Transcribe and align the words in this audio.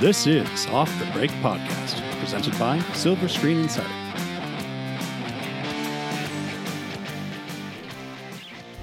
This 0.00 0.28
is 0.28 0.66
Off 0.68 0.96
the 1.00 1.06
Break 1.06 1.32
Podcast, 1.42 2.00
presented 2.20 2.56
by 2.56 2.78
Silver 2.92 3.26
Screen 3.26 3.58
Insider. 3.58 3.88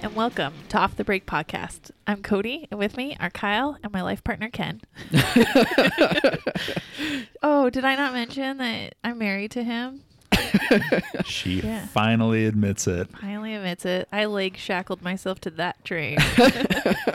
And 0.01 0.13
welcome 0.13 0.53
to 0.67 0.77
Off 0.77 0.97
the 0.97 1.05
Break 1.05 1.25
Podcast. 1.25 1.91
I'm 2.05 2.21
Cody, 2.21 2.67
and 2.69 2.77
with 2.77 2.97
me 2.97 3.15
are 3.21 3.29
Kyle 3.29 3.77
and 3.81 3.93
my 3.93 4.01
life 4.01 4.25
partner 4.25 4.49
Ken. 4.49 4.81
oh, 7.41 7.69
did 7.69 7.85
I 7.85 7.95
not 7.95 8.11
mention 8.11 8.57
that 8.57 8.95
I'm 9.01 9.17
married 9.17 9.51
to 9.51 9.63
him? 9.63 10.01
She 11.25 11.61
Yeah. 11.61 11.85
finally 11.87 12.45
admits 12.45 12.87
it. 12.87 13.09
Finally 13.19 13.55
admits 13.55 13.85
it. 13.85 14.07
I 14.11 14.25
leg 14.25 14.57
shackled 14.57 15.01
myself 15.01 15.39
to 15.41 15.49
that 15.51 15.83
train. 15.85 16.17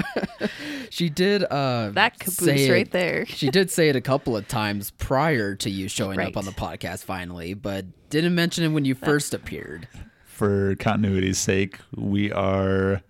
She 0.92 1.08
did 1.08 1.44
uh 1.44 1.90
that 1.90 2.18
caboose 2.18 2.36
say 2.36 2.66
it- 2.66 2.72
right 2.72 2.90
there. 2.90 3.24
She 3.26 3.48
did 3.50 3.70
say 3.70 3.88
it 3.90 3.96
a 3.96 4.00
couple 4.00 4.36
of 4.36 4.48
times 4.48 4.90
prior 4.92 5.54
to 5.56 5.70
you 5.70 5.86
showing 5.88 6.18
Right. 6.18 6.26
up 6.28 6.36
on 6.36 6.44
the 6.46 6.50
podcast 6.50 7.04
finally, 7.04 7.54
but 7.54 7.86
didn't 8.10 8.34
mention 8.34 8.64
it 8.64 8.68
when 8.68 8.84
you 8.84 8.94
first 8.96 9.32
appeared. 9.32 9.86
For 10.24 10.74
continuity's 10.76 11.38
sake, 11.38 11.78
we 11.94 12.32
are 12.32 13.02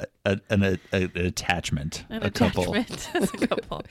a, 0.00 0.06
a- 0.24 0.40
an, 0.48 0.62
a, 0.62 0.78
an 0.92 1.10
attachment, 1.16 2.04
An 2.08 2.22
a 2.22 2.30
couple. 2.30 2.72
attachment 2.74 3.10
as 3.14 3.34
a 3.34 3.46
couple. 3.46 3.82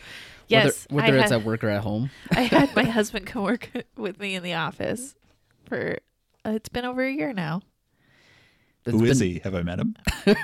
Yes, 0.47 0.87
whether, 0.89 1.05
whether 1.07 1.17
it's 1.19 1.31
had, 1.31 1.41
at 1.41 1.45
work 1.45 1.63
or 1.63 1.69
at 1.69 1.81
home. 1.83 2.09
I 2.31 2.41
had 2.41 2.75
my 2.75 2.83
husband 2.97 3.27
come 3.27 3.43
work 3.43 3.69
with 3.97 4.19
me 4.19 4.33
in 4.35 4.41
the 4.41 4.53
office 4.55 5.13
for. 5.67 5.97
Uh, 6.45 6.51
it's 6.51 6.69
been 6.69 6.85
over 6.85 7.03
a 7.03 7.11
year 7.11 7.33
now. 7.33 7.61
It's 8.85 8.95
Who 8.97 9.03
is 9.05 9.19
been- 9.19 9.27
he? 9.31 9.39
Have 9.43 9.55
I 9.55 9.63
met 9.63 9.79
him? 9.79 9.95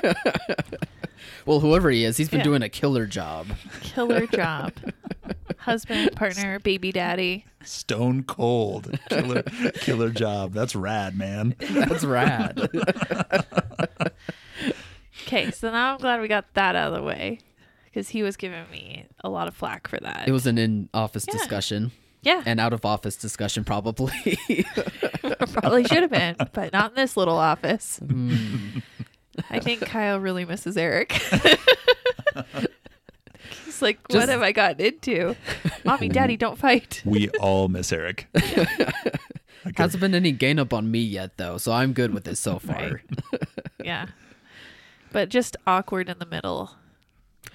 Well, 1.45 1.59
whoever 1.59 1.89
he 1.89 2.03
is, 2.03 2.17
he's 2.17 2.29
been 2.29 2.39
Yeah. 2.39 2.43
doing 2.45 2.61
a 2.61 2.69
killer 2.69 3.05
job. 3.07 3.47
Killer 3.81 4.27
job. 4.31 4.73
Husband, 5.57 6.15
partner, 6.15 6.59
baby 6.59 6.91
daddy. 6.91 7.45
Stone 7.63 8.23
cold. 8.23 8.99
Killer, 9.09 9.41
killer 9.75 10.09
job. 10.11 10.53
That's 10.53 10.75
rad, 10.75 11.17
man. 11.17 11.55
That's 11.59 12.03
rad. 12.03 12.69
Okay, 15.27 15.51
so 15.51 15.71
now 15.71 15.93
I'm 15.93 15.99
glad 15.99 16.21
we 16.21 16.27
got 16.27 16.53
that 16.53 16.75
out 16.75 16.93
of 16.93 16.99
the 16.99 17.03
way 17.03 17.39
because 17.85 18.09
he 18.09 18.21
was 18.23 18.35
giving 18.37 18.69
me 18.71 19.05
a 19.23 19.29
lot 19.29 19.47
of 19.47 19.55
flack 19.55 19.87
for 19.87 19.97
that. 19.99 20.27
it 20.27 20.31
was 20.31 20.45
an 20.47 20.57
in-office 20.57 21.25
Yeah. 21.27 21.33
discussion 21.33 21.91
yeah, 22.23 22.43
and 22.45 22.59
out-of-office 22.59 23.15
discussion, 23.15 23.63
probably. 23.63 24.37
probably 25.53 25.83
should 25.85 26.01
have 26.03 26.11
been, 26.11 26.35
but 26.53 26.71
not 26.73 26.91
in 26.91 26.95
this 26.95 27.15
little 27.17 27.37
office. 27.37 27.99
Hmm. 27.99 28.79
I 29.49 29.59
think 29.59 29.81
Kyle 29.81 30.19
really 30.19 30.45
misses 30.45 30.75
Eric. 30.77 31.11
He's 33.65 33.81
like, 33.81 33.99
what 34.09 34.19
Just- 34.19 34.29
have 34.29 34.41
I 34.41 34.51
gotten 34.51 34.85
into? 34.85 35.35
Mommy, 35.85 36.09
daddy, 36.09 36.37
don't 36.37 36.57
fight. 36.57 37.01
We 37.05 37.29
all 37.39 37.67
miss 37.67 37.91
Eric. 37.91 38.27
Hasn't 39.77 40.01
been 40.01 40.15
any 40.15 40.31
gain 40.31 40.59
up 40.59 40.73
on 40.73 40.89
me 40.89 40.99
yet, 40.99 41.37
though, 41.37 41.57
so 41.57 41.71
I'm 41.71 41.93
good 41.93 42.13
with 42.13 42.27
it 42.27 42.35
so 42.37 42.59
far. 42.59 42.75
Right. 43.31 43.41
Yeah, 43.83 44.07
but 45.11 45.29
just 45.29 45.55
awkward 45.67 46.09
in 46.09 46.17
the 46.19 46.25
middle. 46.25 46.71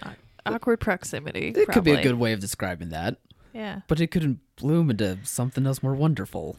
Aw- 0.03 0.15
Awkward 0.47 0.81
proximity. 0.81 1.49
It 1.49 1.55
could 1.55 1.85
be 1.85 1.91
a 1.91 1.95
probably. 1.95 2.03
good 2.03 2.15
way 2.15 2.33
of 2.33 2.41
describing 2.41 2.91
that, 2.91 3.17
Yeah, 3.53 3.81
but 3.89 4.01
it 4.01 4.09
couldn't 4.13 4.39
bloom 4.57 4.91
into 4.91 5.19
something 5.25 5.67
else 5.67 5.83
more 5.83 5.95
wonderful. 5.95 6.57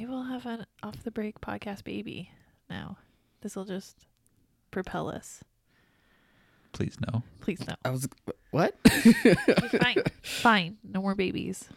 Maybe 0.00 0.10
we'll 0.10 0.22
have 0.22 0.46
an 0.46 0.64
off 0.82 1.02
the 1.04 1.10
break 1.10 1.42
podcast 1.42 1.84
baby 1.84 2.30
now. 2.70 2.96
This 3.42 3.54
will 3.54 3.66
just 3.66 4.06
propel 4.70 5.10
us. 5.10 5.44
Please 6.72 6.96
no. 7.12 7.22
Please 7.42 7.60
no. 7.66 7.74
I 7.84 7.90
was 7.90 8.08
what? 8.50 8.74
Fine. 8.88 9.96
Fine. 10.22 10.78
No 10.90 11.02
more 11.02 11.14
babies. 11.14 11.68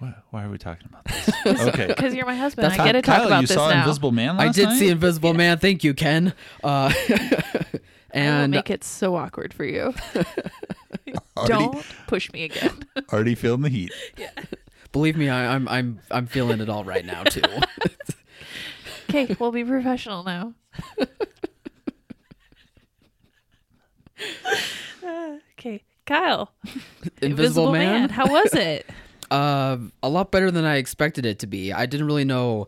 Why, 0.00 0.14
why 0.30 0.44
are 0.44 0.50
we 0.50 0.58
talking 0.58 0.88
about 0.88 1.04
this? 1.04 1.68
Okay. 1.68 1.86
Because 1.86 2.12
you're 2.12 2.26
my 2.26 2.34
husband. 2.34 2.68
That's 2.68 2.80
I 2.80 2.86
get 2.86 2.92
to 2.92 3.02
talk 3.02 3.18
Kyle, 3.18 3.26
about 3.26 3.42
you 3.42 3.46
this 3.46 3.56
saw 3.56 3.70
now. 3.70 3.82
Invisible 3.82 4.10
Man 4.10 4.36
last 4.36 4.48
I 4.48 4.52
did 4.52 4.68
night? 4.70 4.78
see 4.78 4.88
Invisible 4.88 5.34
Man. 5.34 5.58
Thank 5.58 5.84
you, 5.84 5.94
Ken. 5.94 6.32
Uh, 6.64 6.92
I 7.08 7.68
will 7.72 7.80
and 8.12 8.50
make 8.50 8.70
it 8.70 8.82
so 8.82 9.14
awkward 9.14 9.54
for 9.54 9.64
you. 9.64 9.94
Already, 11.36 11.46
Don't 11.46 11.86
push 12.08 12.32
me 12.32 12.44
again. 12.44 12.72
already 13.12 13.36
feeling 13.36 13.60
the 13.60 13.68
heat. 13.68 13.92
Believe 14.92 15.16
me, 15.16 15.28
I, 15.28 15.54
I'm 15.54 15.68
I'm 15.68 16.00
I'm 16.10 16.26
feeling 16.26 16.60
it 16.60 16.68
all 16.68 16.84
right 16.84 17.04
now 17.04 17.22
too. 17.24 17.42
Okay, 19.08 19.34
we'll 19.40 19.52
be 19.52 19.64
professional 19.64 20.22
now. 20.24 20.54
Uh, 25.04 25.38
okay, 25.58 25.82
Kyle. 26.06 26.52
Invisible, 27.22 27.72
Man. 27.72 28.08
How 28.10 28.26
was 28.26 28.54
it? 28.54 28.88
Uh, 29.30 29.78
a 30.02 30.08
lot 30.08 30.32
better 30.32 30.50
than 30.50 30.64
I 30.64 30.78
expected 30.78 31.24
it 31.24 31.38
to 31.38 31.46
be. 31.46 31.72
I 31.72 31.86
didn't 31.86 32.06
really 32.06 32.24
know 32.24 32.66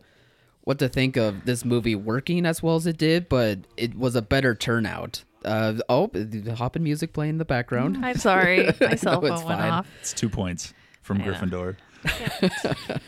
what 0.61 0.79
to 0.79 0.87
think 0.87 1.17
of 1.17 1.43
this 1.43 1.65
movie 1.65 1.93
working 1.93 2.45
as 2.45 2.63
well 2.63 2.77
as 2.77 2.87
it 2.87 2.95
did, 2.97 3.27
but 3.27 3.59
it 3.75 3.97
was 3.97 4.15
a 4.15 4.21
better 4.21 4.55
turnout. 4.55 5.25
Uh, 5.43 5.73
oh, 5.89 6.07
the 6.13 6.55
hopping 6.55 6.83
music 6.83 7.11
playing 7.11 7.31
in 7.31 7.37
the 7.37 7.43
background. 7.43 7.97
I'm 8.05 8.15
sorry. 8.15 8.69
My 8.79 8.95
cell 8.95 9.19
No, 9.21 9.27
phone 9.27 9.45
went 9.45 9.59
fine. 9.59 9.71
off. 9.71 9.87
It's 9.99 10.13
two 10.13 10.29
points 10.29 10.73
from 11.01 11.21
I 11.21 11.25
know. 11.25 11.33
Gryffindor. 11.33 11.75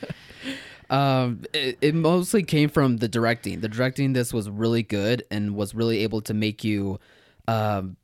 Um, 0.89 1.41
it, 1.53 1.77
it 1.81 1.95
mostly 1.95 2.43
came 2.43 2.69
from 2.69 2.97
the 2.97 3.07
directing. 3.07 3.61
The 3.61 3.67
directing 3.67 4.13
this 4.13 4.33
was 4.33 4.49
really 4.49 4.83
good 4.83 5.23
and 5.31 5.55
was 5.55 5.73
really 5.73 5.99
able 6.03 6.21
to 6.21 6.33
make 6.33 6.63
you, 6.63 6.99
um, 7.47 7.95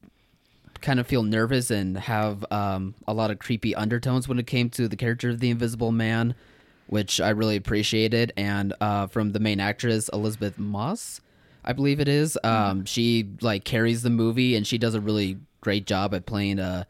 kind 0.81 0.99
of 0.99 1.05
feel 1.05 1.21
nervous 1.21 1.69
and 1.69 1.95
have 1.95 2.43
um 2.51 2.95
a 3.07 3.13
lot 3.13 3.29
of 3.29 3.37
creepy 3.37 3.75
undertones 3.75 4.27
when 4.27 4.39
it 4.39 4.47
came 4.47 4.67
to 4.67 4.87
the 4.87 4.95
character 4.95 5.29
of 5.29 5.39
the 5.39 5.51
Invisible 5.51 5.91
Man, 5.91 6.33
which 6.87 7.21
I 7.21 7.29
really 7.29 7.55
appreciated. 7.55 8.33
And 8.35 8.73
uh, 8.81 9.07
from 9.07 9.33
the 9.33 9.39
main 9.39 9.59
actress 9.59 10.09
Elisabeth 10.11 10.57
Moss, 10.57 11.21
I 11.63 11.73
believe 11.73 11.99
it 11.99 12.07
is. 12.07 12.37
Um, 12.43 12.85
she 12.85 13.29
like 13.41 13.63
carries 13.63 14.01
the 14.01 14.09
movie 14.09 14.55
and 14.55 14.65
she 14.65 14.79
does 14.79 14.95
a 14.95 15.01
really 15.01 15.37
great 15.61 15.85
job 15.85 16.15
at 16.15 16.25
playing 16.25 16.57
a 16.57 16.87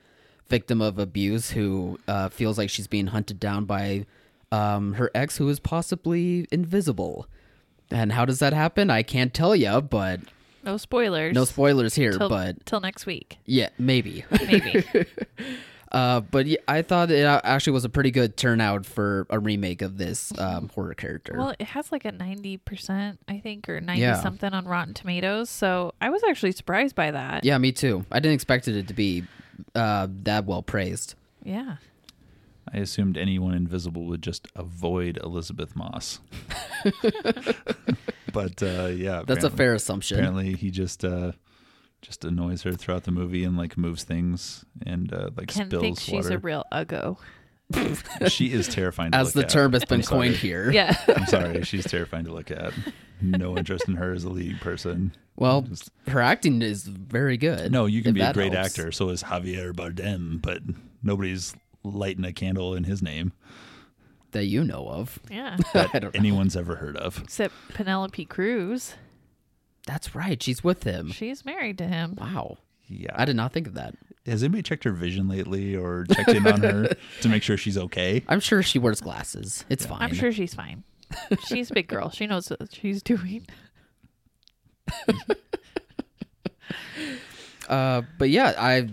victim 0.52 0.82
of 0.82 1.00
abuse 1.00 1.52
who 1.52 1.98
uh, 2.08 2.28
feels 2.30 2.58
like 2.58 2.70
she's 2.70 2.86
being 2.88 3.08
hunted 3.08 3.40
down 3.40 3.64
by 3.66 4.06
um, 4.52 4.94
her 4.94 5.10
ex 5.16 5.38
who 5.38 5.48
is 5.50 5.60
possibly 5.62 6.46
invisible. 6.52 7.26
And 7.90 8.12
how 8.12 8.26
does 8.26 8.40
that 8.40 8.52
happen? 8.54 8.90
I 8.90 9.02
can't 9.02 9.34
tell 9.34 9.56
you, 9.56 9.82
but 9.82 10.20
No 10.66 10.76
spoilers. 10.78 11.34
no 11.34 11.46
spoilers 11.46 11.96
here. 11.96 12.12
Till, 12.12 12.28
but 12.30 12.66
till 12.66 12.82
next 12.82 13.06
week, 13.06 13.38
yeah, 13.46 13.70
maybe. 13.80 14.24
maybe. 14.46 14.84
uh, 15.92 16.22
but 16.22 16.46
yeah, 16.48 16.58
I 16.68 16.82
thought 16.84 17.12
it 17.12 17.24
actually 17.26 17.74
was 17.74 17.84
a 17.86 17.90
pretty 17.90 18.12
good 18.12 18.38
turnout 18.38 18.86
for 18.86 19.26
a 19.30 19.40
remake 19.40 19.82
of 19.82 19.98
this 19.98 20.32
um, 20.40 20.70
horror 20.74 20.94
character. 20.94 21.36
well, 21.38 21.54
it 21.60 21.68
has 21.68 21.92
like 21.92 22.06
a 22.06 22.12
ninety 22.12 22.58
percent, 22.58 23.20
I 23.28 23.40
think, 23.40 23.68
or 23.70 23.82
ninety 23.82 24.02
Yeah. 24.04 24.22
something 24.22 24.54
on 24.54 24.66
Rotten 24.66 24.94
Tomatoes. 24.94 25.50
So 25.50 25.94
I 26.02 26.10
was 26.10 26.24
actually 26.24 26.54
surprised 26.54 26.96
by 26.96 27.12
that. 27.12 27.44
yeah, 27.44 27.58
me 27.58 27.72
too. 27.74 28.06
I 28.12 28.20
didn't 28.20 28.36
expect 28.36 28.68
it 28.70 28.88
to 28.88 28.94
be 28.94 29.24
uh, 29.76 30.08
that 30.24 30.46
well 30.46 30.64
praised. 30.64 31.16
Yeah. 31.44 31.78
I 32.72 32.78
assumed 32.78 33.18
anyone 33.18 33.54
invisible 33.54 34.06
would 34.06 34.22
just 34.22 34.48
avoid 34.56 35.20
Elisabeth 35.22 35.76
Moss. 35.76 36.20
but 38.34 38.62
uh, 38.64 38.88
yeah, 38.88 39.24
That's 39.26 39.44
a 39.44 39.50
fair 39.50 39.74
assumption. 39.74 40.20
Apparently, 40.20 40.54
he 40.54 40.70
just 40.70 41.04
uh, 41.04 41.34
just 42.02 42.24
annoys 42.24 42.62
her 42.64 42.74
throughout 42.74 43.04
the 43.04 43.12
movie 43.12 43.44
and 43.44 43.58
like 43.58 43.78
moves 43.78 44.04
things 44.04 44.64
and 44.86 45.12
uh, 45.14 45.30
like 45.36 45.48
Ken 45.50 45.68
spills 45.68 45.82
thinks 45.82 46.02
she's 46.02 46.26
water. 46.26 46.36
a 46.36 46.40
real 46.40 46.64
uggo. 46.72 47.18
she 48.28 48.52
is 48.52 48.68
terrifying. 48.68 49.12
To 49.12 49.18
As 49.18 49.28
look 49.36 49.44
the 49.44 49.48
at. 49.48 49.50
term 49.50 49.74
has 49.74 49.86
been 49.86 50.00
I'm 50.00 50.04
sorry. 50.04 50.28
coined 50.30 50.36
here. 50.36 50.72
Yeah. 50.72 50.96
I'm 51.08 51.26
sorry, 51.26 51.64
she's 51.64 51.86
terrifying 51.86 52.26
to 52.26 52.34
look 52.34 52.52
at. 52.52 52.74
No 53.22 53.58
interest 53.58 53.88
in 53.88 53.96
her 53.96 54.14
as 54.14 54.24
a 54.24 54.30
leading 54.30 54.58
person. 54.58 55.14
Well, 55.36 55.62
Just- 55.64 55.92
her 56.08 56.20
acting 56.22 56.62
is 56.62 56.84
very 56.84 57.38
good. 57.38 57.72
no, 57.72 57.86
you 57.86 58.02
can 58.04 58.14
be 58.14 58.22
a 58.22 58.34
great 58.34 58.54
helps. 58.54 58.78
actor. 58.78 58.92
So 58.92 59.10
is 59.10 59.24
Javier 59.24 59.74
Bardem, 59.74 60.42
but 60.42 60.62
nobody's 61.04 61.54
lighting 61.84 62.26
a 62.26 62.34
candle 62.34 62.74
in 62.76 62.84
his 62.84 63.02
name 63.02 63.32
that 64.32 64.46
you 64.46 64.64
know 64.64 64.88
of. 64.88 65.20
Yeah. 65.30 65.58
I 65.74 66.00
don't 66.00 66.04
know. 66.04 66.12
anyone's 66.20 66.56
ever 66.56 66.76
heard 66.78 66.96
of. 66.98 67.20
Except 67.24 67.54
Penelope 67.74 68.26
Cruz. 68.26 68.96
That's 69.88 70.14
right. 70.16 70.42
She's 70.42 70.64
with 70.64 70.84
him. 70.84 71.12
She's 71.12 71.44
married 71.44 71.78
to 71.80 71.88
him. 71.88 72.16
Wow. 72.20 72.58
Yeah. 72.88 73.12
I 73.16 73.26
did 73.26 73.36
not 73.36 73.52
think 73.52 73.68
of 73.68 73.74
that. 73.76 73.96
Has 74.26 74.44
anybody 74.44 74.62
checked 74.62 74.84
her 74.84 74.92
vision 74.92 75.28
lately 75.28 75.76
or 75.76 76.06
checked 76.06 76.30
in 76.30 76.46
on 76.46 76.62
her 76.62 76.90
to 77.22 77.30
make 77.30 77.42
sure 77.42 77.58
she's 77.58 77.78
okay? 77.78 78.24
I'm 78.28 78.40
sure 78.40 78.62
she 78.62 78.78
wears 78.78 79.02
glasses. 79.02 79.66
It's 79.68 79.86
fine. 79.86 80.02
I'm 80.02 80.14
sure 80.14 80.32
she's 80.32 80.54
fine. 80.54 80.84
She's 81.48 81.72
a 81.72 81.74
big 81.74 81.88
girl. 81.88 82.10
She 82.12 82.28
knows 82.28 82.50
what 82.50 82.74
she's 82.74 83.02
doing. 83.02 83.46
Uh, 87.70 88.02
but 88.18 88.30
yeah, 88.30 88.54
I 88.58 88.90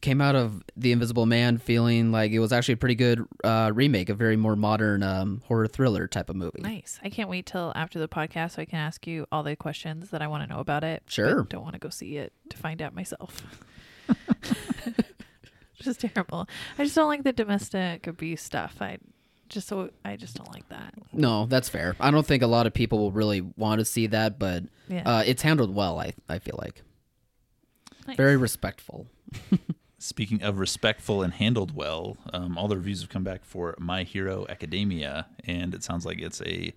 came 0.00 0.22
out 0.22 0.34
of 0.34 0.62
The 0.74 0.92
Invisible 0.92 1.26
Man 1.26 1.58
feeling 1.58 2.12
like 2.12 2.32
it 2.32 2.38
was 2.38 2.50
actually 2.50 2.74
a 2.74 2.76
pretty 2.78 2.94
good 2.94 3.24
uh, 3.44 3.70
remake, 3.74 4.08
a 4.08 4.14
very 4.14 4.36
more 4.36 4.56
modern 4.56 5.02
um, 5.02 5.42
horror 5.46 5.66
thriller 5.66 6.08
type 6.08 6.30
of 6.30 6.36
movie. 6.36 6.62
Nice. 6.62 6.98
I 7.04 7.10
can't 7.10 7.28
wait 7.28 7.44
till 7.44 7.72
after 7.74 7.98
the 7.98 8.08
podcast 8.08 8.52
so 8.52 8.62
I 8.62 8.64
can 8.64 8.78
ask 8.78 9.06
you 9.06 9.26
all 9.30 9.42
the 9.42 9.54
questions 9.54 10.10
that 10.10 10.22
I 10.22 10.28
want 10.28 10.44
to 10.44 10.48
know 10.52 10.60
about 10.60 10.82
it. 10.82 11.02
Sure. 11.06 11.42
don't 11.44 11.62
want 11.62 11.74
to 11.74 11.78
go 11.78 11.90
see 11.90 12.16
it 12.16 12.32
to 12.48 12.56
find 12.56 12.80
out 12.80 12.94
myself. 12.94 13.42
just 15.80 16.00
terrible. 16.00 16.48
I 16.78 16.84
just 16.84 16.94
don't 16.94 17.08
like 17.08 17.24
the 17.24 17.32
domestic 17.32 18.06
abuse 18.06 18.42
stuff. 18.42 18.76
I 18.80 18.98
just 19.48 19.68
so 19.68 19.90
I 20.04 20.16
just 20.16 20.36
don't 20.36 20.50
like 20.52 20.68
that. 20.70 20.94
No, 21.12 21.46
that's 21.46 21.68
fair. 21.68 21.96
I 22.00 22.10
don't 22.10 22.26
think 22.26 22.42
a 22.42 22.46
lot 22.46 22.66
of 22.66 22.72
people 22.74 22.98
will 22.98 23.12
really 23.12 23.40
want 23.40 23.80
to 23.80 23.84
see 23.84 24.06
that, 24.08 24.38
but 24.38 24.64
Yeah. 24.88 25.02
uh, 25.04 25.22
it's 25.26 25.42
handled 25.42 25.74
well. 25.74 25.98
I 25.98 26.12
I 26.28 26.38
feel 26.38 26.58
like 26.62 26.82
Nice. 28.06 28.16
very 28.16 28.36
respectful. 28.36 29.06
Speaking 29.98 30.42
of 30.42 30.58
respectful 30.58 31.22
and 31.22 31.32
handled 31.32 31.76
well, 31.76 32.16
um, 32.32 32.58
all 32.58 32.66
the 32.66 32.76
reviews 32.76 33.02
have 33.02 33.10
come 33.10 33.22
back 33.22 33.44
for 33.44 33.76
My 33.78 34.02
Hero 34.02 34.44
Academia, 34.48 35.26
and 35.44 35.72
it 35.74 35.84
sounds 35.84 36.04
like 36.04 36.20
it's 36.20 36.42
a 36.42 36.72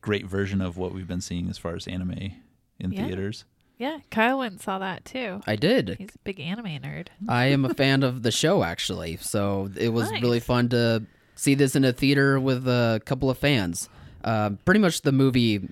great 0.00 0.26
version 0.26 0.60
of 0.60 0.76
what 0.76 0.92
we've 0.92 1.06
been 1.06 1.20
seeing 1.20 1.48
as 1.48 1.58
far 1.58 1.76
as 1.76 1.86
anime 1.86 2.32
in 2.80 2.90
Yeah. 2.92 3.06
theaters. 3.06 3.44
Yeah. 3.80 3.98
Kyle 4.10 4.38
went 4.38 4.52
and 4.52 4.60
saw 4.60 4.78
that 4.78 5.04
too. 5.06 5.40
I 5.46 5.56
did. 5.56 5.96
He's 5.98 6.14
a 6.14 6.18
big 6.22 6.38
anime 6.38 6.66
nerd. 6.66 7.08
I 7.28 7.46
am 7.46 7.64
a 7.64 7.72
fan 7.72 8.02
of 8.02 8.22
the 8.22 8.30
show 8.30 8.62
actually, 8.62 9.16
so 9.16 9.70
it 9.74 9.88
was 9.88 10.10
really 10.20 10.40
fun 10.40 10.68
to 10.68 11.04
see 11.34 11.54
this 11.54 11.74
in 11.74 11.84
a 11.84 11.92
theater 11.92 12.38
with 12.38 12.68
a 12.68 13.00
couple 13.06 13.30
of 13.30 13.38
fans. 13.38 13.88
Uh, 14.22 14.50
pretty 14.66 14.80
much 14.80 15.00
the 15.00 15.12
movie 15.12 15.66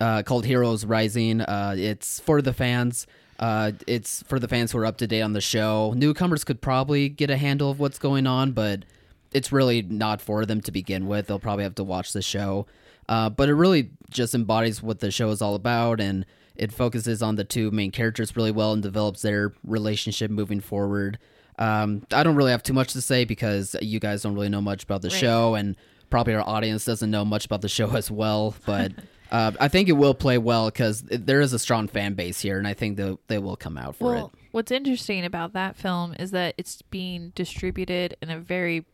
uh, 0.00 0.22
called 0.22 0.46
Heroes 0.46 0.84
Rising. 0.84 1.40
Uh, 1.40 1.74
it's 1.76 2.20
for 2.20 2.40
the 2.40 2.52
fans. 2.52 3.08
Uh, 3.40 3.72
it's 3.88 4.22
for 4.24 4.38
the 4.38 4.46
fans 4.46 4.70
who 4.70 4.78
are 4.78 4.86
up 4.86 4.98
to 4.98 5.08
date 5.08 5.22
on 5.22 5.32
the 5.32 5.40
show. 5.40 5.92
Newcomers 5.96 6.44
could 6.44 6.60
probably 6.60 7.08
get 7.08 7.30
a 7.30 7.36
handle 7.36 7.70
of 7.70 7.80
what's 7.80 7.98
going 7.98 8.28
on, 8.28 8.52
but 8.52 8.84
it's 9.32 9.50
really 9.50 9.82
not 9.82 10.20
for 10.20 10.46
them 10.46 10.60
to 10.60 10.70
begin 10.70 11.06
with. 11.06 11.26
They'll 11.26 11.40
probably 11.40 11.64
have 11.64 11.74
to 11.76 11.84
watch 11.84 12.12
the 12.12 12.22
show. 12.22 12.66
Uh, 13.08 13.28
but 13.28 13.48
it 13.48 13.54
really 13.54 13.90
just 14.08 14.36
embodies 14.36 14.82
what 14.82 15.00
the 15.00 15.10
show 15.10 15.30
is 15.30 15.42
all 15.42 15.56
about, 15.56 16.00
and 16.00 16.24
it 16.56 16.72
focuses 16.72 17.22
on 17.22 17.36
the 17.36 17.44
two 17.44 17.70
main 17.70 17.90
characters 17.90 18.36
really 18.36 18.50
well 18.52 18.72
and 18.72 18.82
develops 18.82 19.22
their 19.22 19.52
relationship 19.64 20.30
moving 20.30 20.60
forward. 20.60 21.18
Um, 21.58 22.02
I 22.12 22.22
don't 22.22 22.36
really 22.36 22.50
have 22.52 22.62
too 22.62 22.72
much 22.72 22.92
to 22.94 23.00
say 23.02 23.24
because 23.24 23.76
you 23.82 24.00
guys 24.00 24.22
don't 24.22 24.34
really 24.34 24.48
know 24.48 24.60
much 24.62 24.82
about 24.84 25.02
the 25.02 25.08
Right. 25.08 25.18
show, 25.18 25.54
and 25.54 25.76
probably 26.08 26.34
our 26.34 26.46
audience 26.48 26.84
doesn't 26.84 27.10
know 27.10 27.24
much 27.24 27.44
about 27.46 27.60
the 27.60 27.68
show 27.68 27.90
as 27.96 28.10
well. 28.10 28.54
But 28.64 28.92
uh, 29.30 29.52
I 29.60 29.68
think 29.68 29.88
it 29.88 29.92
will 29.92 30.14
play 30.14 30.38
well 30.38 30.66
because 30.70 31.02
there 31.02 31.40
is 31.40 31.52
a 31.52 31.58
strong 31.58 31.86
fan 31.86 32.14
base 32.14 32.40
here, 32.40 32.58
and 32.58 32.66
I 32.66 32.74
think 32.74 32.96
that 32.96 33.18
they 33.28 33.38
will 33.38 33.56
come 33.56 33.76
out 33.76 33.96
for 33.96 34.04
Well, 34.14 34.26
it. 34.34 34.40
what's 34.52 34.70
interesting 34.72 35.24
about 35.24 35.52
that 35.52 35.76
film 35.76 36.14
is 36.18 36.30
that 36.30 36.54
it's 36.56 36.80
being 36.90 37.32
distributed 37.34 38.16
in 38.22 38.30
a 38.30 38.38
very 38.38 38.86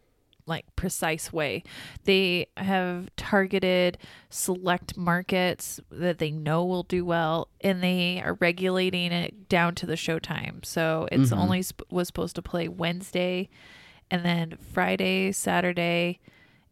like 0.47 0.65
precise 0.77 1.33
way. 1.33 1.63
They 2.05 2.47
have 2.57 3.09
targeted 3.17 3.99
select 4.31 4.97
markets 4.97 5.81
that 5.91 6.19
they 6.19 6.31
know 6.31 6.65
will 6.65 6.85
do 6.85 7.05
well 7.05 7.49
and 7.61 7.83
they 7.83 8.23
are 8.25 8.35
regulating 8.35 9.13
it 9.13 9.49
down 9.49 9.75
to 9.77 9.87
the 9.87 9.95
showtime. 9.95 10.65
So 10.65 11.09
it's 11.11 11.31
Mhm. 11.31 11.39
only 11.39 11.63
sp- 11.67 11.83
was 11.91 12.07
supposed 12.07 12.37
to 12.37 12.43
play 12.43 12.69
Wednesday 12.69 13.49
and 14.11 14.25
then 14.25 14.57
Friday, 14.73 15.33
Saturday 15.33 16.21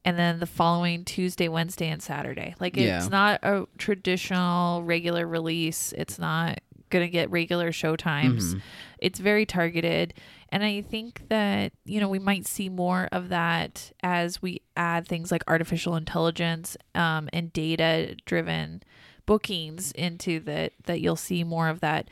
and 0.05 0.17
then 0.19 0.39
the 0.39 0.47
following 0.47 1.05
Tuesday, 1.05 1.49
Wednesday 1.49 1.89
and 1.89 2.03
Saturday. 2.03 2.55
Like 2.61 2.77
Yeah. 2.77 2.99
it's 2.99 3.11
not 3.11 3.41
a 3.43 3.67
traditional 3.79 4.85
regular 4.85 5.27
release. 5.27 5.93
It's 5.97 6.19
not 6.19 6.61
going 6.91 7.05
to 7.05 7.11
get 7.11 7.29
regular 7.31 7.73
show 7.73 7.97
times. 7.97 8.55
Mhm. 8.55 8.61
It's 8.99 9.19
very 9.19 9.45
targeted. 9.47 10.15
And 10.51 10.63
I 10.65 10.83
think 10.83 11.29
that, 11.29 11.73
you 11.85 12.01
know, 12.01 12.09
we 12.09 12.19
might 12.19 12.47
see 12.47 12.69
more 12.69 13.09
of 13.11 13.29
that 13.31 13.93
as 14.03 14.41
we 14.41 14.63
add 14.77 15.07
things 15.09 15.33
like 15.33 15.43
artificial 15.49 15.97
intelligence 15.97 16.77
um, 16.95 17.29
and 17.33 17.53
data 17.53 18.17
driven 18.25 18.83
bookings 19.27 19.91
into 19.93 20.41
that, 20.41 20.73
that 20.85 21.01
you'll 21.01 21.17
see 21.17 21.45
more 21.45 21.69
of 21.69 21.81
that 21.81 22.09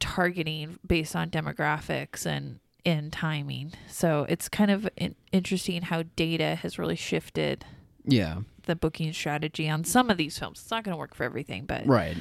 targeting 0.00 0.78
based 0.86 1.16
on 1.16 1.30
demographics 1.30 2.26
and 2.26 2.60
in 2.84 3.10
timing. 3.10 3.72
So 3.88 4.24
it's 4.28 4.48
kind 4.48 4.70
of 4.70 4.88
in- 4.96 5.16
interesting 5.32 5.82
how 5.82 6.04
data 6.16 6.54
has 6.56 6.78
really 6.78 6.96
shifted 6.96 7.64
Yeah, 8.04 8.38
the 8.64 8.76
booking 8.76 9.12
strategy 9.12 9.68
on 9.68 9.84
some 9.84 10.10
of 10.10 10.16
these 10.16 10.38
films. 10.38 10.60
It's 10.60 10.70
not 10.70 10.84
going 10.84 10.94
to 10.94 10.98
work 10.98 11.14
for 11.14 11.24
everything, 11.24 11.66
but 11.66 11.86
right. 11.86 12.16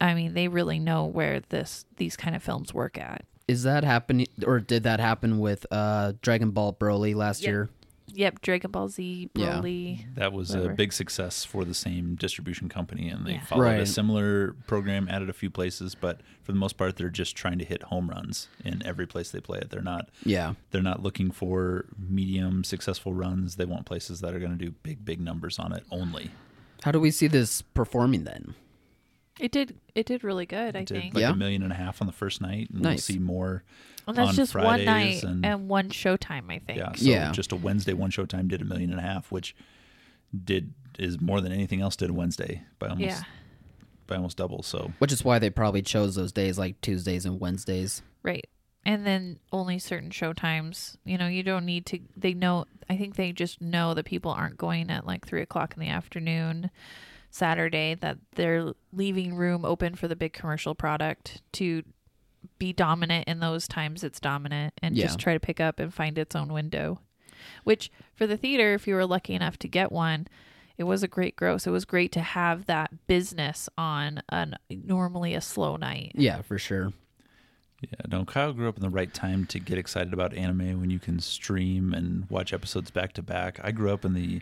I 0.00 0.14
mean, 0.14 0.34
they 0.34 0.48
really 0.48 0.78
know 0.78 1.04
where 1.04 1.40
this 1.40 1.84
these 1.96 2.16
kind 2.16 2.34
of 2.34 2.42
films 2.42 2.72
work 2.72 2.98
at. 2.98 3.24
Is 3.48 3.62
that 3.62 3.84
happening, 3.84 4.26
or 4.44 4.58
did 4.58 4.82
that 4.82 4.98
happen 4.98 5.38
with 5.38 5.66
uh, 5.70 6.14
Dragon 6.20 6.50
Ball 6.50 6.72
Broly 6.72 7.14
last 7.14 7.42
Yeah. 7.42 7.50
year? 7.50 7.70
Yep, 8.08 8.40
Dragon 8.40 8.70
Ball 8.70 8.88
Z, 8.88 9.30
Broly. 9.34 9.40
Yeah. 9.44 9.60
Broly. 9.60 10.14
That 10.16 10.32
was 10.32 10.50
Whatever. 10.50 10.72
a 10.72 10.74
big 10.74 10.92
success 10.92 11.44
for 11.44 11.64
the 11.64 11.74
same 11.74 12.14
distribution 12.16 12.68
company, 12.68 13.08
and 13.08 13.24
they 13.26 13.34
Yeah. 13.34 13.44
followed 13.44 13.78
a 13.80 13.86
similar 13.86 14.54
program, 14.66 15.06
added 15.08 15.28
a 15.28 15.32
few 15.32 15.50
places, 15.50 15.94
but 15.94 16.20
for 16.42 16.52
the 16.52 16.58
most 16.58 16.76
part, 16.76 16.96
they're 16.96 17.08
just 17.10 17.36
trying 17.36 17.58
to 17.58 17.64
hit 17.64 17.84
home 17.84 18.08
runs 18.08 18.48
in 18.64 18.84
every 18.86 19.06
place 19.06 19.30
they 19.30 19.40
play 19.40 19.58
it. 19.58 19.70
They're 19.70 19.82
not 19.82 20.08
Yeah, 20.24 20.54
they're 20.70 20.82
not 20.82 21.02
looking 21.02 21.30
for 21.30 21.84
medium 21.98 22.64
successful 22.64 23.12
runs. 23.12 23.56
They 23.56 23.64
want 23.64 23.86
places 23.86 24.20
that 24.22 24.34
are 24.34 24.40
going 24.40 24.56
to 24.58 24.64
do 24.64 24.72
big 24.82 25.04
big 25.04 25.20
numbers 25.20 25.58
on 25.58 25.72
it 25.72 25.84
only. 25.90 26.30
How 26.82 26.90
do 26.92 27.00
we 27.00 27.10
see 27.10 27.26
this 27.28 27.62
performing 27.62 28.24
then? 28.24 28.54
It 29.38 29.52
did 29.52 29.78
it 29.94 30.06
did 30.06 30.24
really 30.24 30.46
good, 30.46 30.74
I 30.76 30.84
did 30.84 30.88
think. 31.00 31.14
like 31.14 31.20
Yeah. 31.22 31.30
a 31.30 31.36
million 31.36 31.62
and 31.62 31.72
a 31.72 31.76
half 31.76 32.00
on 32.00 32.06
the 32.06 32.12
first 32.12 32.40
night, 32.40 32.70
and 32.70 32.82
Nice. 32.82 33.08
we'll 33.08 33.16
see 33.16 33.18
more. 33.18 33.64
and 34.08 34.16
that's 34.16 34.30
on 34.30 34.34
just 34.36 34.54
one 34.54 34.84
night 34.84 35.22
and, 35.24 35.44
and- 35.44 35.68
one 35.68 35.88
showtime, 35.90 36.44
I 36.50 36.60
think. 36.60 36.78
Yeah, 36.78 36.92
so 36.94 37.04
Yeah. 37.04 37.32
just 37.32 37.50
a 37.52 37.56
Wednesday 37.56 37.92
one 37.92 38.10
showtime 38.10 38.46
did 38.48 38.62
a 38.62 38.64
million 38.64 38.90
and 38.90 39.00
a 39.00 39.02
half, 39.02 39.30
which 39.32 39.54
did 40.44 40.72
is 40.98 41.20
more 41.20 41.40
than 41.40 41.52
anything 41.52 41.80
else 41.80 41.96
did 41.96 42.10
Wednesday 42.12 42.62
by 42.78 42.86
almost 42.88 43.06
Yeah. 43.06 43.22
by 44.06 44.16
almost 44.16 44.36
double. 44.38 44.62
So 44.62 44.92
Which 44.98 45.12
is 45.12 45.24
why 45.24 45.38
they 45.38 45.50
probably 45.50 45.82
chose 45.82 46.14
those 46.14 46.32
days 46.32 46.56
like 46.58 46.80
Tuesdays 46.80 47.26
and 47.26 47.38
Wednesdays. 47.40 48.02
Right. 48.22 48.46
And 48.84 49.04
then 49.04 49.40
only 49.52 49.78
certain 49.80 50.10
showtimes. 50.10 50.96
You 51.04 51.18
know, 51.18 51.26
you 51.26 51.42
don't 51.42 51.66
need 51.66 51.84
to. 51.86 51.98
They 52.16 52.32
know. 52.32 52.66
I 52.88 52.96
think 52.96 53.16
they 53.16 53.32
just 53.32 53.60
know 53.60 53.92
that 53.94 54.04
people 54.04 54.30
aren't 54.30 54.56
going 54.56 54.88
at 54.90 55.04
like 55.04 55.26
three 55.26 55.42
o'clock 55.42 55.74
in 55.76 55.80
the 55.80 55.88
afternoon, 55.88 56.70
Saturday. 57.36 57.94
That 57.94 58.18
they're 58.34 58.72
leaving 58.92 59.34
room 59.34 59.64
open 59.64 59.94
for 59.94 60.08
the 60.08 60.16
big 60.16 60.32
commercial 60.32 60.74
product 60.74 61.42
to 61.52 61.82
be 62.58 62.72
dominant 62.72 63.26
in 63.28 63.40
those 63.40 63.66
times 63.68 64.02
it's 64.04 64.20
dominant, 64.20 64.72
and 64.82 64.96
Yeah. 64.96 65.06
just 65.06 65.18
try 65.18 65.34
to 65.34 65.40
pick 65.40 65.60
up 65.60 65.78
and 65.80 65.92
find 65.92 66.16
its 66.18 66.34
own 66.36 66.52
window. 66.52 67.00
Which 67.64 67.90
for 68.14 68.26
the 68.26 68.36
theater, 68.36 68.72
if 68.74 68.86
you 68.86 68.94
were 68.94 69.04
lucky 69.06 69.34
enough 69.34 69.58
to 69.58 69.68
get 69.68 69.92
one, 69.92 70.26
it 70.78 70.84
was 70.84 71.02
a 71.02 71.08
great 71.08 71.36
gross. 71.36 71.66
It 71.66 71.70
was 71.70 71.84
great 71.84 72.12
to 72.12 72.20
have 72.20 72.66
that 72.66 73.06
business 73.06 73.68
on 73.76 74.22
an 74.28 74.56
normally 74.70 75.34
a 75.34 75.40
slow 75.40 75.76
night. 75.76 76.12
Yeah, 76.14 76.42
for 76.42 76.58
sure. 76.58 76.92
yeah, 77.82 78.06
no, 78.08 78.24
Kyle 78.24 78.52
grew 78.52 78.68
up 78.68 78.76
in 78.76 78.82
the 78.82 78.90
right 78.90 79.12
time 79.12 79.44
to 79.46 79.58
get 79.58 79.76
excited 79.78 80.12
about 80.14 80.32
anime 80.34 80.80
when 80.80 80.90
you 80.90 80.98
can 80.98 81.18
stream 81.20 81.92
and 81.92 82.28
watch 82.30 82.52
episodes 82.52 82.90
back 82.90 83.12
to 83.14 83.22
back. 83.22 83.58
I 83.62 83.70
grew 83.72 83.92
up 83.92 84.04
in 84.04 84.14
the 84.14 84.40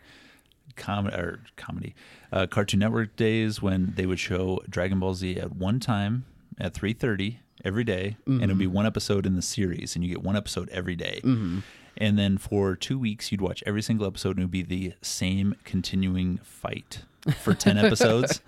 com 0.76 1.06
or 1.08 1.40
comedy 1.56 1.94
uh, 2.32 2.46
Cartoon 2.46 2.80
Network 2.80 3.16
days 3.16 3.62
when 3.62 3.92
they 3.96 4.06
would 4.06 4.18
show 4.18 4.60
Dragon 4.68 4.98
Ball 5.00 5.14
Z 5.14 5.36
at 5.38 5.54
one 5.56 5.80
time 5.80 6.24
at 6.58 6.74
three 6.74 6.92
thirty 6.92 7.40
every 7.64 7.84
day, 7.84 8.16
and 8.26 8.42
it'd 8.44 8.58
be 8.58 8.66
one 8.66 8.84
episode 8.86 9.24
in 9.26 9.36
the 9.36 9.42
series, 9.42 9.94
and 9.94 10.04
you 10.04 10.10
get 10.10 10.22
one 10.22 10.36
episode 10.36 10.68
every 10.70 10.96
day. 10.96 11.20
hmm 11.22 11.60
And 11.96 12.18
then 12.18 12.36
for 12.38 12.74
two 12.76 12.98
weeks, 12.98 13.30
you'd 13.32 13.40
watch 13.40 13.62
every 13.66 13.80
single 13.82 14.06
episode, 14.06 14.30
and 14.36 14.40
it 14.40 14.42
would 14.44 14.50
be 14.50 14.62
the 14.62 14.92
same 15.00 15.54
continuing 15.64 16.38
fight 16.42 17.02
for 17.42 17.54
ten 17.54 17.78
episodes. 17.84 18.42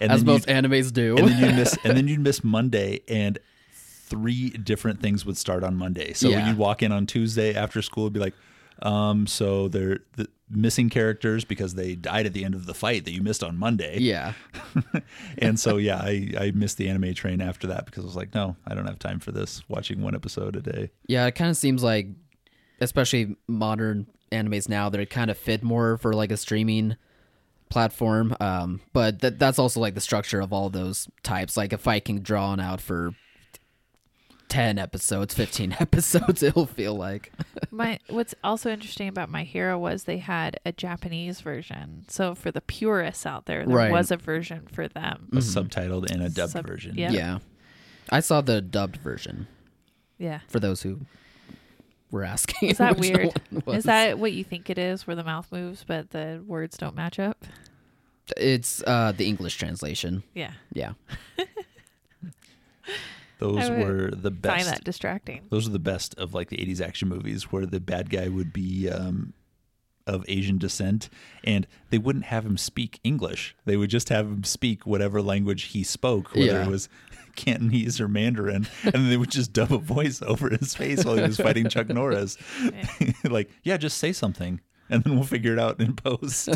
And 0.00 0.12
As 0.12 0.24
most 0.24 0.46
animes 0.46 0.92
do. 0.92 1.16
and 1.16 1.26
then 1.28 1.40
you'd 1.44 1.56
miss, 1.56 1.76
and 1.84 1.96
then 1.96 2.06
you'd 2.06 2.20
miss 2.20 2.44
Monday, 2.44 3.00
and 3.08 3.38
three 3.72 4.50
different 4.50 5.00
things 5.00 5.24
would 5.24 5.36
start 5.38 5.64
on 5.64 5.74
Monday. 5.76 6.12
So 6.12 6.30
when 6.30 6.46
you'd 6.46 6.58
walk 6.58 6.82
in 6.82 6.92
on 6.92 7.06
Tuesday 7.06 7.54
after 7.54 7.80
school, 7.82 8.04
it'd 8.04 8.12
be 8.12 8.20
like, 8.20 8.34
um, 8.80 9.26
so 9.26 9.68
they're 9.68 10.00
the 10.16 10.28
missing 10.50 10.90
characters 10.90 11.44
because 11.44 11.74
they 11.74 11.94
died 11.94 12.26
at 12.26 12.32
the 12.32 12.44
end 12.44 12.54
of 12.54 12.66
the 12.66 12.74
fight 12.74 13.04
that 13.04 13.12
you 13.12 13.22
missed 13.22 13.42
on 13.42 13.56
Monday. 13.58 13.98
yeah. 13.98 14.34
and 15.38 15.58
so 15.58 15.76
yeah, 15.76 15.96
I 15.96 16.32
I 16.38 16.50
missed 16.54 16.76
the 16.78 16.88
anime 16.88 17.14
train 17.14 17.40
after 17.40 17.66
that 17.68 17.86
because 17.86 18.04
I 18.04 18.06
was 18.06 18.16
like, 18.16 18.34
no, 18.34 18.56
I 18.66 18.74
don't 18.74 18.86
have 18.86 18.98
time 18.98 19.20
for 19.20 19.32
this. 19.32 19.62
Watching 19.68 20.02
one 20.02 20.14
episode 20.14 20.56
a 20.56 20.60
day. 20.60 20.90
Yeah, 21.06 21.26
it 21.26 21.34
kind 21.34 21.50
of 21.50 21.56
seems 21.56 21.82
like, 21.82 22.08
especially 22.80 23.36
modern 23.46 24.06
animes 24.30 24.68
now, 24.68 24.88
it 24.88 25.10
kind 25.10 25.30
of 25.30 25.38
fit 25.38 25.62
more 25.62 25.98
for 25.98 26.12
like 26.12 26.32
a 26.32 26.36
streaming 26.36 26.96
platform. 27.68 28.36
Um, 28.40 28.80
but 28.92 29.20
that 29.20 29.38
that's 29.38 29.58
also 29.58 29.80
like 29.80 29.94
the 29.94 30.00
structure 30.00 30.40
of 30.40 30.52
all 30.52 30.70
those 30.70 31.08
types. 31.22 31.56
Like 31.56 31.72
a 31.72 31.78
fight 31.78 32.04
can 32.04 32.22
draw 32.22 32.54
drawn 32.56 32.60
out 32.60 32.80
for 32.80 33.14
ten 34.52 34.78
episodes, 34.78 35.34
fifteen 35.34 35.74
episodes. 35.80 36.42
It'll 36.42 36.66
feel 36.66 36.94
like. 36.94 37.32
my 37.70 37.98
what's 38.08 38.34
also 38.44 38.70
interesting 38.70 39.08
about 39.08 39.28
my 39.30 39.42
hero 39.44 39.78
was 39.78 40.04
they 40.04 40.18
had 40.18 40.60
a 40.66 40.72
japanese 40.72 41.40
version 41.40 42.04
so 42.08 42.34
for 42.34 42.50
the 42.50 42.60
purists 42.60 43.24
out 43.24 43.46
there 43.46 43.64
there 43.64 43.74
Right. 43.76 43.90
was 43.90 44.10
a 44.10 44.16
version 44.18 44.66
for 44.70 44.88
them 44.88 45.28
A 45.32 45.36
subtitled 45.36 46.10
and 46.10 46.22
a 46.22 46.28
dubbed 46.28 46.52
Sub- 46.52 46.66
version. 46.66 46.94
yeah. 46.96 47.10
Yeah. 47.12 47.38
I 48.10 48.20
saw 48.20 48.40
the 48.42 48.60
dubbed 48.60 48.96
version 48.98 49.46
yeah 50.18 50.40
for 50.48 50.60
those 50.60 50.82
who 50.82 51.00
were 52.10 52.24
asking. 52.24 52.68
is 52.68 52.76
that 52.78 52.96
which 52.98 53.10
weird 53.10 53.40
one 53.50 53.62
was. 53.64 53.78
is 53.78 53.84
that 53.84 54.18
what 54.18 54.32
you 54.32 54.44
think 54.44 54.68
it 54.68 54.76
is 54.76 55.06
where 55.06 55.16
the 55.16 55.24
mouth 55.24 55.50
moves 55.50 55.82
but 55.86 56.10
the 56.10 56.42
words 56.46 56.76
don't 56.76 56.94
match 56.94 57.18
up 57.18 57.44
It's 58.36 58.82
uh, 58.86 59.12
the 59.16 59.26
English 59.26 59.56
translation. 59.56 60.22
yeah 60.34 60.52
Yeah. 60.74 60.92
Those 63.42 63.68
I 63.70 63.78
were 63.78 64.10
the 64.10 64.30
best. 64.30 64.54
Find 64.56 64.66
best. 64.66 64.70
that 64.70 64.84
distracting. 64.84 65.42
Those 65.50 65.66
are 65.66 65.72
the 65.72 65.78
best 65.78 66.14
of 66.18 66.32
like 66.34 66.48
the 66.48 66.56
80s 66.58 66.80
action 66.80 67.08
movies 67.08 67.44
where 67.52 67.66
the 67.66 67.80
bad 67.80 68.08
guy 68.10 68.28
would 68.28 68.52
be 68.52 68.88
um, 68.88 69.32
of 70.06 70.24
Asian 70.28 70.58
descent 70.58 71.08
and 71.44 71.66
they 71.90 71.98
wouldn't 71.98 72.26
have 72.26 72.44
him 72.46 72.56
speak 72.56 73.00
English. 73.04 73.54
They 73.64 73.76
would 73.76 73.90
just 73.90 74.08
have 74.10 74.26
him 74.26 74.44
speak 74.44 74.86
whatever 74.86 75.20
language 75.22 75.64
he 75.64 75.82
spoke, 75.82 76.34
whether 76.34 76.46
Yeah. 76.46 76.62
it 76.64 76.68
was 76.68 76.88
Cantonese 77.34 77.98
or 78.00 78.08
Mandarin, 78.08 78.66
and 78.84 79.10
they 79.10 79.16
would 79.16 79.30
just 79.30 79.52
dub 79.52 79.72
a 79.72 79.78
voice 79.78 80.20
over 80.26 80.50
his 80.50 80.74
face 80.74 81.04
while 81.04 81.16
he 81.16 81.22
was 81.22 81.38
fighting 81.38 81.68
Chuck 81.68 81.88
Norris. 81.90 82.36
like, 83.24 83.50
yeah, 83.64 83.76
just 83.76 83.98
say 83.98 84.12
something 84.12 84.60
and 84.90 85.02
then 85.04 85.14
we'll 85.14 85.24
figure 85.24 85.52
it 85.54 85.58
out 85.58 85.80
in 85.80 85.94
post. 85.94 86.50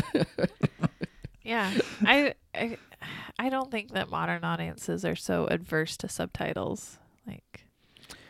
Yeah, 1.43 1.71
I, 2.05 2.33
I 2.53 2.77
I 3.39 3.49
don't 3.49 3.71
think 3.71 3.91
that 3.93 4.09
modern 4.09 4.43
audiences 4.43 5.03
are 5.05 5.15
so 5.15 5.47
adverse 5.47 5.97
to 5.97 6.09
subtitles. 6.09 6.97
Like 7.25 7.65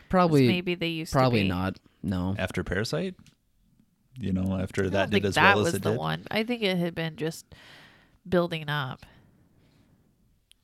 Probably, 0.10 0.48
maybe 0.48 0.76
they 0.76 0.88
used 0.88 1.12
probably 1.12 1.40
to 1.42 1.46
be. 1.46 1.50
not. 1.50 1.78
No. 2.04 2.36
after 2.38 2.64
Parasite, 2.64 3.16
you 4.18 4.32
know, 4.32 4.58
after 4.60 4.86
I 4.86 4.90
that 4.90 5.10
did 5.10 5.26
as 5.26 5.36
that 5.36 5.56
well 5.56 5.68
as 5.68 5.74
it 5.74 5.84
the 5.84 5.92
did. 5.92 6.00
one. 6.00 6.26
I 6.32 6.44
think 6.44 6.62
it 6.64 6.78
had 6.78 6.96
been 6.96 7.16
just 7.18 7.46
building 8.28 8.70
up 8.70 9.06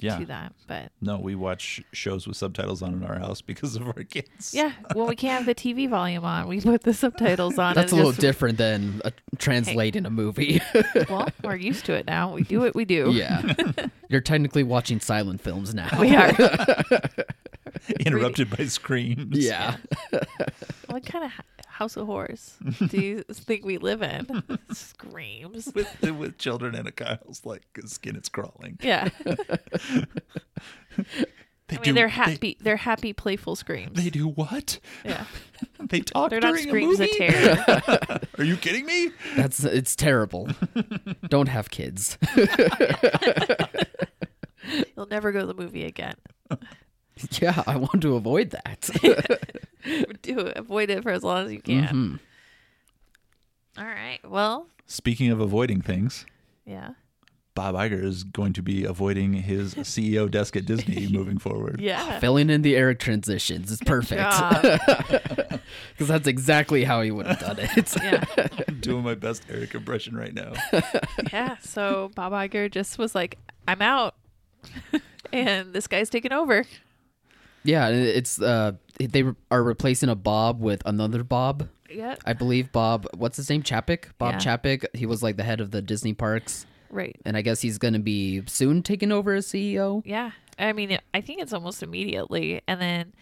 Yeah. 0.04 0.20
to 0.20 0.26
that. 0.26 0.54
But 0.68 0.92
No, 1.02 1.18
we 1.18 1.34
watch 1.36 1.82
shows 1.94 2.28
with 2.28 2.38
subtitles 2.38 2.82
on 2.82 2.94
in 2.94 3.04
our 3.04 3.18
house 3.20 3.42
because 3.42 3.76
of 3.76 3.88
our 3.88 4.04
kids. 4.04 4.54
yeah, 4.54 4.72
well, 4.96 5.08
we 5.08 5.16
can't 5.16 5.38
have 5.38 5.46
the 5.46 5.56
TV 5.56 5.90
volume 5.90 6.26
on, 6.26 6.48
we 6.48 6.60
put 6.62 6.84
the 6.84 6.94
subtitles 6.94 7.58
on. 7.58 7.74
That's 7.76 7.92
a 7.92 7.96
little 7.96 8.12
just- 8.12 8.22
different 8.22 8.58
than 8.58 9.02
uh, 9.06 9.12
translating 9.38 10.06
a 10.06 10.10
movie. 10.10 10.62
Well, 11.10 11.28
we're 11.44 11.56
used 11.56 11.86
to 11.86 11.94
it 11.94 12.06
now. 12.08 12.34
We 12.34 12.44
do 12.44 12.60
what 12.60 12.76
we 12.76 12.86
do. 12.86 13.12
yeah. 13.14 13.54
You're 14.10 14.22
technically 14.22 14.64
watching 14.64 15.00
silent 15.00 15.42
films 15.42 15.74
now. 15.74 15.90
We 16.00 16.16
are. 16.16 16.32
Interrupted 18.06 18.50
by 18.56 18.66
screams. 18.66 19.38
Yeah. 19.38 19.78
what 20.88 21.06
kind 21.06 21.26
of 21.26 21.32
h- 21.32 21.46
house 21.74 21.98
of 21.98 22.06
horrors 22.06 22.56
do 22.88 23.02
you 23.02 23.24
think 23.24 23.66
we 23.66 23.78
live 23.78 24.02
in? 24.02 24.44
Screams. 24.74 25.72
With, 25.74 26.02
with 26.02 26.38
children 26.38 26.76
and 26.76 26.88
a 26.88 26.92
Kyle's 26.92 27.46
like 27.46 27.64
skin 27.86 28.16
is 28.16 28.30
crawling. 28.30 28.78
Yeah. 28.82 29.10
They 31.70 31.78
I 31.78 31.80
mean, 31.80 31.84
do- 31.86 31.94
they're 31.94 32.08
happy. 32.10 32.58
They, 32.62 32.72
are 32.72 32.76
happy, 32.76 33.14
playful 33.14 33.56
screams. 33.56 33.94
They, 33.96 34.10
do 34.10 34.28
what? 34.28 34.80
yeah. 35.06 35.24
They 35.80 36.02
talk 36.02 36.30
They're 36.30 36.42
not 36.42 36.50
during 36.56 36.66
a 36.66 36.68
screams 36.68 37.00
of 37.00 37.08
movie? 37.10 37.18
terror. 37.18 38.20
Are 38.38 38.44
you 38.44 38.58
kidding 38.58 38.86
me? 38.86 39.12
That's 39.38 39.64
it's 39.64 39.96
terrible. 39.96 40.50
Don't 41.30 41.48
have 41.48 41.70
kids. 41.72 42.18
You'll 44.96 45.08
never 45.08 45.32
go 45.32 45.40
to 45.40 45.46
the 45.46 45.54
movie 45.54 45.86
again. 45.86 46.16
yeah, 47.42 47.64
I 47.68 47.76
want 47.78 48.02
to 48.02 48.16
avoid 48.16 48.52
that. 48.52 48.90
Do. 50.22 50.40
Avoid 50.56 50.90
it 50.90 51.04
for 51.04 51.12
as 51.12 51.24
long 51.24 51.46
as 51.46 51.52
you 51.52 51.62
can. 51.62 51.84
Mhm. 51.84 52.20
All 53.78 53.86
right. 53.86 54.20
Well, 54.24 54.68
Speaking 54.86 55.30
of 55.32 55.40
avoiding 55.40 55.82
things, 55.82 56.26
yeah. 56.66 56.92
Bob 57.56 57.76
Iger 57.76 58.04
is 58.04 58.24
going 58.24 58.52
to 58.54 58.62
be 58.64 58.84
avoiding 58.84 59.34
his 59.34 59.76
CEO 59.76 60.30
desk 60.30 60.56
at 60.56 60.66
Disney 60.66 61.08
moving 61.12 61.38
forward. 61.38 61.80
Yeah. 61.80 62.20
Filling 62.20 62.50
in 62.50 62.64
the 62.64 62.76
Eric 62.76 62.98
transitions 63.00 63.70
is 63.72 63.80
perfect. 63.86 64.22
Because 65.92 66.08
that's 66.08 66.28
exactly 66.28 66.84
how 66.84 67.02
he 67.02 67.12
would 67.12 67.28
have 67.28 67.40
done 67.40 67.58
it. 67.60 67.96
Yeah. 67.98 68.24
I'm 68.68 68.80
doing 68.80 69.04
my 69.04 69.14
best 69.16 69.44
Eric 69.50 69.76
impression 69.76 70.16
right 70.18 70.34
now. 70.34 70.54
Yeah. 71.32 71.58
So 71.62 72.12
Bob 72.16 72.34
Iger 72.34 72.72
just 72.72 72.98
was 72.98 73.14
like, 73.14 73.38
I'm 73.68 73.82
out. 73.84 74.16
and 75.32 75.74
this 75.74 75.86
guy's 75.88 76.10
taking 76.10 76.34
over. 76.34 76.66
Yeah, 77.64 77.90
it's 77.90 78.42
uh 78.42 78.74
they 79.00 79.24
are 79.52 79.64
replacing 79.64 80.10
a 80.10 80.16
Bob 80.16 80.60
with 80.62 80.82
another 80.86 81.24
Bob. 81.24 81.70
Yeah. 81.90 82.16
I 82.26 82.34
believe 82.34 82.72
Bob, 82.72 83.08
what's 83.16 83.38
his 83.38 83.50
name? 83.50 83.62
Chapek? 83.64 84.06
Bob 84.18 84.34
Yeah. 84.36 84.40
Chapek. 84.58 84.86
He 84.96 85.06
was 85.06 85.22
like 85.22 85.38
the 85.38 85.44
head 85.44 85.62
of 85.62 85.72
the 85.72 85.82
Disney 85.82 86.14
parks. 86.14 86.66
Right. 86.90 87.16
And 87.26 87.38
I 87.38 87.42
guess 87.42 87.62
he's 87.62 87.78
going 87.78 87.94
to 87.94 88.00
be 88.00 88.44
soon 88.48 88.82
taking 88.84 89.12
over 89.12 89.34
as 89.34 89.48
CEO. 89.48 90.02
Yeah. 90.06 90.32
I 90.60 90.74
mean, 90.74 90.98
I 91.14 91.22
think 91.22 91.42
it's 91.42 91.54
almost 91.54 91.82
immediately. 91.84 92.62
And 92.68 92.80
then 92.82 93.14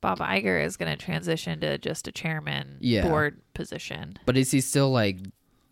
Bob 0.00 0.18
Iger 0.20 0.62
is 0.64 0.76
going 0.76 0.90
to 0.90 0.96
transition 1.02 1.60
to 1.60 1.76
just 1.78 2.06
a 2.08 2.12
chairman 2.12 2.76
Yeah. 2.80 3.06
board 3.08 3.40
position. 3.54 4.18
But 4.26 4.36
is 4.36 4.50
he 4.50 4.60
still 4.60 4.90
like 4.90 5.18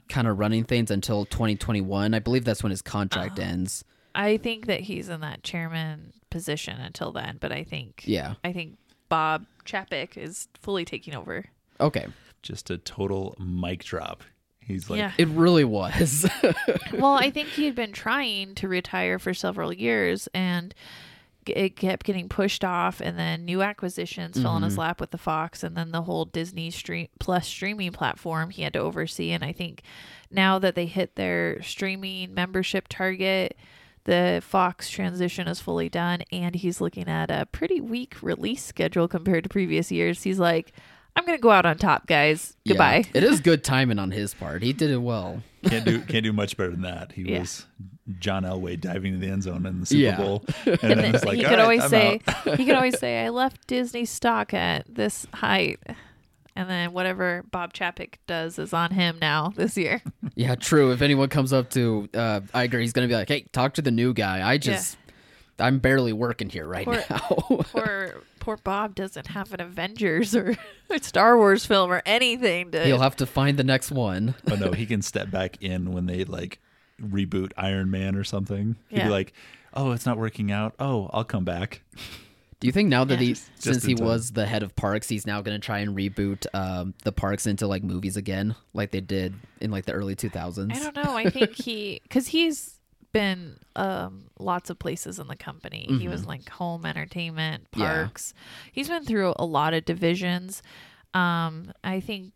kind 0.08 0.26
of 0.26 0.38
running 0.38 0.64
things 0.64 0.90
until 0.90 1.24
2021? 1.26 2.12
I 2.14 2.18
believe 2.18 2.44
that's 2.44 2.62
when 2.62 2.70
his 2.70 2.82
contract 2.82 3.38
ends. 3.38 3.84
I 4.16 4.38
think 4.38 4.66
that 4.66 4.80
he's 4.80 5.08
in 5.08 5.20
that 5.20 5.42
chairman 5.42 6.12
position 6.30 6.80
until 6.80 7.12
then, 7.12 7.38
but 7.40 7.52
I 7.52 7.64
think 7.64 8.02
Yeah. 8.04 8.34
I 8.42 8.52
think 8.52 8.78
Bob 9.08 9.46
Chapek 9.64 10.16
is 10.16 10.48
fully 10.60 10.84
taking 10.84 11.14
over. 11.14 11.46
Okay. 11.80 12.06
Just 12.42 12.70
a 12.70 12.78
total 12.78 13.36
mic 13.38 13.84
drop. 13.84 14.22
He's 14.60 14.90
like, 14.90 14.98
yeah. 14.98 15.12
It 15.16 15.28
really 15.28 15.64
was. 15.64 16.28
well, 16.92 17.14
I 17.14 17.30
think 17.30 17.48
he 17.48 17.66
had 17.66 17.76
been 17.76 17.92
trying 17.92 18.56
to 18.56 18.68
retire 18.68 19.18
for 19.18 19.32
several 19.32 19.72
years 19.72 20.28
and 20.34 20.74
g- 21.46 21.52
it 21.52 21.76
kept 21.76 22.04
getting 22.04 22.28
pushed 22.28 22.64
off 22.64 23.00
and 23.00 23.16
then 23.16 23.44
new 23.44 23.62
acquisitions 23.62 24.40
fell 24.40 24.56
in 24.56 24.64
his 24.64 24.72
mm-hmm. 24.72 24.80
lap 24.80 25.00
with 25.00 25.12
the 25.12 25.18
Fox 25.18 25.62
and 25.62 25.76
then 25.76 25.92
the 25.92 26.02
whole 26.02 26.24
Disney 26.24 26.72
stream 26.72 27.06
plus 27.20 27.46
streaming 27.46 27.92
platform 27.92 28.50
he 28.50 28.62
had 28.62 28.72
to 28.72 28.80
oversee 28.80 29.30
and 29.30 29.44
I 29.44 29.52
think 29.52 29.82
now 30.32 30.58
that 30.58 30.74
they 30.74 30.86
hit 30.86 31.14
their 31.14 31.62
streaming 31.62 32.34
membership 32.34 32.88
target 32.88 33.56
the 34.06 34.42
Fox 34.44 34.88
transition 34.90 35.46
is 35.46 35.60
fully 35.60 35.88
done 35.88 36.22
and 36.32 36.54
he's 36.56 36.80
looking 36.80 37.06
at 37.08 37.30
a 37.30 37.46
pretty 37.52 37.80
weak 37.80 38.16
release 38.22 38.64
schedule 38.64 39.06
compared 39.06 39.44
to 39.44 39.48
previous 39.50 39.92
years. 39.92 40.22
He's 40.24 40.38
like, 40.40 40.72
I'm 41.14 41.24
going 41.24 41.38
to 41.38 41.42
go 41.42 41.50
out 41.50 41.64
on 41.66 41.78
top, 41.78 42.06
guys. 42.06 42.56
Yeah. 42.64 42.72
Goodbye. 42.72 43.04
It 43.14 43.22
is 43.24 43.40
good 43.40 43.62
timing 43.64 43.98
on 43.98 44.10
his 44.10 44.34
part. 44.34 44.62
He 44.62 44.72
did 44.72 44.90
it 44.90 44.98
well. 45.02 45.42
can't 45.64 45.84
do 45.84 46.00
can't 46.02 46.24
do 46.24 46.32
much 46.32 46.56
better 46.56 46.70
than 46.70 46.82
that. 46.82 47.12
He 47.12 47.22
Yeah. 47.22 47.40
was 47.40 47.66
John 48.20 48.44
Elway 48.44 48.80
diving 48.80 49.14
into 49.14 49.26
the 49.26 49.32
end 49.32 49.42
zone 49.42 49.66
in 49.66 49.80
the 49.80 49.86
Super 49.86 50.00
Yeah. 50.02 50.16
Bowl, 50.18 50.44
and 50.66 50.78
And 50.84 51.00
it's 51.00 51.20
then 51.24 51.28
like, 51.28 51.36
he 51.38 51.44
"All 51.44 51.50
could 51.50 51.56
right, 51.58 51.62
always 51.62 51.82
I'm 51.82 51.88
say 51.90 52.20
out." 52.28 52.58
he 52.58 52.64
could 52.66 52.74
always 52.76 52.98
say 53.00 53.24
I 53.24 53.30
left 53.30 53.66
Disney 53.66 54.04
stock 54.04 54.54
at 54.54 54.84
this 54.94 55.26
height, 55.34 55.80
and 56.56 56.68
then 56.68 56.92
whatever 56.92 57.44
Bob 57.50 57.72
Chapek 57.72 58.14
does 58.26 58.58
is 58.58 58.72
on 58.72 58.90
him 58.90 59.18
now 59.20 59.52
this 59.56 59.76
year. 59.76 60.02
Yeah, 60.34 60.54
true. 60.56 60.90
If 60.90 61.02
anyone 61.02 61.28
comes 61.28 61.52
up 61.52 61.70
to 61.70 62.08
uh, 62.14 62.40
Iger, 62.54 62.80
he's 62.80 62.92
going 62.92 63.06
to 63.08 63.12
be 63.12 63.16
like, 63.16 63.28
hey, 63.28 63.46
talk 63.52 63.74
to 63.74 63.82
the 63.82 63.90
new 63.92 64.12
guy. 64.14 64.46
I 64.48 64.58
just, 64.58 64.96
I'm 65.58 65.78
barely 65.78 66.12
working 66.12 66.48
here 66.48 66.66
right 66.66 66.84
Poor- 66.84 67.04
now. 67.08 67.18
poor 67.72 68.22
poor 68.40 68.56
Bob 68.58 68.94
doesn't 68.94 69.26
have 69.28 69.52
an 69.52 69.60
Avengers 69.60 70.34
or 70.36 70.56
a 70.90 71.02
Star 71.02 71.36
Wars 71.36 71.66
film 71.66 71.90
or 71.92 72.00
anything 72.06 72.70
to. 72.72 72.84
He'll 72.84 73.00
have 73.00 73.16
to 73.16 73.26
find 73.26 73.58
the 73.58 73.64
next 73.64 73.90
one. 73.90 74.34
oh 74.50 74.54
no, 74.54 74.72
he 74.72 74.86
can 74.86 75.02
step 75.02 75.30
back 75.30 75.60
in 75.62 75.92
when 75.92 76.06
they 76.06 76.24
like 76.24 76.60
reboot 77.02 77.52
Iron 77.56 77.90
Man 77.90 78.14
or 78.16 78.22
something. 78.24 78.76
He'd 78.88 78.98
Yeah. 78.98 79.04
be 79.06 79.10
like, 79.10 79.32
"Oh, 79.74 79.90
it's 79.92 80.06
not 80.06 80.16
working 80.16 80.52
out. 80.52 80.74
Oh, 80.78 81.10
I'll 81.12 81.24
come 81.24 81.44
back." 81.44 81.82
Do 82.60 82.66
you 82.66 82.72
think 82.72 82.88
now 82.88 83.04
that 83.04 83.14
Yeah. 83.20 83.26
he, 83.26 83.32
Just 83.34 83.62
since 83.62 83.84
in 83.84 83.90
he 83.90 83.94
time. 83.96 84.06
was 84.06 84.32
the 84.32 84.46
head 84.46 84.62
of 84.62 84.74
parks, 84.76 85.08
he's 85.08 85.26
now 85.26 85.42
going 85.42 85.60
to 85.60 85.64
try 85.64 85.80
and 85.80 85.94
reboot 85.96 86.46
um, 86.54 86.94
the 87.04 87.12
parks 87.12 87.46
into 87.46 87.66
like 87.66 87.82
movies 87.82 88.16
again, 88.16 88.54
like 88.72 88.90
they 88.92 89.00
did 89.02 89.34
in 89.60 89.70
like 89.70 89.84
the 89.84 89.92
early 89.92 90.16
2000s? 90.16 90.74
I 90.74 90.78
don't 90.78 90.96
know. 90.96 91.16
I 91.16 91.28
think 91.30 91.52
he 91.54 92.00
because 92.04 92.28
he's 92.28 92.72
been 93.12 93.58
um 93.76 94.24
lots 94.38 94.68
of 94.68 94.78
places 94.78 95.18
in 95.18 95.26
the 95.28 95.36
company. 95.36 95.86
He 95.98 96.06
was 96.08 96.26
like 96.26 96.48
home 96.50 96.84
entertainment, 96.84 97.64
Mm-hmm. 97.72 97.80
Yeah. 97.80 97.94
parks. 98.04 98.34
He's 98.72 98.88
been 98.88 99.04
through 99.04 99.34
a 99.38 99.44
lot 99.46 99.72
of 99.74 99.84
divisions. 99.84 100.62
Um 101.14 101.72
I 101.84 102.00
think 102.00 102.32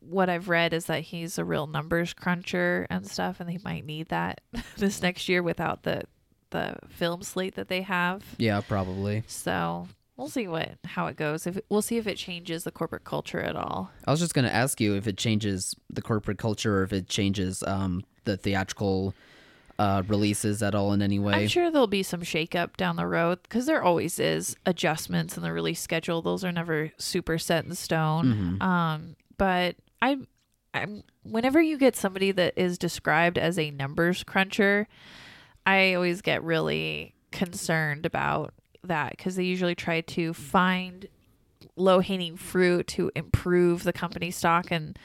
what 0.00 0.28
I've 0.28 0.48
read 0.48 0.72
is 0.72 0.86
that 0.86 1.02
he's 1.02 1.38
a 1.38 1.44
real 1.44 1.66
numbers 1.68 2.12
cruncher 2.12 2.86
and 2.90 3.06
stuff 3.08 3.38
and 3.40 3.48
he 3.48 3.58
might 3.64 3.84
need 3.84 4.08
that 4.08 4.40
this 4.76 5.00
next 5.02 5.28
year 5.28 5.42
without 5.44 5.84
the 5.84 6.02
the 6.50 6.76
film 6.88 7.22
slate 7.22 7.54
that 7.54 7.68
they 7.68 7.82
have. 7.82 8.24
Yeah, 8.38 8.60
probably. 8.60 9.24
So 9.26 9.88
we'll 10.16 10.28
see 10.28 10.48
what 10.48 10.78
how 10.84 11.06
it 11.06 11.16
goes. 11.16 11.46
If 11.46 11.58
we'll 11.68 11.82
see 11.82 11.98
if 11.98 12.06
it 12.06 12.16
changes 12.16 12.64
the 12.64 12.70
corporate 12.70 13.04
culture 13.04 13.40
at 13.40 13.56
all. 13.56 13.90
I 14.06 14.10
was 14.10 14.20
just 14.20 14.34
going 14.34 14.44
to 14.46 14.54
ask 14.54 14.80
you 14.80 14.94
if 14.94 15.06
it 15.06 15.16
changes 15.16 15.74
the 15.90 16.02
corporate 16.02 16.38
culture 16.38 16.78
or 16.78 16.82
if 16.82 16.92
it 16.92 17.08
changes 17.08 17.62
um, 17.64 18.04
the 18.24 18.36
theatrical 18.36 19.14
uh, 19.78 20.02
releases 20.08 20.62
at 20.62 20.74
all 20.74 20.92
in 20.92 21.02
any 21.02 21.18
way. 21.18 21.34
I'm 21.34 21.48
sure 21.48 21.70
there'll 21.70 21.86
be 21.86 22.02
some 22.02 22.22
shakeup 22.22 22.76
down 22.76 22.96
the 22.96 23.06
road 23.06 23.40
because 23.42 23.66
there 23.66 23.82
always 23.82 24.18
is 24.18 24.56
adjustments 24.64 25.36
in 25.36 25.42
the 25.42 25.52
release 25.52 25.80
schedule. 25.80 26.22
Those 26.22 26.44
are 26.44 26.52
never 26.52 26.92
super 26.96 27.36
set 27.38 27.64
in 27.64 27.74
stone. 27.74 28.56
Um, 28.62 29.16
but 29.36 29.76
I, 30.00 30.16
I'm 30.72 31.02
whenever 31.30 31.60
you 31.60 31.76
get 31.76 31.96
somebody 31.96 32.32
that 32.32 32.54
is 32.56 32.78
described 32.78 33.38
as 33.38 33.58
a 33.58 33.70
numbers 33.70 34.22
cruncher, 34.24 34.86
I 35.66 35.94
always 35.94 36.22
get 36.22 36.42
really 36.42 37.14
concerned 37.32 38.06
about 38.06 38.54
that 38.84 39.10
because 39.16 39.36
they 39.36 39.44
usually 39.44 39.74
try 39.74 40.00
to 40.00 40.32
find 40.32 41.06
low 41.76 42.00
hanging 42.00 42.36
fruit 42.36 42.86
to 42.86 43.10
improve 43.16 43.82
the 43.82 43.92
company 43.92 44.30
stock 44.30 44.70
and 44.70 44.98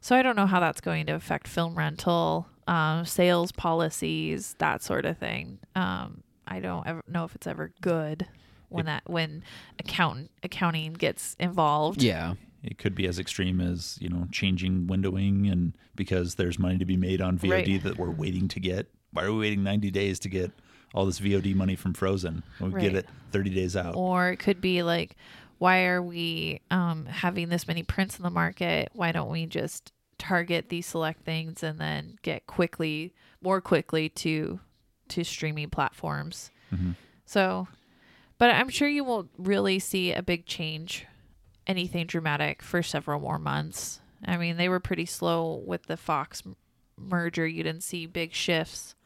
so 0.00 0.14
I 0.14 0.22
don't 0.22 0.36
know 0.36 0.46
how 0.46 0.60
that's 0.60 0.82
going 0.82 1.06
to 1.06 1.14
affect 1.14 1.48
film 1.48 1.74
rental, 1.76 2.46
um, 2.68 3.06
sales 3.06 3.52
policies, 3.52 4.54
that 4.58 4.82
sort 4.82 5.06
of 5.06 5.16
thing. 5.16 5.58
Um, 5.74 6.22
I 6.46 6.60
don't 6.60 6.86
ever 6.86 7.02
know 7.08 7.24
if 7.24 7.34
it's 7.34 7.46
ever 7.46 7.72
good 7.80 8.26
when 8.68 8.84
that 8.84 9.04
when 9.06 9.42
accountant 9.78 10.30
accounting 10.42 10.92
gets 10.92 11.36
involved. 11.40 12.02
Yeah. 12.02 12.34
It 12.62 12.76
could 12.76 12.94
be 12.94 13.06
as 13.06 13.18
extreme 13.18 13.62
as 13.62 13.96
you 13.98 14.10
know 14.10 14.26
changing 14.30 14.88
windowing, 14.88 15.50
and 15.50 15.72
because 15.94 16.34
there's 16.34 16.58
money 16.58 16.76
to 16.76 16.84
be 16.84 16.98
made 16.98 17.22
on 17.22 17.38
VOD 17.38 17.50
Right. 17.50 17.82
that 17.82 17.98
we're 17.98 18.10
waiting 18.10 18.46
to 18.48 18.60
get. 18.60 18.90
Why 19.14 19.22
are 19.24 19.32
we 19.32 19.38
waiting 19.38 19.62
90 19.62 19.90
days 19.92 20.18
to 20.20 20.28
get 20.28 20.50
all 20.92 21.06
this 21.06 21.20
VOD 21.20 21.54
money 21.54 21.76
from 21.76 21.94
Frozen? 21.94 22.42
We 22.60 22.68
Right. 22.68 22.82
get 22.82 22.94
it 22.96 23.06
30 23.30 23.50
days 23.50 23.76
out. 23.76 23.94
Or 23.96 24.30
it 24.30 24.38
could 24.38 24.60
be 24.60 24.82
like, 24.82 25.16
why 25.58 25.84
are 25.84 26.02
we 26.02 26.60
um, 26.70 27.06
having 27.06 27.48
this 27.48 27.66
many 27.68 27.84
prints 27.84 28.18
in 28.18 28.24
the 28.24 28.30
market? 28.30 28.90
Why 28.92 29.12
don't 29.12 29.30
we 29.30 29.46
just 29.46 29.92
target 30.18 30.68
these 30.68 30.86
select 30.86 31.24
things 31.24 31.62
and 31.62 31.78
then 31.78 32.18
get 32.22 32.46
quickly, 32.46 33.14
more 33.40 33.60
quickly 33.60 34.08
to 34.10 34.60
to 35.08 35.22
streaming 35.22 35.70
platforms? 35.70 36.50
So, 37.26 37.68
but 38.38 38.50
I'm 38.50 38.68
sure 38.68 38.88
you 38.88 39.04
won't 39.04 39.30
really 39.38 39.78
see 39.78 40.12
a 40.12 40.22
big 40.24 40.44
change, 40.44 41.06
anything 41.68 42.06
dramatic 42.06 42.62
for 42.62 42.82
several 42.82 43.20
more 43.20 43.38
months. 43.38 44.00
I 44.24 44.36
mean, 44.38 44.56
they 44.56 44.68
were 44.68 44.80
pretty 44.80 45.06
slow 45.06 45.62
with 45.64 45.84
the 45.84 45.96
Fox 45.96 46.42
merger. 46.98 47.46
You 47.46 47.62
didn't 47.62 47.84
see 47.84 48.06
big 48.06 48.32
shifts 48.32 48.96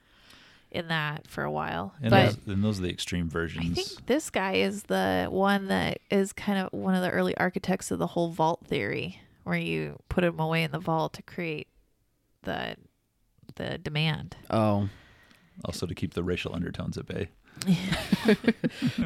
in 0.71 0.89
that 0.89 1.27
for 1.27 1.45
a 1.45 1.51
while. 1.51 1.95
and, 2.03 2.11
but 2.11 2.27
those, 2.27 2.39
and 2.55 2.65
those 2.65 2.79
are 2.79 2.83
the 2.83 2.91
extreme 2.91 3.29
versions. 3.29 3.71
I 3.79 3.83
think 3.83 4.07
this 4.07 4.31
guy 4.31 4.55
is 4.55 4.85
the 4.85 5.27
one 5.31 5.69
that 5.69 5.99
is 6.11 6.33
kind 6.33 6.59
of 6.59 6.73
one 6.79 6.95
of 6.95 7.03
the 7.03 7.11
early 7.11 7.37
architects 7.39 7.91
of 7.91 7.99
the 7.99 8.09
whole 8.09 8.31
vault 8.31 8.67
theory, 8.67 9.21
where 9.45 9.57
you 9.59 9.99
put 10.09 10.25
him 10.25 10.39
away 10.39 10.63
in 10.63 10.71
the 10.73 10.79
vault 10.79 11.15
to 11.15 11.23
create 11.23 11.69
the 12.43 12.77
the 13.57 13.79
demand. 13.79 14.37
Oh, 14.51 14.89
also 15.65 15.87
to 15.87 15.95
keep 15.95 16.15
the 16.15 16.23
racial 16.23 16.55
undertones 16.55 16.97
at 16.99 17.07
bay. 17.07 17.29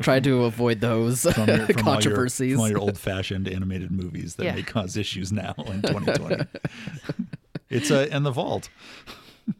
try 0.02 0.20
to 0.20 0.44
avoid 0.44 0.80
those 0.80 1.22
From 1.22 1.48
your, 1.48 1.66
from 1.66 1.86
all 1.88 1.94
your- 1.94 1.94
controversies. 1.94 2.52
from 2.52 2.60
all 2.60 2.68
your 2.68 2.78
old-fashioned 2.80 3.48
animated 3.48 3.90
movies 3.90 4.34
that 4.34 4.44
Yeah. 4.44 4.54
may 4.56 4.62
cause 4.62 4.96
issues 4.96 5.32
now 5.32 5.54
in 5.58 5.80
2020. 5.82 6.44
it's 7.70 7.90
uh, 7.90 8.08
in 8.10 8.24
the 8.24 8.30
vault. 8.30 8.68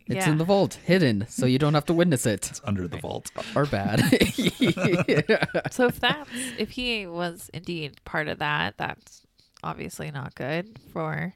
It's 0.06 0.26
Yeah. 0.26 0.30
in 0.32 0.38
the 0.38 0.44
vault, 0.44 0.74
hidden, 0.84 1.26
so 1.28 1.46
you 1.46 1.58
don't 1.58 1.74
have 1.74 1.86
to 1.86 1.94
witness 1.94 2.26
it. 2.26 2.50
It's 2.50 2.60
under 2.64 2.86
the 2.88 2.98
vault. 2.98 3.30
Or 3.56 3.66
bad. 3.66 4.00
So 5.70 5.86
if 5.86 5.98
that's 6.00 6.30
if 6.58 6.70
he 6.70 7.06
was 7.06 7.50
indeed 7.54 8.00
part 8.04 8.28
of 8.28 8.38
that, 8.38 8.74
that's 8.76 9.22
obviously 9.62 10.10
not 10.10 10.34
good 10.34 10.78
for. 10.92 11.34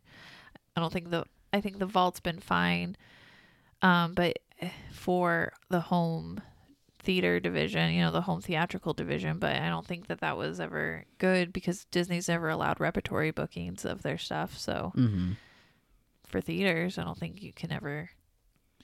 I 0.77 0.81
don't 0.81 0.93
think 0.93 1.11
the 1.11 1.25
I 1.53 1.61
think 1.61 1.79
the 1.79 1.87
vault's 1.87 2.21
been 2.21 2.41
fine, 2.41 2.97
um, 3.83 4.15
but 4.15 4.39
for 4.93 5.53
the 5.71 5.81
home 5.81 6.41
theater 6.99 7.39
division, 7.41 7.93
you 7.95 8.01
know, 8.01 8.11
the 8.11 8.23
home 8.23 8.41
theatrical 8.43 8.93
division, 8.93 9.39
but 9.39 9.55
I 9.57 9.69
don't 9.69 9.87
think 9.87 10.09
that 10.09 10.21
that 10.21 10.37
was 10.37 10.59
ever 10.61 11.05
good 11.19 11.53
because 11.53 11.85
Disney's 11.87 12.29
never 12.29 12.49
allowed 12.51 12.81
repertory 12.81 13.31
bookings 13.31 13.85
of 13.85 14.03
their 14.03 14.19
stuff. 14.19 14.59
So 14.59 14.93
hmm 14.95 15.33
for 16.27 16.41
theaters, 16.41 16.99
I 16.99 17.05
don't 17.05 17.17
think 17.19 17.41
you 17.43 17.53
can 17.53 17.71
ever. 17.71 18.11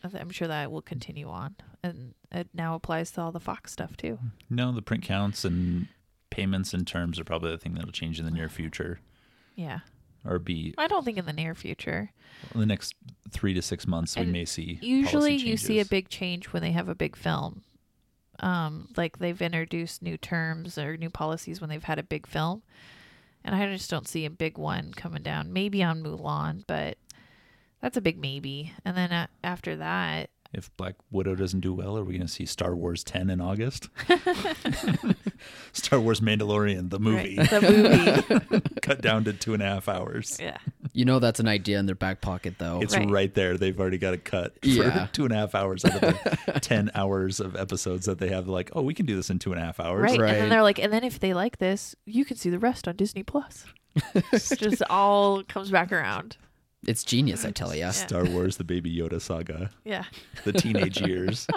I'm 0.04 0.30
sure 0.30 0.48
that 0.48 0.70
will 0.72 0.82
continue 0.82 1.28
on, 1.28 1.54
and 1.82 2.14
it 2.30 2.48
now 2.54 2.74
applies 2.74 3.10
to 3.12 3.20
all 3.20 3.32
the 3.32 3.40
Fox 3.40 3.72
stuff 3.72 3.96
too. 3.96 4.18
No, 4.50 4.72
the 4.72 4.82
print 4.82 5.04
counts 5.04 5.44
and 5.44 5.88
payments 6.30 6.72
and 6.74 6.86
terms 6.86 7.18
are 7.20 7.24
probably 7.24 7.50
the 7.50 7.58
thing 7.58 7.74
that'll 7.74 7.92
change 7.92 8.18
in 8.18 8.24
the 8.24 8.30
near 8.30 8.48
future, 8.48 9.00
Yeah, 9.54 9.80
or 10.24 10.38
be 10.38 10.74
I 10.78 10.86
don't 10.88 11.04
think 11.04 11.18
in 11.18 11.26
the 11.26 11.32
near 11.32 11.54
future. 11.54 12.10
in 12.54 12.60
the 12.60 12.66
next 12.66 12.94
three 13.30 13.54
to 13.54 13.62
six 13.62 13.86
months. 13.86 14.16
we 14.16 14.22
And 14.22 14.32
may 14.32 14.44
see. 14.44 14.78
Usually, 14.82 15.36
you 15.36 15.56
see 15.56 15.78
a 15.80 15.84
big 15.84 16.08
change 16.08 16.46
when 16.46 16.62
they 16.62 16.72
have 16.72 16.88
a 16.88 16.94
big 16.94 17.16
film. 17.16 17.62
Um, 18.40 18.88
like 18.96 19.18
they've 19.18 19.40
introduced 19.40 20.02
new 20.02 20.16
terms 20.16 20.76
or 20.78 20.96
new 20.96 21.10
policies 21.10 21.60
when 21.60 21.70
they've 21.70 21.84
had 21.84 21.98
a 21.98 22.02
big 22.02 22.26
film, 22.26 22.62
and 23.44 23.54
I 23.54 23.66
just 23.72 23.90
don't 23.90 24.08
see 24.08 24.24
a 24.24 24.30
big 24.30 24.58
one 24.58 24.92
coming 24.94 25.22
down. 25.22 25.52
Maybe 25.52 25.82
on 25.82 26.02
Mulan, 26.02 26.64
but 26.66 26.96
that's 27.82 27.96
a 27.96 28.00
big 28.00 28.18
maybe. 28.18 28.72
And 28.84 28.96
then 28.96 29.12
uh, 29.12 29.26
after 29.44 29.76
that, 29.76 30.30
If 30.54 30.74
Black 30.76 30.94
Widow 31.10 31.34
doesn't 31.34 31.60
do 31.60 31.74
well, 31.74 31.98
are 31.98 32.04
we 32.04 32.12
going 32.16 32.26
to 32.26 32.32
see 32.32 32.46
Star 32.46 32.74
Wars 32.74 33.02
10 33.04 33.28
in 33.28 33.40
August? 33.40 33.88
Star 35.72 35.98
Wars 36.00 36.20
Mandalorian, 36.20 36.90
the 36.90 36.98
movie, 36.98 37.36
right, 37.38 37.50
the 37.50 38.30
movie, 38.50 38.60
cut 38.82 39.00
down 39.00 39.24
to 39.24 39.32
two 39.32 39.54
and 39.54 39.62
a 39.62 39.66
half 39.66 39.88
hours. 39.88 40.38
yeah, 40.40 40.58
You 40.92 41.04
know 41.04 41.18
that's 41.18 41.40
an 41.40 41.48
idea 41.48 41.78
in 41.78 41.86
their 41.86 41.94
back 41.94 42.20
pocket, 42.20 42.54
though. 42.58 42.80
It's 42.82 42.94
Right. 42.96 43.10
right. 43.10 43.34
there. 43.34 43.56
They've 43.56 43.78
already 43.78 43.98
got 43.98 44.14
a 44.14 44.18
cut 44.18 44.54
for 44.60 44.68
Yeah. 44.68 45.06
two 45.12 45.24
and 45.24 45.32
a 45.32 45.36
half 45.36 45.54
hours 45.54 45.84
out 45.84 45.94
of 45.94 46.00
the 46.46 46.60
10 46.60 46.90
hours 46.94 47.40
of 47.40 47.56
episodes 47.56 48.06
that 48.06 48.18
they 48.18 48.28
have. 48.28 48.46
Like, 48.48 48.70
oh, 48.74 48.82
we 48.82 48.94
can 48.94 49.06
do 49.06 49.16
this 49.16 49.30
in 49.30 49.38
two 49.38 49.52
and 49.52 49.60
a 49.60 49.64
half 49.64 49.80
hours. 49.80 50.16
right. 50.18 50.30
And 50.34 50.42
then 50.42 50.48
they're 50.50 50.62
like, 50.62 50.78
and 50.78 50.92
then 50.92 51.02
if 51.04 51.18
they 51.18 51.34
like 51.34 51.58
this, 51.58 51.96
you 52.04 52.24
can 52.24 52.36
see 52.36 52.50
the 52.50 52.58
rest 52.58 52.86
on 52.86 52.96
Disney 52.96 53.22
Plus. 53.22 53.64
It's 54.14 54.50
just 54.56 54.82
all 54.88 55.42
comes 55.44 55.70
back 55.70 55.90
around. 55.92 56.36
It's 56.86 57.04
genius, 57.04 57.44
I 57.44 57.50
tell 57.52 57.74
ya. 57.74 57.90
Star 57.92 58.24
Wars, 58.24 58.56
the 58.56 58.64
Baby 58.64 58.94
Yoda 58.96 59.20
saga, 59.20 59.70
Yeah. 59.84 60.04
the 60.44 60.52
teenage 60.52 61.00
years. 61.06 61.46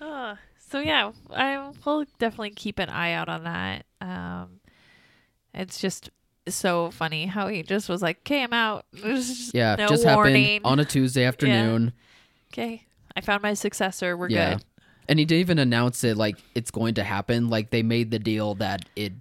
Uh, 0.00 0.36
so 0.58 0.78
yeah, 0.78 1.10
I 1.30 1.70
will 1.84 2.04
definitely 2.18 2.50
keep 2.50 2.78
an 2.78 2.88
eye 2.88 3.12
out 3.12 3.28
on 3.28 3.44
that. 3.44 3.84
Um, 4.00 4.60
it's 5.52 5.80
just 5.80 6.10
so 6.48 6.90
funny 6.90 7.26
how 7.26 7.48
he 7.48 7.62
just 7.62 7.88
was 7.88 8.00
like, 8.00 8.18
"Okay, 8.18 8.42
I'm 8.42 8.52
out." 8.52 8.84
Just 8.94 9.54
Yeah, 9.54 9.74
no 9.76 9.88
just 9.88 10.04
warning. 10.06 10.44
happened 10.62 10.66
on 10.66 10.78
a 10.78 10.84
Tuesday 10.84 11.24
afternoon. 11.24 11.92
okay, 12.52 12.86
I 13.16 13.20
found 13.20 13.42
my 13.42 13.54
successor. 13.54 14.16
We're 14.16 14.28
yeah. 14.30 14.54
good. 14.54 14.64
And 15.08 15.18
he 15.18 15.24
didn't 15.24 15.40
even 15.40 15.58
announce 15.58 16.04
it 16.04 16.16
like 16.16 16.36
it's 16.54 16.70
going 16.70 16.94
to 16.94 17.04
happen. 17.04 17.48
Like 17.50 17.70
they 17.70 17.82
made 17.82 18.10
the 18.10 18.18
deal 18.18 18.54
that 18.56 18.84
it 18.94 19.12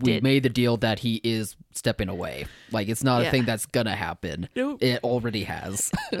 we 0.00 0.12
Did. 0.14 0.22
made 0.22 0.42
the 0.44 0.48
deal 0.48 0.76
that 0.78 1.00
he 1.00 1.20
is 1.24 1.56
stepping 1.72 2.08
away. 2.08 2.46
Like 2.70 2.88
it's 2.88 3.02
not 3.02 3.22
Yeah. 3.22 3.28
a 3.28 3.30
thing 3.30 3.44
that's 3.44 3.66
gonna 3.66 3.96
happen. 3.96 4.48
Nope. 4.54 4.82
It 4.82 5.02
already 5.02 5.44
has. 5.44 5.90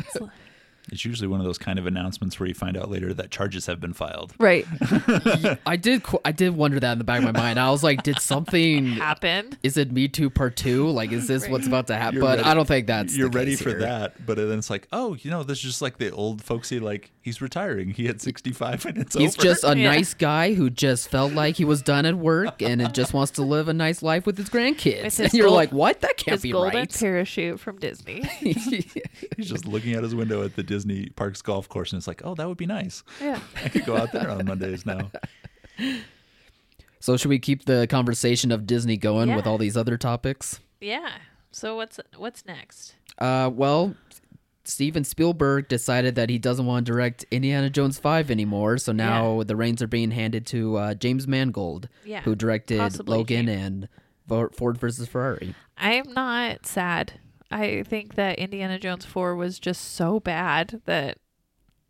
It's 0.90 1.04
usually 1.04 1.28
one 1.28 1.40
of 1.40 1.46
those 1.46 1.58
kind 1.58 1.78
of 1.78 1.86
announcements 1.86 2.38
where 2.40 2.48
you 2.48 2.54
find 2.54 2.76
out 2.76 2.90
later 2.90 3.12
that 3.14 3.30
charges 3.30 3.66
have 3.66 3.80
been 3.80 3.92
filed. 3.92 4.32
Right. 4.38 4.66
I 5.66 5.76
did 5.76 6.02
qu- 6.02 6.20
I 6.24 6.32
did 6.32 6.56
wonder 6.56 6.80
that 6.80 6.92
in 6.92 6.98
the 6.98 7.04
back 7.04 7.18
of 7.18 7.24
my 7.24 7.32
mind. 7.32 7.58
I 7.58 7.70
was 7.70 7.82
like, 7.84 8.02
did 8.02 8.18
something 8.20 8.86
happen? 8.92 9.56
is 9.62 9.76
it 9.76 9.92
Me 9.92 10.08
Too 10.08 10.30
Part 10.30 10.56
Two? 10.56 10.88
Like, 10.88 11.12
is 11.12 11.26
this 11.28 11.48
what's 11.48 11.66
about 11.66 11.86
to 11.88 11.96
happen? 11.96 12.14
You're 12.16 12.22
But 12.24 12.38
ready- 12.38 12.48
I 12.50 12.54
don't 12.54 12.66
think 12.68 12.86
that's 12.86 13.16
You're 13.16 13.28
the 13.30 13.38
ready 13.38 13.50
case 13.52 13.62
for 13.62 13.70
here. 13.70 13.80
that, 13.80 14.24
but 14.26 14.36
then 14.36 14.58
it's 14.58 14.70
like, 14.70 14.88
oh, 14.92 15.14
you 15.20 15.30
know, 15.30 15.42
this 15.42 15.58
is 15.58 15.64
just 15.64 15.82
like 15.82 15.98
the 15.98 16.10
old 16.10 16.42
folksy, 16.42 16.80
like 16.80 17.10
he's 17.20 17.40
retiring. 17.42 17.90
He 17.90 18.06
had 18.06 18.20
65 18.22 18.86
and 18.86 18.98
it's 18.98 19.14
He's 19.14 19.34
over. 19.36 19.42
just 19.44 19.64
a 19.64 19.68
Yeah. 19.78 19.90
nice 19.90 20.14
guy 20.14 20.54
who 20.54 20.70
just 20.70 21.10
felt 21.10 21.32
like 21.34 21.56
he 21.56 21.64
was 21.64 21.82
done 21.82 22.06
at 22.06 22.14
work 22.16 22.62
and 22.62 22.80
it 22.80 22.92
just 22.94 23.12
wants 23.12 23.32
to 23.32 23.42
live 23.42 23.68
a 23.68 23.74
nice 23.74 24.02
life 24.02 24.24
with 24.26 24.38
his 24.38 24.48
grandkids. 24.48 25.02
His 25.02 25.20
and 25.20 25.34
you're 25.34 25.46
gold- 25.48 25.56
like, 25.56 25.72
what? 25.72 26.00
That 26.00 26.16
can't 26.16 26.36
His 26.36 26.42
be 26.42 26.52
golden 26.52 26.74
right. 26.74 26.92
parachute 26.98 27.60
from 27.60 27.78
Disney. 27.78 28.22
He's 28.40 29.48
just 29.48 29.66
looking 29.66 29.94
out 29.94 30.02
his 30.02 30.14
window 30.14 30.42
at 30.42 30.56
the 30.56 30.62
Disney 30.62 30.77
Parks 31.16 31.42
golf 31.42 31.68
course, 31.68 31.92
and 31.92 31.98
it's 31.98 32.06
like, 32.06 32.22
oh, 32.24 32.34
that 32.34 32.48
would 32.48 32.58
be 32.58 32.66
nice. 32.66 33.02
yeah. 33.20 33.40
I 33.64 33.68
could 33.68 33.84
go 33.84 33.96
out 33.96 34.12
there 34.12 34.30
on 34.30 34.44
Mondays 34.46 34.84
now. 34.86 35.10
so 37.00 37.16
should 37.16 37.28
we 37.28 37.38
keep 37.38 37.64
the 37.64 37.86
conversation 37.88 38.50
of 38.50 38.66
Disney 38.66 38.96
going 38.96 39.34
with 39.34 39.46
all 39.46 39.58
these 39.58 39.76
other 39.76 39.96
topics? 39.96 40.60
Yeah. 40.80 41.10
So 41.50 41.76
what's 41.76 41.98
what's 42.16 42.44
next? 42.46 42.94
Uh, 43.18 43.50
well, 43.52 43.94
Steven 44.64 45.02
Spielberg 45.04 45.66
decided 45.68 46.14
that 46.16 46.28
he 46.28 46.38
doesn't 46.38 46.66
want 46.66 46.86
to 46.86 46.92
direct 46.92 47.24
Indiana 47.30 47.70
Jones 47.70 47.98
5 47.98 48.30
anymore, 48.30 48.76
so 48.78 48.92
now 48.92 49.42
the 49.42 49.56
reins 49.56 49.80
are 49.82 49.86
being 49.86 50.10
handed 50.10 50.46
to 50.48 50.76
uh, 50.76 50.94
James 50.94 51.26
Mangold, 51.26 51.88
Yeah, 52.04 52.20
who 52.22 52.34
directed 52.34 52.78
possibly 52.78 53.16
Logan 53.16 53.46
James. 53.46 53.88
and 54.28 54.52
Ford 54.54 54.76
versus 54.78 55.08
Ferrari. 55.08 55.54
I'm 55.78 56.12
not 56.12 56.66
sad. 56.66 57.14
I 57.50 57.82
think 57.82 58.14
that 58.16 58.38
Indiana 58.38 58.78
Jones 58.78 59.04
4 59.04 59.34
was 59.34 59.58
just 59.58 59.94
so 59.94 60.20
bad 60.20 60.82
that 60.84 61.18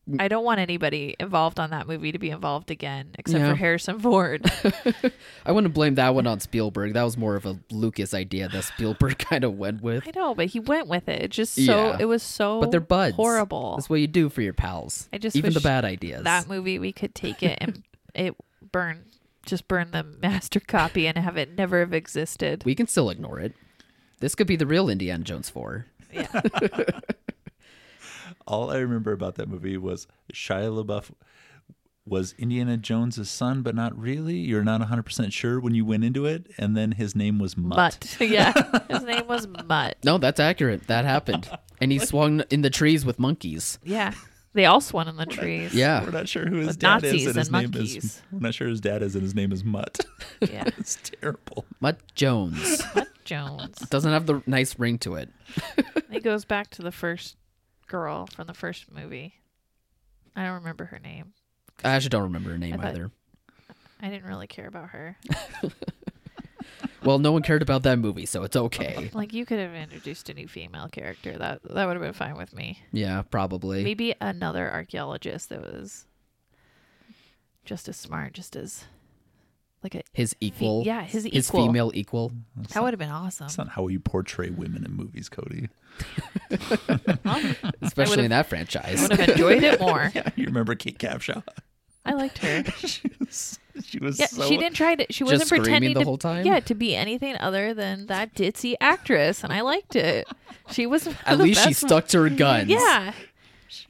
mm. 0.08 0.16
I 0.20 0.28
don't 0.28 0.44
want 0.44 0.60
anybody 0.60 1.16
involved 1.18 1.58
on 1.58 1.70
that 1.70 1.88
movie 1.88 2.12
to 2.12 2.18
be 2.18 2.30
involved 2.30 2.70
again, 2.70 3.10
except 3.18 3.40
Yeah. 3.40 3.50
for 3.50 3.56
Harrison 3.56 3.98
Ford. 3.98 4.48
I 5.44 5.50
wouldn't 5.52 5.74
blame 5.74 5.96
that 5.96 6.14
one 6.14 6.26
on 6.28 6.38
Spielberg. 6.40 6.92
That 6.92 7.02
was 7.02 7.16
more 7.16 7.34
of 7.34 7.44
a 7.44 7.58
Lucas 7.70 8.14
idea 8.14 8.48
that 8.48 8.64
Spielberg 8.64 9.18
kind 9.30 9.42
of 9.42 9.58
went 9.58 9.82
with. 9.82 10.06
I 10.06 10.12
know, 10.14 10.34
but 10.34 10.46
he 10.46 10.60
went 10.60 10.86
with 10.86 11.08
it. 11.08 11.22
It 11.22 11.30
just 11.32 11.54
so 11.54 11.62
Yeah. 11.88 11.96
it 11.98 12.04
was 12.04 12.22
so 12.22 12.60
But 12.60 12.70
they're 12.70 12.80
buds. 12.80 13.16
horrible. 13.16 13.76
That's 13.76 13.90
what 13.90 14.00
you 14.00 14.06
do 14.06 14.28
for 14.28 14.42
your 14.42 14.52
pals. 14.54 15.08
I 15.12 15.18
just 15.18 15.34
even 15.36 15.52
the 15.54 15.60
bad 15.60 15.84
ideas. 15.84 16.22
that 16.24 16.48
movie 16.48 16.78
we 16.78 16.92
could 16.92 17.14
take 17.14 17.42
it 17.42 17.58
and 17.60 17.82
it 18.14 18.34
burn 18.70 19.04
just 19.44 19.66
burn 19.66 19.90
the 19.92 20.02
master 20.04 20.60
copy 20.60 21.06
and 21.08 21.16
have 21.16 21.36
it 21.38 21.56
never 21.56 21.80
have 21.80 21.94
existed. 21.94 22.64
we 22.64 22.74
can 22.74 22.86
still 22.86 23.08
ignore 23.10 23.40
it. 23.40 23.54
This 24.20 24.34
could 24.34 24.46
be 24.46 24.56
the 24.56 24.66
real 24.66 24.88
Indiana 24.88 25.24
Jones 25.24 25.48
4. 25.48 25.86
yeah. 26.12 26.40
All 28.46 28.70
I 28.70 28.78
remember 28.78 29.12
about 29.12 29.34
that 29.36 29.48
movie 29.48 29.76
was 29.76 30.06
Shia 30.32 30.84
LaBeouf 30.84 31.10
was 32.06 32.34
Indiana 32.38 32.78
Jones's 32.78 33.28
son, 33.30 33.60
but 33.62 33.74
not 33.74 33.96
really. 33.98 34.36
You're 34.36 34.64
not 34.64 34.80
100% 34.80 35.30
sure 35.32 35.60
when 35.60 35.74
you 35.74 35.84
went 35.84 36.04
into 36.04 36.24
it. 36.24 36.46
And 36.56 36.74
then 36.76 36.92
his 36.92 37.14
name 37.14 37.38
was 37.38 37.56
Mutt. 37.56 37.76
Mutt. 37.76 38.16
yeah. 38.20 38.52
His 38.88 39.02
name 39.02 39.26
was 39.26 39.46
Mutt. 39.46 39.98
No, 40.02 40.16
that's 40.18 40.40
accurate. 40.40 40.86
That 40.86 41.04
happened. 41.04 41.50
and 41.80 41.92
he 41.92 41.98
swung 41.98 42.42
in 42.50 42.62
the 42.62 42.70
trees 42.70 43.04
with 43.04 43.18
monkeys. 43.18 43.78
Yeah. 43.84 44.14
They 44.54 44.64
all 44.64 44.80
swung 44.80 45.08
in 45.08 45.16
the 45.16 45.26
trees. 45.26 45.74
Yeah. 45.74 46.02
We're 46.02 46.10
not 46.10 46.28
sure 46.28 46.46
who 46.46 46.56
his 46.56 46.68
With 46.68 46.78
dad 46.78 47.02
Nazis 47.02 47.22
is, 47.22 47.26
and 47.28 47.36
his 47.36 47.48
and 47.48 47.52
name 47.56 47.64
is. 47.64 47.94
monkeys. 47.94 48.22
We're 48.32 48.38
not 48.40 48.54
sure 48.54 48.68
his 48.68 48.80
dad 48.80 49.02
is, 49.02 49.14
and 49.14 49.22
his 49.22 49.34
name 49.34 49.52
is 49.52 49.62
Mutt. 49.62 50.00
Yeah. 50.40 50.64
it's 50.78 50.96
terrible. 51.20 51.66
Mutt 51.80 51.98
Jones 52.14 52.82
Mutt 52.94 53.08
Jones. 53.28 53.78
doesn't 53.90 54.10
have 54.12 54.26
the 54.26 54.42
nice 54.46 54.78
ring 54.78 54.98
to 54.98 55.14
it. 55.16 55.28
It 56.10 56.24
goes 56.24 56.44
back 56.46 56.70
to 56.70 56.82
the 56.82 56.90
first 56.90 57.36
girl 57.86 58.26
from 58.26 58.46
the 58.46 58.54
first 58.54 58.90
movie. 58.90 59.34
I 60.34 60.42
don't 60.44 60.54
remember 60.54 60.86
her 60.86 60.98
name. 60.98 61.32
I 61.84 61.90
actually 61.90 62.08
don't 62.08 62.22
remember 62.22 62.50
her 62.50 62.58
name 62.58 62.74
I 62.74 62.76
thought- 62.78 62.86
either. 62.94 63.10
I 64.00 64.08
didn't 64.08 64.24
really 64.26 64.46
care 64.46 64.66
about 64.66 64.88
her. 64.90 65.16
Well, 67.04 67.18
no 67.20 67.30
one 67.32 67.42
cared 67.42 67.62
about 67.62 67.84
that 67.84 67.98
movie, 67.98 68.26
so 68.26 68.42
it's 68.42 68.56
okay. 68.56 69.08
Like 69.14 69.32
you 69.32 69.46
could 69.46 69.60
have 69.60 69.72
introduced 69.72 70.28
a 70.28 70.34
new 70.34 70.48
female 70.48 70.88
character. 70.88 71.38
That 71.38 71.60
that 71.62 71.86
would 71.86 71.94
have 71.96 72.02
been 72.02 72.12
fine 72.12 72.36
with 72.36 72.52
me. 72.52 72.82
Yeah, 72.92 73.22
probably. 73.22 73.84
Maybe 73.84 74.14
another 74.20 74.68
archaeologist 74.70 75.48
that 75.50 75.60
was 75.60 76.06
just 77.64 77.88
as 77.88 77.96
smart, 77.96 78.32
just 78.34 78.56
as 78.56 78.84
like 79.82 79.94
a 79.94 80.02
His 80.12 80.34
equal. 80.40 80.82
yeah, 80.84 81.02
his 81.04 81.26
equal. 81.26 81.36
His 81.36 81.50
female 81.50 81.90
equal. 81.94 82.32
that 82.72 82.82
would 82.82 82.92
have 82.92 82.98
been 82.98 83.10
awesome. 83.10 83.46
That's 83.46 83.58
not 83.58 83.68
how 83.70 83.88
you 83.88 84.00
portray 84.00 84.50
women 84.50 84.84
in 84.84 84.92
movies, 84.92 85.28
Cody. 85.28 85.68
Especially 87.82 88.24
in 88.24 88.30
that 88.30 88.46
franchise. 88.46 88.98
I 89.00 89.08
would 89.08 89.18
have 89.20 89.28
enjoyed 89.30 89.62
it 89.62 89.80
more. 89.80 90.10
Yeah, 90.14 90.28
you 90.36 90.46
remember 90.46 90.74
Kate 90.74 90.98
Capshaw? 90.98 91.42
I 92.04 92.12
liked 92.14 92.38
her. 92.38 92.64
she 92.86 93.10
was, 93.20 93.58
she 93.84 93.98
was 93.98 94.18
Yeah, 94.18 94.26
so. 94.26 94.48
she 94.48 94.56
didn't 94.56 94.76
try 94.76 94.94
to. 94.94 95.06
She 95.12 95.24
wasn't 95.24 95.48
pretending 95.48 95.92
the 95.94 96.00
to, 96.00 96.04
whole 96.06 96.16
time? 96.18 96.46
Yeah, 96.46 96.60
to 96.60 96.74
be 96.74 96.96
anything 96.96 97.36
other 97.38 97.74
than 97.74 98.06
that 98.06 98.34
ditzy 98.34 98.74
actress, 98.80 99.44
and 99.44 99.52
I 99.52 99.60
liked 99.60 99.94
it. 99.94 100.26
She 100.70 100.86
was 100.86 101.06
one 101.06 101.16
At 101.26 101.38
least 101.38 101.60
she 101.62 101.70
best 101.70 101.80
stuck 101.80 102.08
to 102.08 102.22
her 102.22 102.30
guns. 102.30 102.68
Yeah, 102.70 103.12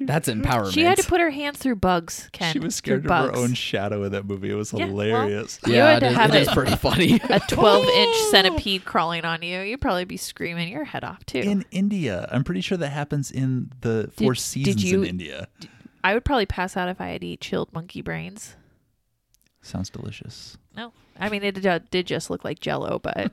That's 0.01 0.29
empowerment. 0.29 0.73
she 0.73 0.83
had 0.83 0.99
to 0.99 1.09
put 1.09 1.21
her 1.21 1.31
hands 1.31 1.59
through 1.59 1.77
bugs. 1.77 2.29
Ken, 2.33 2.53
She 2.53 2.59
was 2.59 2.75
scared 2.75 3.05
of 3.07 3.11
her 3.11 3.35
own 3.37 3.55
shadow 3.55 4.05
in 4.05 4.13
that 4.13 4.25
movie. 4.27 4.51
It 4.51 4.55
was 4.55 4.73
Yeah, 4.73 4.79
well, 4.87 4.89
hilarious. 4.89 5.59
You 5.67 5.75
yeah, 5.75 5.91
had 5.93 6.01
to 6.01 6.07
it 6.07 6.11
is- 6.11 6.17
have 6.17 6.35
it 6.35 6.43
is 6.43 6.49
it- 6.49 6.55
pretty 6.55 6.77
funny. 6.77 7.21
a 7.31 7.41
12 7.41 7.85
inch 7.87 8.17
centipede 8.31 8.85
crawling 8.85 9.25
on 9.25 9.43
you. 9.43 9.61
You'd 9.61 9.81
probably 9.81 10.05
be 10.05 10.17
screaming 10.17 10.69
your 10.69 10.85
head 10.85 11.05
off 11.05 11.25
too. 11.27 11.39
in 11.41 11.65
India, 11.71 12.29
I'm 12.33 12.45
pretty 12.45 12.61
sure 12.61 12.79
that 12.79 12.89
happens 12.89 13.31
in 13.31 13.71
the 13.81 14.11
Four 14.17 14.35
did 14.35 14.41
Seasons 14.41 14.85
you- 14.85 15.03
in 15.03 15.09
India. 15.09 15.49
I 16.05 16.15
would 16.15 16.25
probably 16.25 16.47
pass 16.47 16.77
out 16.77 16.89
if 16.89 17.01
I 17.01 17.09
had 17.09 17.21
to 17.23 17.27
eat 17.27 17.41
chilled 17.41 17.73
monkey 17.73 18.03
brains. 18.03 18.55
Sounds 19.63 19.91
delicious. 19.91 20.57
No, 20.77 20.93
I 21.19 21.29
mean 21.29 21.43
it 21.43 21.61
did, 21.61 21.91
did 21.91 22.07
just 22.07 22.31
look 22.31 22.45
like 22.45 22.61
Jello, 22.61 22.99
but 23.01 23.31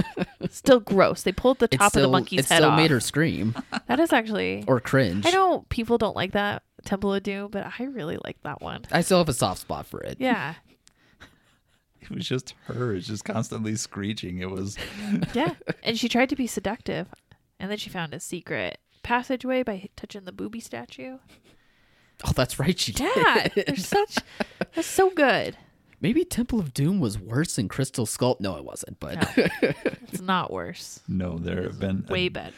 still 0.50 0.80
gross. 0.80 1.22
They 1.22 1.32
pulled 1.32 1.58
the 1.58 1.68
top 1.68 1.90
still, 1.92 2.04
of 2.04 2.08
the 2.08 2.12
monkey's 2.12 2.40
it 2.40 2.48
head 2.48 2.56
still 2.58 2.70
off. 2.70 2.76
made 2.76 2.90
her 2.90 3.00
scream 3.00 3.54
That 3.86 4.00
is 4.00 4.12
actually. 4.12 4.64
or 4.66 4.80
cringe. 4.80 5.26
I 5.26 5.30
know 5.30 5.64
people 5.68 5.98
don't 5.98 6.16
like 6.16 6.32
that 6.32 6.62
Temple 6.84 7.12
of 7.14 7.22
Doom, 7.22 7.50
but 7.50 7.66
I 7.78 7.84
really 7.84 8.18
like 8.24 8.40
that 8.42 8.62
one. 8.62 8.84
I 8.90 9.02
still 9.02 9.18
have 9.18 9.28
a 9.28 9.32
soft 9.34 9.60
spot 9.60 9.86
for 9.86 10.00
it. 10.00 10.16
Yeah, 10.18 10.54
It 12.00 12.10
was 12.10 12.26
just 12.28 12.54
her. 12.66 12.94
It's 12.94 13.06
just 13.08 13.24
constantly 13.24 13.74
screeching. 13.76 14.38
It 14.38 14.50
was 14.50 14.76
yeah. 15.34 15.54
and 15.82 15.98
she 15.98 16.08
tried 16.08 16.28
to 16.30 16.36
be 16.36 16.46
seductive, 16.46 17.08
and 17.60 17.70
then 17.70 17.78
she 17.78 17.90
found 17.90 18.14
a 18.14 18.20
secret 18.20 18.78
passageway 19.02 19.62
by 19.62 19.88
touching 19.96 20.24
the 20.24 20.32
booby 20.32 20.60
statue. 20.60 21.18
Oh, 22.24 22.32
that's 22.34 22.58
right. 22.58 22.78
She 22.78 22.92
Yeah, 22.92 23.48
did. 23.54 23.66
they're 23.66 23.76
such. 23.76 24.18
That's 24.74 24.86
so 24.86 25.10
good. 25.10 25.56
Maybe 26.00 26.24
Temple 26.24 26.60
of 26.60 26.74
Doom 26.74 27.00
was 27.00 27.18
worse 27.18 27.56
than 27.56 27.68
Crystal 27.68 28.06
Skull. 28.06 28.36
No, 28.40 28.56
it 28.56 28.64
wasn't. 28.64 29.00
But 29.00 29.28
It's 29.36 30.20
not 30.20 30.52
worse. 30.52 31.00
no. 31.08 31.38
There 31.38 31.62
have 31.62 31.78
been 31.80 32.04
Way 32.08 32.26
ad- 32.26 32.32
better. 32.34 32.54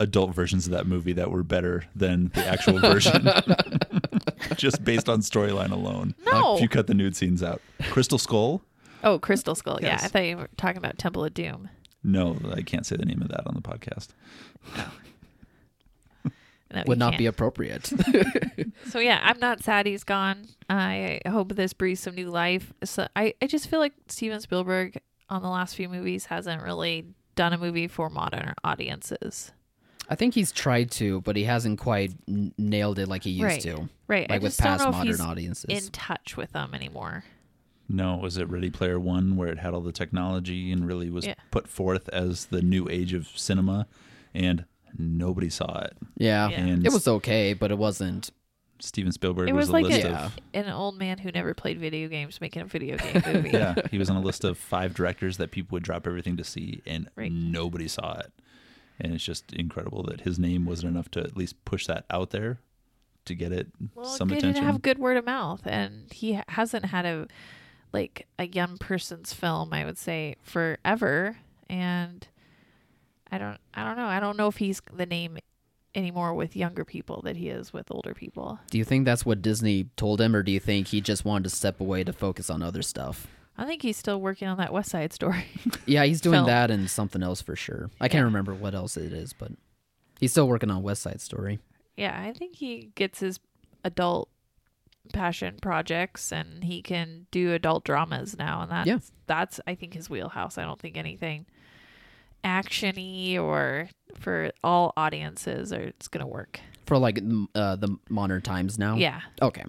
adult 0.00 0.34
versions 0.34 0.66
of 0.66 0.72
that 0.72 0.86
movie 0.86 1.12
that 1.14 1.30
were 1.30 1.42
better 1.42 1.84
than 1.94 2.30
the 2.34 2.46
actual 2.46 2.78
version, 2.78 3.28
just 4.56 4.84
based 4.84 5.08
on 5.08 5.20
storyline 5.20 5.70
alone. 5.72 6.14
No. 6.24 6.56
If 6.56 6.62
you 6.62 6.68
cut 6.68 6.86
the 6.86 6.94
nude 6.94 7.16
scenes 7.16 7.42
out, 7.42 7.60
Crystal 7.90 8.18
Skull. 8.18 8.62
Oh, 9.04 9.18
Crystal 9.18 9.54
Skull. 9.54 9.78
Yeah, 9.82 9.98
I 10.02 10.08
thought 10.08 10.24
you 10.24 10.36
were 10.36 10.48
talking 10.56 10.78
about 10.78 10.98
Temple 10.98 11.24
of 11.24 11.34
Doom. 11.34 11.68
No, 12.02 12.36
I 12.52 12.62
can't 12.62 12.86
say 12.86 12.96
the 12.96 13.04
name 13.04 13.20
of 13.20 13.28
that 13.28 13.46
on 13.46 13.54
the 13.54 13.60
podcast. 13.62 14.08
No, 16.84 16.88
would 16.88 16.98
not 16.98 17.12
can't. 17.12 17.18
be 17.18 17.26
appropriate. 17.26 17.92
So 18.88 18.98
yeah, 19.00 19.18
I'm 19.22 19.38
not 19.40 19.62
sad 19.64 19.86
he's 19.86 20.04
gone. 20.04 20.46
I 20.70 21.20
hope 21.26 21.54
this 21.56 21.72
breathes 21.72 22.00
some 22.00 22.14
new 22.14 22.28
life. 22.28 22.72
So 22.84 23.08
I, 23.16 23.34
I 23.42 23.46
just 23.46 23.68
feel 23.68 23.80
like 23.80 23.94
Steven 24.08 24.40
Spielberg 24.40 25.00
on 25.28 25.42
the 25.42 25.48
last 25.48 25.74
few 25.74 25.88
movies 25.88 26.26
hasn't 26.26 26.62
really 26.62 27.06
done 27.34 27.52
a 27.52 27.58
movie 27.58 27.88
for 27.88 28.08
modern 28.10 28.54
audiences. 28.64 29.50
I 30.08 30.14
think 30.14 30.34
he's 30.34 30.52
tried 30.52 30.90
to, 30.92 31.20
but 31.22 31.36
he 31.36 31.44
hasn't 31.44 31.80
quite 31.80 32.12
n- 32.28 32.52
nailed 32.58 32.98
it 32.98 33.08
like 33.08 33.24
he 33.24 33.30
used 33.30 33.42
Right. 33.44 33.60
to. 33.62 33.88
Right. 34.06 34.30
Like 34.30 34.40
I 34.40 34.42
with 34.44 34.52
just 34.52 34.60
don't 34.60 34.68
past 34.68 34.84
know 34.84 34.90
if 34.90 34.94
modern 34.96 35.06
he's 35.08 35.20
audiences. 35.20 35.64
in 35.86 35.90
touch 35.90 36.36
with 36.36 36.52
them 36.52 36.72
anymore. 36.74 37.24
No, 37.88 38.16
was 38.16 38.36
it 38.36 38.48
Ready 38.48 38.70
Player 38.70 39.00
One 39.00 39.36
where 39.36 39.48
it 39.48 39.58
had 39.58 39.74
all 39.74 39.80
the 39.80 39.92
technology 39.92 40.70
and 40.70 40.86
really 40.86 41.10
was 41.10 41.26
Yeah. 41.26 41.34
put 41.50 41.66
forth 41.66 42.08
as 42.10 42.46
the 42.46 42.62
new 42.62 42.88
age 42.88 43.12
of 43.14 43.26
cinema, 43.34 43.86
and 44.34 44.64
nobody 44.98 45.48
saw 45.50 45.80
it. 45.80 45.96
yeah. 46.16 46.48
Yeah. 46.48 46.56
And 46.60 46.86
It 46.86 46.92
was 46.92 47.06
okay, 47.08 47.52
but 47.54 47.70
it 47.70 47.78
wasn't. 47.78 48.30
Steven 48.78 49.10
Spielberg 49.10 49.48
It 49.48 49.54
was, 49.54 49.62
was 49.64 49.68
a 49.70 49.72
like 49.72 49.84
list 49.86 50.04
a- 50.04 50.12
of 50.14 50.36
An 50.52 50.68
old 50.68 50.98
man 50.98 51.16
who 51.16 51.30
never 51.30 51.54
played 51.54 51.80
video 51.80 52.08
games 52.08 52.42
making 52.42 52.60
a 52.60 52.66
video 52.66 52.98
game 52.98 53.22
movie. 53.26 53.48
yeah, 53.50 53.74
he 53.90 53.96
was 53.96 54.10
on 54.10 54.16
a 54.16 54.20
list 54.20 54.44
of 54.44 54.58
five 54.58 54.92
directors 54.92 55.38
that 55.38 55.50
people 55.50 55.74
would 55.76 55.82
drop 55.82 56.06
everything 56.06 56.36
to 56.36 56.44
see, 56.44 56.82
and 56.86 57.08
Right. 57.16 57.32
nobody 57.32 57.88
saw 57.88 58.18
it. 58.18 58.32
And 59.00 59.14
it's 59.14 59.24
just 59.24 59.50
incredible 59.54 60.02
that 60.04 60.20
his 60.22 60.38
name 60.38 60.66
wasn't 60.66 60.90
enough 60.92 61.10
to 61.12 61.20
at 61.20 61.38
least 61.38 61.64
push 61.64 61.86
that 61.86 62.04
out 62.10 62.30
there 62.32 62.58
to 63.24 63.34
get 63.34 63.50
it 63.50 63.68
Well, 63.94 64.04
some 64.04 64.28
good 64.28 64.38
attention. 64.38 64.62
to 64.62 64.66
have 64.70 64.82
good 64.82 64.98
word 64.98 65.16
of 65.16 65.24
mouth, 65.24 65.62
and 65.64 66.12
he 66.12 66.38
hasn't 66.48 66.84
had 66.86 67.06
a 67.06 67.28
like 67.94 68.26
a 68.38 68.46
young 68.46 68.76
person's 68.76 69.32
film. 69.32 69.72
I 69.72 69.86
would 69.86 69.96
say 69.96 70.36
forever, 70.42 71.38
and 71.70 72.28
I 73.30 73.38
don't, 73.38 73.58
I 73.74 73.84
don't 73.84 73.96
know. 73.96 74.06
I 74.06 74.20
don't 74.20 74.36
know 74.36 74.48
if 74.48 74.56
he's 74.56 74.80
the 74.92 75.06
name 75.06 75.38
anymore 75.94 76.34
with 76.34 76.54
younger 76.54 76.84
people 76.84 77.22
that 77.22 77.36
he 77.36 77.48
is 77.48 77.72
with 77.72 77.90
older 77.90 78.14
people. 78.14 78.58
Do 78.70 78.78
you 78.78 78.84
think 78.84 79.04
that's 79.04 79.24
what 79.26 79.42
Disney 79.42 79.84
told 79.96 80.20
him, 80.20 80.36
or 80.36 80.42
do 80.42 80.52
you 80.52 80.60
think 80.60 80.88
he 80.88 81.00
just 81.00 81.24
wanted 81.24 81.44
to 81.50 81.56
step 81.56 81.80
away 81.80 82.04
to 82.04 82.12
focus 82.12 82.50
on 82.50 82.62
other 82.62 82.82
stuff? 82.82 83.26
I 83.58 83.64
think 83.64 83.80
he's 83.82 83.96
still 83.96 84.20
working 84.20 84.46
on 84.48 84.58
that 84.58 84.72
West 84.72 84.90
Side 84.90 85.12
Story. 85.12 85.44
Yeah, 85.86 86.04
he's 86.04 86.20
doing 86.20 86.34
Film. 86.38 86.46
that 86.46 86.70
and 86.70 86.90
something 86.90 87.22
else 87.22 87.40
for 87.40 87.54
sure. 87.56 87.90
I 88.00 88.08
can't 88.08 88.20
Yeah. 88.22 88.24
remember 88.26 88.52
what 88.54 88.74
else 88.74 88.96
it 88.96 89.12
is, 89.12 89.32
but 89.32 89.52
he's 90.20 90.32
still 90.32 90.48
working 90.48 90.70
on 90.70 90.82
West 90.82 91.00
Side 91.02 91.20
Story. 91.20 91.60
yeah, 91.96 92.20
I 92.20 92.32
think 92.32 92.56
he 92.56 92.90
gets 92.96 93.20
his 93.20 93.38
adult 93.84 94.28
passion 95.12 95.56
projects, 95.62 96.32
and 96.32 96.64
he 96.64 96.82
can 96.82 97.26
do 97.30 97.52
adult 97.54 97.84
dramas 97.84 98.36
now, 98.36 98.62
and 98.62 98.70
that's 98.70 98.88
Yeah. 98.88 98.98
that's 99.26 99.60
I 99.66 99.74
think 99.76 99.94
his 99.94 100.10
wheelhouse. 100.10 100.58
I 100.58 100.64
don't 100.64 100.80
think 100.80 100.96
anything 100.96 101.46
actiony 102.44 103.38
or 103.40 103.88
for 104.18 104.50
all 104.64 104.92
audiences 104.96 105.72
or 105.72 105.80
it's 105.80 106.08
gonna 106.08 106.26
work. 106.26 106.60
For 106.86 106.98
like 106.98 107.18
uh, 107.54 107.76
the 107.76 107.96
modern 108.08 108.42
times 108.42 108.78
now. 108.78 108.96
Yeah, 108.96 109.20
Okay. 109.42 109.64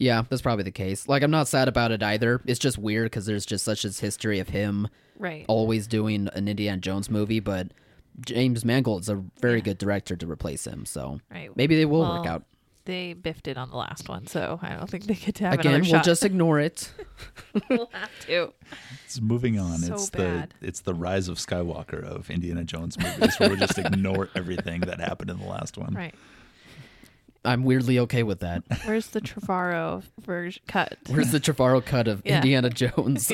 Yeah, 0.00 0.22
that's 0.28 0.42
probably 0.42 0.62
the 0.62 0.70
case. 0.70 1.08
Like, 1.08 1.24
I'm 1.24 1.30
not 1.32 1.48
sad 1.48 1.66
about 1.66 1.90
it 1.90 2.04
either. 2.04 2.40
It's 2.46 2.60
just 2.60 2.78
weird 2.78 3.06
because 3.06 3.26
there's 3.26 3.44
just 3.44 3.64
such 3.64 3.84
a 3.84 3.88
history 3.88 4.38
of 4.38 4.48
him 4.50 4.86
right. 5.18 5.44
always 5.48 5.88
doing 5.88 6.28
an 6.34 6.46
Indiana 6.46 6.76
Jones 6.80 7.10
movie, 7.10 7.40
but 7.40 7.72
James 8.24 8.64
Mangold's 8.64 9.08
a 9.08 9.16
very 9.40 9.58
Yeah. 9.58 9.64
good 9.64 9.78
director 9.78 10.14
to 10.14 10.30
replace 10.30 10.68
him. 10.68 10.86
So 10.86 11.18
Right. 11.32 11.50
maybe 11.56 11.74
they 11.74 11.84
will 11.84 12.02
work 12.02 12.26
out. 12.26 12.44
They 12.88 13.12
biffed 13.12 13.48
it 13.48 13.58
on 13.58 13.68
the 13.68 13.76
last 13.76 14.08
one, 14.08 14.26
so 14.26 14.58
I 14.62 14.70
don't 14.74 14.88
think 14.88 15.04
they 15.04 15.12
get 15.12 15.34
to 15.36 15.44
have 15.44 15.52
Again, 15.60 15.74
another 15.74 15.90
we'll 15.90 15.98
shot. 16.00 16.04
just 16.06 16.24
ignore 16.30 16.58
it. 16.58 16.90
we'll 17.68 17.90
have 17.92 18.08
to. 18.26 18.54
It's 19.04 19.20
moving 19.20 19.58
on. 19.60 19.76
So 19.80 19.92
it's 19.92 20.08
bad. 20.08 20.54
the 20.58 20.66
it's 20.66 20.80
the 20.80 20.94
rise 20.94 21.28
of 21.28 21.36
Skywalker 21.36 22.02
of 22.02 22.30
Indiana 22.30 22.64
Jones 22.64 22.98
movies, 22.98 23.38
where 23.38 23.50
we 23.50 23.56
just 23.56 23.76
ignore 23.78 24.30
everything 24.34 24.80
that 24.80 25.00
happened 25.00 25.28
in 25.28 25.38
the 25.38 25.44
last 25.44 25.76
one. 25.76 25.92
Right. 25.92 26.14
I'm 27.44 27.62
weirdly 27.64 27.98
okay 27.98 28.22
with 28.22 28.40
that. 28.40 28.62
Where's 28.86 29.08
the 29.08 29.20
Trevorrow 29.20 30.02
version 30.20 30.62
cut? 30.66 30.96
Where's 31.10 31.30
the 31.30 31.40
Trevorrow 31.40 31.84
cut 31.84 32.08
of 32.08 32.22
Yeah. 32.24 32.36
Indiana 32.36 32.70
Jones? 32.70 33.30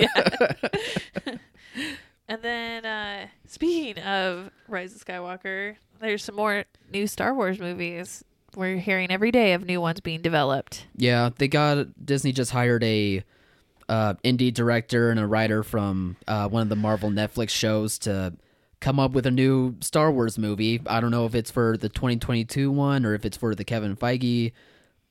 And 2.27 2.43
then, 2.43 2.85
uh, 2.87 3.27
speaking 3.47 4.03
of 4.03 4.51
Rise 4.67 4.95
of 4.97 5.05
Skywalker, 5.05 5.77
there's 6.01 6.25
some 6.25 6.35
more 6.37 6.65
new 6.91 7.07
Star 7.07 7.35
Wars 7.35 7.59
movies. 7.61 8.25
We're 8.57 8.79
hearing 8.79 9.11
every 9.11 9.31
day 9.31 9.53
of 9.55 9.65
new 9.65 9.81
ones 9.81 10.01
being 10.01 10.23
developed. 10.23 10.87
Yeah, 10.97 11.31
they 11.37 11.49
got 11.49 11.87
Disney 12.05 12.33
just 12.33 12.51
hired 12.53 12.83
a 12.85 13.23
uh, 13.89 14.15
indie 14.25 14.53
director 14.53 15.11
and 15.11 15.21
a 15.21 15.27
writer 15.27 15.63
from 15.63 16.17
uh, 16.27 16.49
one 16.49 16.63
of 16.63 16.69
the 16.69 16.77
Marvel 16.77 17.11
Netflix 17.11 17.51
shows 17.51 17.99
to 18.01 18.35
come 18.81 18.99
up 19.01 19.13
with 19.13 19.27
a 19.27 19.31
new 19.31 19.77
Star 19.81 20.11
Wars 20.11 20.39
movie. 20.39 20.81
I 20.87 21.01
don't 21.01 21.11
know 21.11 21.27
if 21.27 21.35
it's 21.35 21.51
for 21.51 21.77
the 21.77 21.89
2022 21.89 22.71
one 22.71 23.05
or 23.05 23.15
if 23.15 23.25
it's 23.25 23.37
for 23.37 23.55
the 23.55 23.65
Kevin 23.65 23.97
Feige 23.97 24.53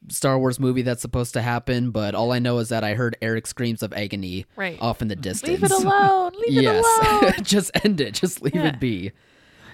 Star 0.09 0.37
Wars 0.37 0.59
movie 0.59 0.81
that's 0.81 1.01
supposed 1.01 1.33
to 1.33 1.41
happen. 1.41 1.91
But 1.91 2.13
all 2.15 2.31
I 2.31 2.39
know 2.39 2.57
is 2.59 2.69
that 2.69 2.83
I 2.83 2.93
heard 2.93 3.15
Eric 3.21 3.47
screams 3.47 3.81
of 3.83 3.93
agony 3.93 4.45
Right. 4.55 4.77
off 4.81 5.01
in 5.01 5.07
the 5.07 5.15
distance. 5.15 5.61
Leave 5.61 5.63
it 5.63 5.71
alone. 5.71 6.33
Leave 6.33 6.57
it 6.59 6.63
yes, 6.63 6.85
alone. 7.11 7.33
just 7.43 7.71
end 7.83 8.01
it. 8.01 8.13
Just 8.13 8.41
leave 8.41 8.55
Yeah. 8.55 8.67
it 8.67 8.79
be. 8.79 9.11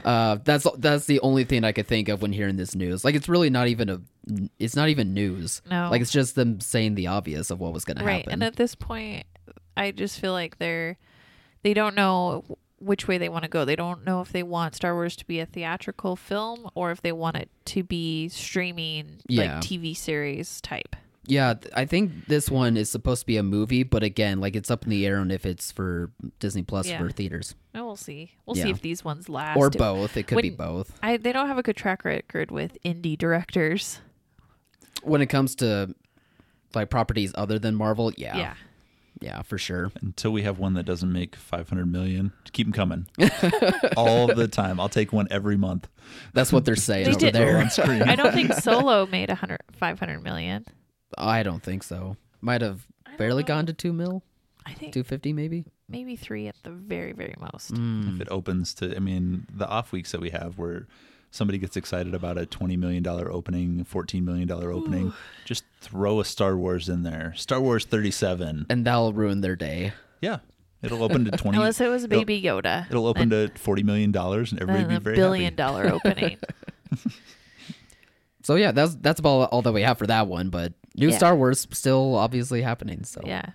Uh, 0.05 0.37
that's 0.43 0.65
that's 0.77 1.05
the 1.05 1.19
only 1.21 1.43
thing 1.43 1.63
I 1.63 1.71
could 1.71 1.87
think 1.87 2.09
of 2.09 2.21
when 2.21 2.31
hearing 2.33 2.55
this 2.55 2.75
news. 2.75 3.03
Like, 3.03 3.15
it's 3.15 3.27
really 3.29 3.49
not 3.49 3.67
even 3.67 3.89
a, 3.89 4.01
it's 4.59 4.75
not 4.75 4.89
even 4.89 5.13
news. 5.13 5.61
No. 5.69 5.89
like 5.89 6.01
it's 6.01 6.11
just 6.11 6.35
them 6.35 6.59
saying 6.61 6.95
the 6.95 7.07
obvious 7.07 7.49
of 7.51 7.59
what 7.59 7.73
was 7.73 7.85
going 7.85 7.97
to 7.97 8.03
happen. 8.03 8.13
right 8.13 8.19
happen. 8.25 8.33
and 8.33 8.43
at 8.43 8.55
this 8.55 8.75
point 8.75 9.25
i 9.77 9.91
just 9.91 10.19
feel 10.19 10.33
like 10.33 10.57
they're 10.59 10.97
they 11.63 11.73
don't 11.73 11.95
know 11.95 12.43
which 12.79 13.07
way 13.07 13.17
they 13.17 13.29
want 13.29 13.43
to 13.43 13.49
go 13.49 13.65
they 13.65 13.75
don't 13.75 14.05
know 14.05 14.21
if 14.21 14.31
they 14.31 14.43
want 14.43 14.75
star 14.75 14.93
wars 14.93 15.15
to 15.15 15.25
be 15.25 15.39
a 15.39 15.45
theatrical 15.45 16.15
film 16.15 16.69
or 16.75 16.91
if 16.91 17.01
they 17.01 17.11
want 17.11 17.35
it 17.37 17.49
to 17.65 17.83
be 17.83 18.27
streaming 18.29 19.17
Yeah. 19.27 19.55
like 19.55 19.63
tv 19.63 19.95
series 19.95 20.59
type 20.61 20.95
yeah, 21.29 21.53
I 21.75 21.85
think 21.85 22.25
this 22.27 22.49
one 22.49 22.75
is 22.75 22.89
supposed 22.89 23.21
to 23.21 23.25
be 23.25 23.37
a 23.37 23.43
movie, 23.43 23.83
but 23.83 24.03
again, 24.03 24.41
like 24.41 24.55
it's 24.55 24.69
up 24.69 24.83
in 24.83 24.89
the 24.89 25.05
air 25.05 25.17
on 25.19 25.31
if 25.31 25.45
it's 25.45 25.71
for 25.71 26.11
Disney 26.39 26.63
Plus 26.63 26.87
Yeah. 26.87 26.97
for 26.97 27.09
theaters 27.09 27.55
and 27.73 27.85
we'll 27.85 27.95
see 27.95 28.31
we'll 28.45 28.55
see 28.55 28.69
if 28.71 28.81
these 28.81 29.03
ones 29.05 29.29
last 29.29 29.55
or 29.57 29.69
both. 29.69 30.17
It 30.17 30.23
could 30.27 30.41
be 30.41 30.49
both. 30.49 30.97
I, 31.03 31.17
they 31.17 31.31
don't 31.31 31.47
have 31.47 31.57
a 31.57 31.63
good 31.63 31.77
track 31.77 32.03
record 32.03 32.51
with 32.51 32.77
indie 32.83 33.17
directors 33.17 33.99
When 35.03 35.21
it 35.21 35.27
comes 35.27 35.55
to 35.57 35.93
like 36.75 36.89
properties 36.89 37.31
other 37.35 37.57
than 37.59 37.75
Marvel, 37.75 38.11
yeah, 38.17 38.37
yeah, 38.37 38.53
yeah, 39.21 39.41
for 39.43 39.57
sure. 39.57 39.91
Until 40.01 40.31
we 40.31 40.41
have 40.43 40.59
one 40.59 40.73
that 40.73 40.83
doesn't 40.83 41.11
make 41.11 41.35
500 41.35 41.91
million, 41.91 42.31
keep 42.53 42.67
them 42.67 42.73
coming 42.73 43.07
all 43.97 44.27
the 44.27 44.47
time. 44.47 44.79
I'll 44.79 44.89
take 44.89 45.13
one 45.13 45.27
every 45.31 45.57
month. 45.57 45.87
That's 46.33 46.51
what 46.51 46.65
they're 46.65 46.75
saying 46.75 47.05
They 47.05 47.11
over 47.11 47.19
did- 47.19 47.35
there. 47.35 47.57
on 47.59 47.69
screen. 47.69 48.01
i 48.03 48.15
don't 48.15 48.33
think 48.33 48.53
solo 48.53 49.05
made 49.05 49.29
a 49.29 49.35
hundred 49.35 49.59
500 49.73 50.21
million 50.23 50.65
I 51.19 51.43
don't 51.43 51.61
think 51.63 51.83
so. 51.83 52.17
Might 52.41 52.61
have 52.61 52.85
barely 53.17 53.43
know. 53.43 53.47
gone 53.47 53.65
to 53.65 53.73
two 53.73 53.91
mil, 53.93 54.23
i 54.65 54.73
think 54.73 54.93
two 54.93 55.03
fifty 55.03 55.33
maybe. 55.33 55.65
maybe 55.89 56.15
three 56.15 56.47
at 56.47 56.55
the 56.63 56.69
very 56.71 57.11
very 57.11 57.33
most 57.51 57.73
Mm. 57.73 58.15
if 58.15 58.21
it 58.21 58.27
opens 58.31 58.73
to 58.75 58.95
i 58.95 58.99
mean 58.99 59.45
the 59.53 59.67
off 59.67 59.91
weeks 59.91 60.11
that 60.11 60.21
we 60.21 60.29
have 60.29 60.57
where 60.57 60.85
somebody 61.31 61.57
gets 61.57 61.75
excited 61.77 62.13
about 62.15 62.37
a 62.37 62.45
20 62.45 62.77
million 62.77 63.01
dollar 63.03 63.31
opening 63.31 63.83
14 63.83 64.23
million 64.23 64.47
dollar 64.47 64.71
opening 64.71 65.11
just 65.45 65.63
throw 65.81 66.19
a 66.19 66.25
star 66.25 66.55
wars 66.55 66.87
in 66.89 67.03
there 67.03 67.33
star 67.35 67.59
wars 67.59 67.83
37 67.85 68.65
And 68.69 68.85
that'll 68.85 69.11
ruin 69.13 69.41
their 69.41 69.55
day. 69.55 69.91
yeah 70.21 70.37
it'll 70.81 71.03
open 71.03 71.25
to 71.25 71.31
20 71.37 71.57
unless 71.57 71.81
it 71.81 71.87
was 71.89 72.03
it'll- 72.05 72.19
baby 72.19 72.41
yoda 72.41 72.87
it'll 72.89 73.07
open 73.07 73.29
to 73.31 73.49
40 73.55 73.83
million 73.83 74.11
dollars 74.11 74.51
and 74.51 74.61
everybody 74.61 74.83
then 74.85 74.93
will 74.93 74.99
be 74.99 75.03
very 75.03 75.15
billion 75.17 75.43
happy 75.45 75.55
dollar 75.55 75.91
opening 75.91 76.37
So 78.43 78.55
yeah, 78.55 78.71
that's 78.71 78.95
that's 78.95 79.19
about 79.19 79.49
all 79.51 79.61
that 79.63 79.73
we 79.73 79.81
have 79.81 79.97
for 79.97 80.07
that 80.07 80.27
one. 80.27 80.49
But 80.49 80.73
new 80.95 81.09
Yeah. 81.09 81.17
Star 81.17 81.35
Wars 81.35 81.67
still 81.71 82.15
obviously 82.15 82.61
happening. 82.61 83.03
So 83.03 83.21
Yeah. 83.25 83.51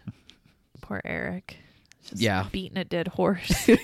Poor 0.81 1.01
Eric. 1.05 1.57
Just 2.05 2.21
Yeah. 2.23 2.47
Beating 2.53 2.79
a 2.79 2.85
dead 2.85 3.09
horse. 3.09 3.69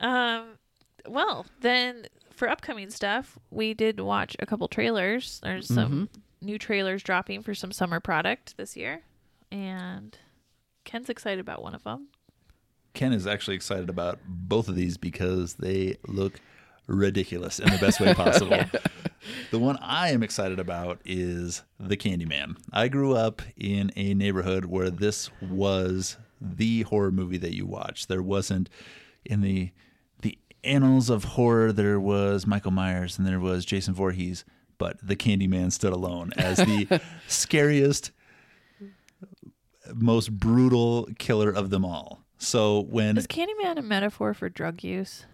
um 0.00 0.50
well, 1.06 1.46
then 1.60 2.06
for 2.32 2.48
upcoming 2.48 2.90
stuff, 2.90 3.38
we 3.50 3.72
did 3.74 3.98
watch 3.98 4.36
a 4.38 4.46
couple 4.46 4.68
trailers. 4.68 5.40
There's 5.42 5.66
some 5.66 6.08
new 6.40 6.58
trailers 6.58 7.02
dropping 7.02 7.42
for 7.42 7.54
some 7.54 7.72
summer 7.72 7.98
product 7.98 8.56
this 8.56 8.76
year. 8.76 9.00
And 9.50 10.16
Ken's 10.84 11.08
excited 11.08 11.40
about 11.40 11.62
one 11.62 11.74
of 11.74 11.82
them. 11.84 12.08
ken 12.94 13.12
is 13.12 13.26
actually 13.26 13.56
excited 13.56 13.88
about 13.88 14.18
both 14.26 14.68
of 14.68 14.76
these 14.76 14.96
because 14.98 15.54
they 15.54 15.96
look 16.06 16.40
ridiculous 16.88 17.58
in 17.60 17.70
the 17.70 17.78
best 17.78 18.00
way 18.00 18.12
possible 18.14 18.58
The 19.50 19.58
one 19.58 19.76
I 19.80 20.10
am 20.10 20.22
excited 20.22 20.58
about 20.58 21.00
is 21.04 21.62
The 21.78 21.96
Candyman. 21.96 22.56
I 22.72 22.88
grew 22.88 23.14
up 23.14 23.42
in 23.56 23.92
a 23.96 24.14
neighborhood 24.14 24.64
where 24.64 24.90
this 24.90 25.30
was 25.40 26.16
the 26.40 26.82
horror 26.82 27.10
movie 27.10 27.36
that 27.38 27.54
you 27.54 27.66
watched. 27.66 28.08
There 28.08 28.22
wasn't 28.22 28.70
in 29.24 29.40
the 29.42 29.70
the 30.20 30.38
annals 30.64 31.10
of 31.10 31.24
horror 31.24 31.72
there 31.72 32.00
was 32.00 32.46
Michael 32.46 32.70
Myers 32.70 33.18
and 33.18 33.26
there 33.26 33.40
was 33.40 33.64
Jason 33.64 33.92
Voorhees, 33.94 34.44
but 34.78 34.96
The 35.02 35.16
Candyman 35.16 35.72
stood 35.72 35.92
alone 35.92 36.30
as 36.36 36.58
the 36.58 37.00
scariest 37.28 38.12
most 39.94 40.38
brutal 40.38 41.08
killer 41.18 41.50
of 41.50 41.70
them 41.70 41.84
all. 41.84 42.24
So 42.38 42.82
when 42.82 43.16
Is 43.18 43.26
Candyman 43.26 43.78
a 43.78 43.82
metaphor 43.82 44.32
for 44.32 44.48
drug 44.48 44.84
use? 44.84 45.26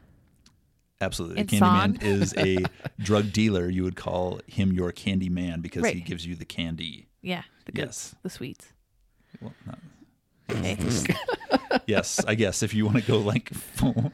Absolutely. 1.04 1.40
And 1.40 1.48
Candyman 1.48 2.02
is 2.02 2.34
a 2.36 2.64
drug 2.98 3.32
dealer. 3.32 3.68
You 3.68 3.84
would 3.84 3.96
call 3.96 4.40
him 4.46 4.72
your 4.72 4.90
candy 4.92 5.28
man 5.28 5.60
because 5.60 5.86
he 5.86 6.00
gives 6.00 6.26
you 6.26 6.34
the 6.34 6.44
candy. 6.44 7.08
Yeah, 7.22 7.42
the 7.66 7.72
good, 7.72 7.86
Yes. 7.86 8.14
the 8.22 8.30
sweets. 8.30 8.72
Well, 9.40 9.52
not, 9.66 9.78
yes, 11.86 12.20
I 12.26 12.34
guess 12.34 12.62
if 12.62 12.74
you 12.74 12.84
want 12.86 12.98
to 12.98 13.02
go 13.02 13.18
like 13.18 13.48
full 13.52 14.12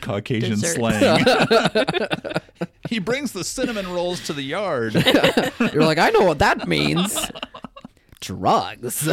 Caucasian 0.00 0.58
Dessert. 0.60 0.74
slang. 0.76 1.24
he 2.88 2.98
brings 2.98 3.32
the 3.32 3.44
cinnamon 3.44 3.88
rolls 3.92 4.20
to 4.26 4.32
the 4.32 4.42
yard. 4.42 4.94
you're 4.94 5.84
like, 5.84 5.98
I 5.98 6.10
know 6.10 6.24
what 6.24 6.38
that 6.40 6.66
means. 6.68 7.18
Drugs. 8.20 9.08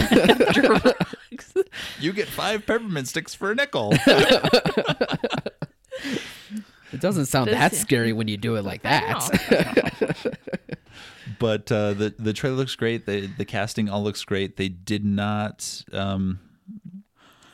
Drugs. 0.54 1.54
You 2.00 2.12
get 2.12 2.28
five 2.28 2.66
peppermint 2.66 3.08
sticks 3.08 3.36
for 3.36 3.52
a 3.52 3.56
nickel. 3.56 3.94
It 6.96 7.02
doesn't 7.02 7.28
sound 7.28 7.48
This- 7.50 7.56
that 7.56 7.76
scary 7.76 8.14
when 8.14 8.28
you 8.28 8.38
do 8.38 8.56
it 8.56 8.64
like 8.66 8.82
that. 8.84 9.20
but 11.40 11.72
uh, 11.72 11.94
the 11.94 12.14
the 12.18 12.34
trailer 12.34 12.56
looks 12.56 12.76
great. 12.76 13.06
The 13.06 13.28
the 13.28 13.46
casting 13.46 13.90
all 13.90 14.04
looks 14.04 14.24
great. 14.24 14.58
They 14.58 14.70
did 14.70 15.06
not 15.06 15.84
um, 15.92 16.40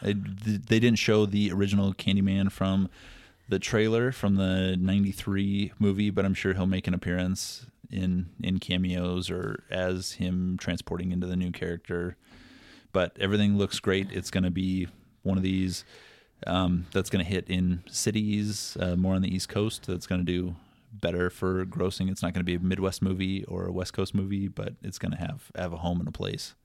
it- 0.01 0.67
they 0.67 0.79
didn't 0.79 0.99
show 0.99 1.25
the 1.25 1.51
original 1.51 1.93
Candyman 1.93 2.51
from 2.51 2.89
the 3.49 3.59
trailer 3.59 4.11
from 4.11 4.35
the 4.35 4.77
'93 4.79 5.73
movie, 5.79 6.09
but 6.09 6.25
I'm 6.25 6.33
sure 6.33 6.53
he'll 6.53 6.65
make 6.67 6.87
an 6.87 6.93
appearance 6.93 7.65
in 7.89 8.27
in 8.41 8.59
cameos 8.59 9.29
or 9.29 9.63
as 9.69 10.13
him 10.13 10.57
transporting 10.59 11.11
into 11.11 11.27
the 11.27 11.35
new 11.35 11.51
character. 11.51 12.15
But 12.93 13.15
everything 13.19 13.57
looks 13.57 13.79
great. 13.79 14.11
It's 14.11 14.29
going 14.31 14.43
to 14.43 14.51
be 14.51 14.87
one 15.23 15.37
of 15.37 15.43
these 15.43 15.85
um, 16.47 16.87
that's 16.91 17.09
going 17.09 17.23
to 17.23 17.29
hit 17.29 17.47
in 17.47 17.83
cities 17.89 18.77
uh, 18.79 18.95
more 18.95 19.15
on 19.15 19.21
the 19.21 19.33
East 19.33 19.49
Coast. 19.49 19.87
That's 19.87 20.07
going 20.07 20.21
to 20.21 20.25
do 20.25 20.55
better 20.93 21.29
for 21.29 21.65
grossing. 21.65 22.11
It's 22.11 22.21
not 22.21 22.33
going 22.33 22.41
to 22.41 22.45
be 22.45 22.55
a 22.55 22.59
Midwest 22.59 23.01
movie 23.01 23.43
or 23.45 23.65
a 23.65 23.71
West 23.71 23.93
Coast 23.93 24.13
movie, 24.13 24.47
but 24.47 24.73
it's 24.81 24.99
going 24.99 25.11
to 25.11 25.17
have 25.17 25.51
have 25.55 25.73
a 25.73 25.77
home 25.77 25.99
and 25.99 26.07
a 26.07 26.11
place 26.11 26.55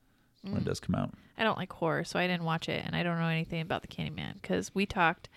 when 0.42 0.58
it 0.58 0.64
does 0.64 0.80
come 0.80 0.94
out. 0.94 1.12
I 1.38 1.44
don't 1.44 1.58
like 1.58 1.72
horror, 1.72 2.04
so 2.04 2.18
I 2.18 2.26
didn't 2.26 2.44
watch 2.44 2.68
it, 2.68 2.84
and 2.84 2.94
I 2.94 3.02
don't 3.02 3.18
know 3.18 3.26
anything 3.26 3.60
about 3.60 3.82
the 3.82 3.88
Candyman 3.88 4.34
because 4.40 4.74
we 4.74 4.86
talked, 4.86 5.28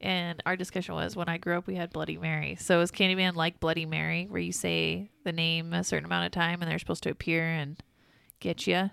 and 0.00 0.42
our 0.46 0.56
discussion 0.56 0.94
was 0.94 1.14
when 1.16 1.28
I 1.28 1.38
grew 1.38 1.56
up, 1.58 1.66
we 1.66 1.76
had 1.76 1.92
Bloody 1.92 2.16
Mary. 2.16 2.56
So 2.58 2.80
is 2.80 2.90
Candyman 2.90 3.34
like 3.34 3.60
Bloody 3.60 3.86
Mary, 3.86 4.26
where 4.28 4.40
you 4.40 4.52
say 4.52 5.10
the 5.24 5.32
name 5.32 5.72
a 5.72 5.84
certain 5.84 6.06
amount 6.06 6.26
of 6.26 6.32
time 6.32 6.60
and 6.60 6.70
they're 6.70 6.78
supposed 6.78 7.04
to 7.04 7.10
appear 7.10 7.44
and 7.44 7.76
get 8.40 8.66
you? 8.66 8.90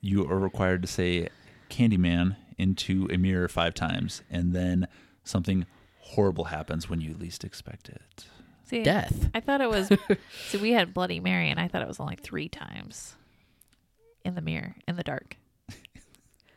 You 0.00 0.26
are 0.28 0.38
required 0.38 0.82
to 0.82 0.88
say 0.88 1.28
Candyman 1.68 2.36
into 2.58 3.08
a 3.12 3.16
mirror 3.16 3.48
five 3.48 3.74
times, 3.74 4.22
and 4.30 4.52
then 4.54 4.88
something 5.24 5.66
horrible 6.00 6.44
happens 6.44 6.88
when 6.88 7.00
you 7.00 7.14
least 7.14 7.44
expect 7.44 7.88
it. 7.88 8.26
See, 8.64 8.82
Death. 8.82 9.30
I 9.34 9.40
thought 9.40 9.60
it 9.60 9.70
was. 9.70 9.90
see, 10.48 10.58
we 10.58 10.72
had 10.72 10.92
Bloody 10.94 11.20
Mary, 11.20 11.50
and 11.50 11.60
I 11.60 11.68
thought 11.68 11.82
it 11.82 11.88
was 11.88 12.00
only 12.00 12.16
three 12.16 12.48
times 12.48 13.14
in 14.24 14.34
the 14.34 14.40
mirror 14.40 14.74
in 14.88 14.96
the 14.96 15.04
dark. 15.04 15.36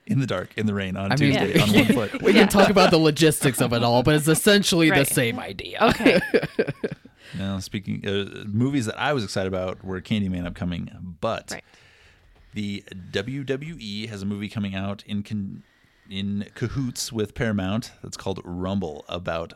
In 0.08 0.20
the 0.20 0.26
dark, 0.26 0.50
in 0.58 0.66
the 0.66 0.74
rain, 0.74 0.98
on 0.98 1.12
I 1.12 1.16
mean- 1.18 1.38
Tuesday, 1.38 1.60
on 1.60 1.72
one 1.74 1.86
foot. 2.10 2.22
We 2.24 2.34
Yeah. 2.34 2.40
can 2.42 2.50
talk 2.50 2.70
about 2.72 2.90
the 2.90 2.98
logistics 2.98 3.62
of 3.62 3.74
it 3.74 3.84
all, 3.84 4.02
but 4.02 4.16
it's 4.16 4.28
essentially 4.28 4.90
Right. 4.90 5.08
the 5.08 5.14
same 5.14 5.38
idea. 5.38 5.78
Okay, 5.90 6.20
Now, 7.38 7.60
speaking 7.60 8.04
uh, 8.08 8.44
movies 8.48 8.88
that 8.88 9.00
I 9.00 9.14
was 9.14 9.24
excited 9.24 9.48
about 9.48 9.84
were 9.86 10.02
Candyman 10.02 10.48
upcoming, 10.48 10.90
but 11.22 11.52
right. 11.52 11.64
the 12.56 12.84
WWE 13.12 14.10
has 14.10 14.24
a 14.24 14.26
movie 14.26 14.50
coming 14.50 14.74
out 14.74 15.04
in 15.06 15.22
con- 15.22 15.62
in 16.10 16.48
cahoots 16.56 17.12
with 17.12 17.36
Paramount 17.36 17.92
that's 18.04 18.18
called 18.18 18.42
Rumble 18.44 19.06
about 19.08 19.54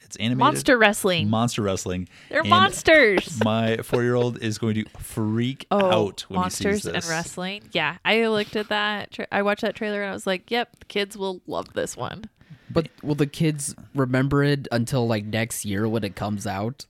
it's 0.00 0.16
animated 0.16 0.38
Monster 0.38 0.76
wrestling. 0.78 1.30
monster 1.30 1.62
wrestling. 1.62 2.08
They're 2.28 2.40
And 2.40 2.50
monsters. 2.50 3.40
My 3.44 3.78
four 3.78 4.02
year 4.02 4.14
old 4.14 4.38
is 4.42 4.58
going 4.58 4.74
to 4.74 4.84
freak 4.98 5.66
Oh, 5.70 5.90
out 6.08 6.20
when 6.28 6.40
monsters 6.40 6.74
he 6.76 6.80
sees 6.82 6.92
this. 6.92 7.04
and 7.06 7.10
wrestling. 7.10 7.62
Yeah, 7.72 7.96
I 8.04 8.26
looked 8.26 8.54
at 8.56 8.68
that. 8.68 9.12
Tra- 9.12 9.28
I 9.32 9.40
watched 9.42 9.62
that 9.62 9.74
trailer 9.74 10.02
and 10.02 10.10
I 10.10 10.12
was 10.12 10.26
like, 10.26 10.50
"Yep, 10.50 10.80
the 10.80 10.84
kids 10.86 11.16
will 11.16 11.40
love 11.46 11.72
this 11.72 11.96
one." 11.96 12.24
But 12.70 12.88
will 13.02 13.14
the 13.14 13.26
kids 13.26 13.74
remember 13.94 14.42
it 14.44 14.68
until 14.72 15.06
like 15.06 15.24
next 15.24 15.64
year 15.64 15.88
when 15.88 16.04
it 16.04 16.16
comes 16.16 16.46
out? 16.46 16.84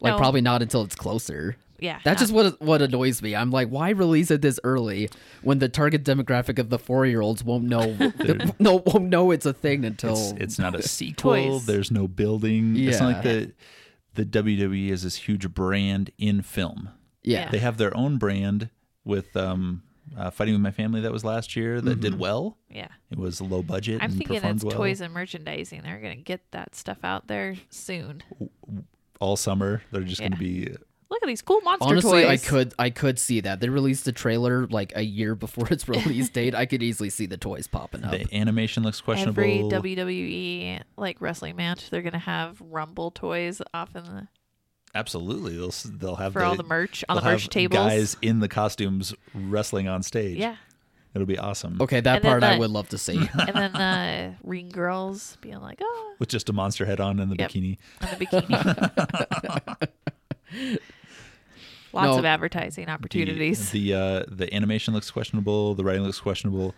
Like 0.00 0.12
No. 0.12 0.18
probably 0.18 0.40
not 0.42 0.62
until 0.62 0.82
it's 0.82 0.94
closer. 0.94 1.56
Yeah, 1.84 1.98
That's 2.04 2.20
not- 2.20 2.24
just 2.24 2.32
what 2.32 2.60
what 2.62 2.82
annoys 2.82 3.20
me. 3.22 3.36
I'm 3.36 3.50
like, 3.50 3.68
why 3.68 3.90
release 3.90 4.30
it 4.30 4.40
this 4.42 4.58
early 4.64 5.10
when 5.42 5.58
the 5.58 5.68
target 5.68 6.02
demographic 6.04 6.58
of 6.58 6.70
the 6.70 6.78
four 6.78 7.04
year 7.06 7.20
olds 7.20 7.44
won't 7.44 7.64
know 7.64 7.96
no 8.58 8.82
won't 8.86 9.04
know 9.04 9.30
it's 9.30 9.46
a 9.46 9.52
thing 9.52 9.84
until 9.84 10.12
It's, 10.14 10.32
it's 10.40 10.58
not 10.58 10.74
a 10.74 10.82
sequel. 10.88 11.34
Toys. 11.34 11.66
There's 11.66 11.90
no 11.90 12.08
building. 12.08 12.76
It's 12.76 13.00
not 13.00 13.16
like 13.16 13.24
Yeah. 13.24 13.32
the 14.14 14.24
the 14.24 14.24
WWE 14.42 14.90
is 14.90 15.02
this 15.02 15.16
huge 15.16 15.48
brand 15.52 16.10
in 16.18 16.40
film. 16.42 16.88
yeah. 17.22 17.50
They 17.50 17.58
have 17.58 17.76
their 17.78 17.94
own 17.96 18.16
brand 18.18 18.70
with 19.04 19.36
um 19.36 19.82
uh, 20.16 20.30
Fighting 20.30 20.54
with 20.54 20.60
My 20.62 20.70
Family 20.70 21.00
that 21.00 21.10
was 21.12 21.24
last 21.24 21.56
year 21.56 21.80
that 21.80 22.00
did 22.00 22.18
well. 22.18 22.58
Yeah. 22.70 22.88
It 23.10 23.18
was 23.18 23.40
low 23.40 23.62
budget 23.62 24.00
I'm 24.02 24.10
and 24.10 24.12
thinking 24.18 24.36
performed 24.36 24.56
it's 24.56 24.64
well 24.64 24.76
toys 24.76 25.00
and 25.00 25.12
merchandising. 25.14 25.80
They're 25.82 25.98
going 26.00 26.16
to 26.18 26.22
get 26.22 26.42
that 26.52 26.74
stuff 26.74 26.98
out 27.02 27.26
there 27.26 27.56
soon. 27.70 28.22
all 29.20 29.36
summer. 29.36 29.82
They're 29.90 30.02
just 30.02 30.20
gonna 30.20 30.36
be 30.36 30.76
Look 31.14 31.22
at 31.22 31.26
these 31.28 31.42
cool 31.42 31.60
monster 31.60 31.86
Honestly, 31.86 32.26
I 32.26 32.36
could 32.38 32.74
I 32.76 32.90
could 32.90 33.20
see 33.20 33.40
that. 33.42 33.60
They 33.60 33.68
released 33.68 34.04
the 34.04 34.10
trailer 34.10 34.66
like 34.66 34.92
a 34.96 35.02
year 35.02 35.36
before 35.36 35.68
its 35.68 35.88
release 35.88 36.28
date. 36.40 36.56
I 36.56 36.66
could 36.66 36.82
easily 36.82 37.08
see 37.08 37.26
the 37.26 37.36
toys 37.36 37.68
popping 37.68 38.02
up. 38.02 38.10
the 38.10 38.26
animation 38.34 38.82
looks 38.82 39.00
questionable. 39.00 39.40
Every 39.40 39.60
WWE 39.60 40.80
like 40.96 41.20
wrestling 41.20 41.54
match, 41.54 41.90
they're 41.90 42.02
gonna 42.02 42.18
have 42.18 42.60
Rumble 42.60 43.12
toys 43.12 43.62
off 43.72 43.94
in 43.94 44.02
the 44.02 44.26
Absolutely, 44.92 45.56
they'll 45.56 45.70
they'll 45.98 46.16
have 46.16 46.32
for 46.32 46.42
all 46.42 46.56
the 46.56 46.64
merch 46.64 47.04
on 47.08 47.14
the 47.14 47.22
merch 47.22 47.48
tables. 47.48 47.78
Guys 47.78 48.16
in 48.20 48.40
the 48.40 48.48
costumes 48.48 49.14
wrestling 49.36 49.86
on 49.86 50.02
stage. 50.02 50.38
Yeah, 50.38 50.56
it'll 51.14 51.26
be 51.28 51.38
awesome. 51.38 51.80
Okay, 51.80 52.00
that 52.00 52.16
And 52.16 52.24
then 52.24 52.30
part 52.40 52.42
I 52.42 52.58
would 52.58 52.70
love 52.70 52.88
to 52.88 52.98
see. 52.98 53.18
and 53.38 53.54
then 53.54 53.72
the 53.72 54.34
ring 54.42 54.68
girls 54.68 55.38
being 55.40 55.60
like, 55.60 55.78
oh, 55.80 56.14
with 56.18 56.28
just 56.28 56.48
a 56.48 56.52
monster 56.52 56.84
head 56.84 56.98
on 56.98 57.20
and 57.20 57.30
the 57.30 57.36
Yep. 57.38 57.50
bikini. 57.52 57.78
on 58.02 58.08
the 58.18 58.26
bikini. 58.26 59.88
Lots 61.94 62.06
No. 62.06 62.18
of 62.18 62.24
advertising 62.24 62.88
opportunities. 62.88 63.70
The 63.70 63.94
uh, 63.94 64.24
the 64.28 64.52
animation 64.54 64.92
looks 64.94 65.10
questionable. 65.10 65.74
The 65.74 65.84
writing 65.84 66.02
looks 66.02 66.20
questionable, 66.20 66.74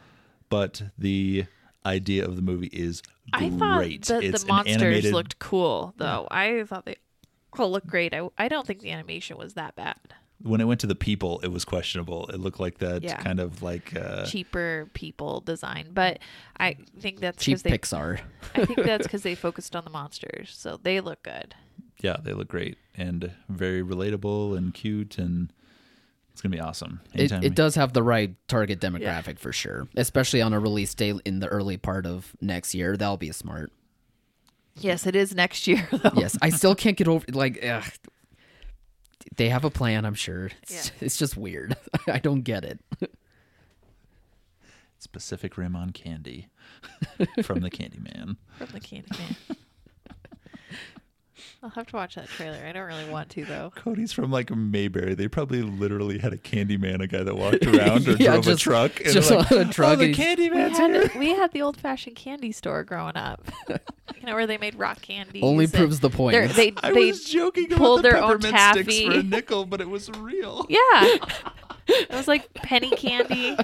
but 0.51 0.83
the 0.99 1.45
idea 1.85 2.25
of 2.25 2.37
the 2.37 2.43
movie 2.43 2.67
is 2.69 3.03
I 3.33 3.49
thought 3.51 3.79
great. 3.79 4.05
the, 4.07 4.21
it's 4.21 4.43
the 4.43 4.49
monsters 4.49 4.77
animated, 4.83 5.13
looked 5.13 5.39
cool, 5.39 5.95
though. 5.97 6.27
I 6.31 6.65
thought 6.65 6.85
they 6.85 6.97
all 7.59 7.71
looked 7.71 7.87
great. 7.87 8.13
I, 8.15 8.29
I 8.37 8.49
don't 8.49 8.67
think 8.67 8.81
the 8.81 8.91
animation 8.91 9.39
was 9.39 9.55
that 9.55 9.75
bad. 9.77 9.97
When 10.43 10.61
it 10.61 10.65
went 10.65 10.81
to 10.81 10.87
the 10.87 10.95
people, 10.95 11.41
it 11.43 11.49
was 11.49 11.65
questionable. 11.65 12.27
It 12.27 12.39
looked 12.39 12.61
like 12.61 12.79
that 12.79 13.03
Yeah. 13.03 13.17
kind 13.17 13.41
of 13.41 13.63
like 13.63 13.97
uh, 13.97 14.27
Cheaper 14.27 14.91
people 14.93 15.41
design, 15.41 15.89
but 15.95 16.19
I 16.61 16.77
think 17.01 17.21
that's 17.21 17.43
Cheap 17.43 17.61
they 17.61 17.71
Pixar. 17.71 18.21
I 18.55 18.67
think 18.67 18.85
that's 18.85 19.07
because 19.07 19.23
they 19.23 19.35
focused 19.35 19.75
on 19.75 19.85
the 19.85 19.91
monsters, 19.91 20.55
so 20.55 20.79
they 20.83 21.01
look 21.01 21.23
good. 21.23 21.55
Yeah, 22.01 22.17
they 22.23 22.33
look 22.33 22.49
great 22.49 22.79
and 22.97 23.33
very 23.49 23.83
relatable 23.83 24.57
and 24.57 24.73
cute, 24.75 25.19
and 25.19 25.53
it's 26.33 26.41
gonna 26.43 26.55
be 26.55 26.61
awesome. 26.61 27.01
It, 27.15 27.21
Anytime 27.21 27.41
we- 27.41 27.47
it 27.49 27.55
does 27.55 27.75
have 27.77 27.93
the 27.93 28.03
right 28.03 28.35
target 28.49 28.81
demographic 28.81 29.39
for 29.39 29.53
sure, 29.53 29.89
especially 29.97 30.43
on 30.43 30.53
a 30.53 30.61
release 30.61 30.95
date 30.95 31.21
in 31.25 31.41
the 31.41 31.49
early 31.49 31.77
part 31.77 32.07
of 32.07 32.35
next 32.41 32.75
year. 32.75 32.97
That'll 32.97 33.17
be 33.17 33.33
smart. 33.33 33.73
Yes, 34.79 35.07
it 35.07 35.17
is 35.17 35.35
next 35.35 35.67
year 35.67 35.89
though. 35.93 36.13
Yes, 36.17 36.37
I 36.43 36.51
still 36.51 36.75
can't 36.75 36.97
get 36.97 37.09
over 37.09 37.25
like 37.33 37.65
ugh, 37.65 37.85
they 39.37 39.49
have 39.49 39.65
a 39.65 39.71
plan. 39.71 40.05
I'm 40.05 40.15
sure. 40.15 40.51
It's, 40.63 40.89
Yeah. 40.89 40.93
it's 41.07 41.17
just 41.17 41.37
weird. 41.37 41.77
I 42.07 42.19
don't 42.19 42.43
get 42.43 42.65
it. 42.65 42.81
Specific 44.99 45.53
Pacific 45.53 45.59
Rim 45.59 45.77
on 45.77 45.91
candy 45.91 46.49
from 47.43 47.61
the 47.61 47.71
Candyman. 47.71 48.37
From 48.59 48.69
the 48.73 48.81
Candyman. 48.81 49.37
I'll 51.67 51.71
have 51.73 51.87
to 51.89 51.97
watch 51.97 52.15
that 52.15 52.29
trailer. 52.29 52.59
I 52.65 52.71
don't 52.71 52.87
really 52.87 53.11
want 53.11 53.29
to 53.31 53.45
though. 53.45 53.73
Cody's 53.75 54.13
from 54.13 54.31
like 54.31 54.55
Mayberry. 54.55 55.15
They 55.15 55.27
probably 55.27 55.63
literally 55.63 56.19
had 56.19 56.33
a 56.33 56.37
Candyman, 56.37 57.01
a 57.03 57.09
guy 57.09 57.25
that 57.25 57.37
walked 57.37 57.67
around 57.67 58.07
or 58.07 58.13
Yeah, 58.13 58.33
drove 58.35 58.45
just- 58.45 58.61
a 58.61 58.65
truck. 58.65 59.01
And 59.01 59.13
just 59.13 59.31
like, 59.33 59.51
on 59.51 59.59
a 59.59 59.73
truck 59.73 59.95
Oh, 59.95 59.97
the 59.97 60.05
and 60.05 60.15
he's- 60.15 60.39
We 60.39 60.49
Candyman's 60.49 60.79
here. 60.79 61.09
had 61.09 61.19
we 61.19 61.31
had 61.31 61.51
the 61.53 61.63
old 61.63 61.77
fashioned 61.77 62.15
candy 62.15 62.53
store 62.53 62.85
growing 62.85 63.17
up. 63.17 63.43
you 63.69 63.77
know 64.25 64.35
where 64.37 64.47
they 64.47 64.59
made 64.59 64.77
rock 64.77 65.03
candy. 65.03 65.43
Only 65.43 65.67
proves 65.67 65.99
the 65.99 66.09
point. 66.11 66.37
They 66.55 66.71
they 66.71 66.73
I 66.85 66.93
they 66.93 67.07
was 67.07 67.25
joking 67.25 67.67
about 67.67 67.79
pulled 67.79 67.99
the 67.99 68.11
their 68.11 68.17
own 68.23 68.39
peppermint 68.39 68.75
sticks 68.85 68.95
taffy. 68.97 69.07
for 69.07 69.13
a 69.19 69.23
nickel, 69.25 69.65
but 69.67 69.81
it 69.81 69.89
was 69.91 70.09
real. 70.11 70.67
Yeah. 70.69 71.17
It 71.89 72.11
was 72.11 72.29
like 72.29 72.53
penny 72.55 72.91
candy. 72.91 73.57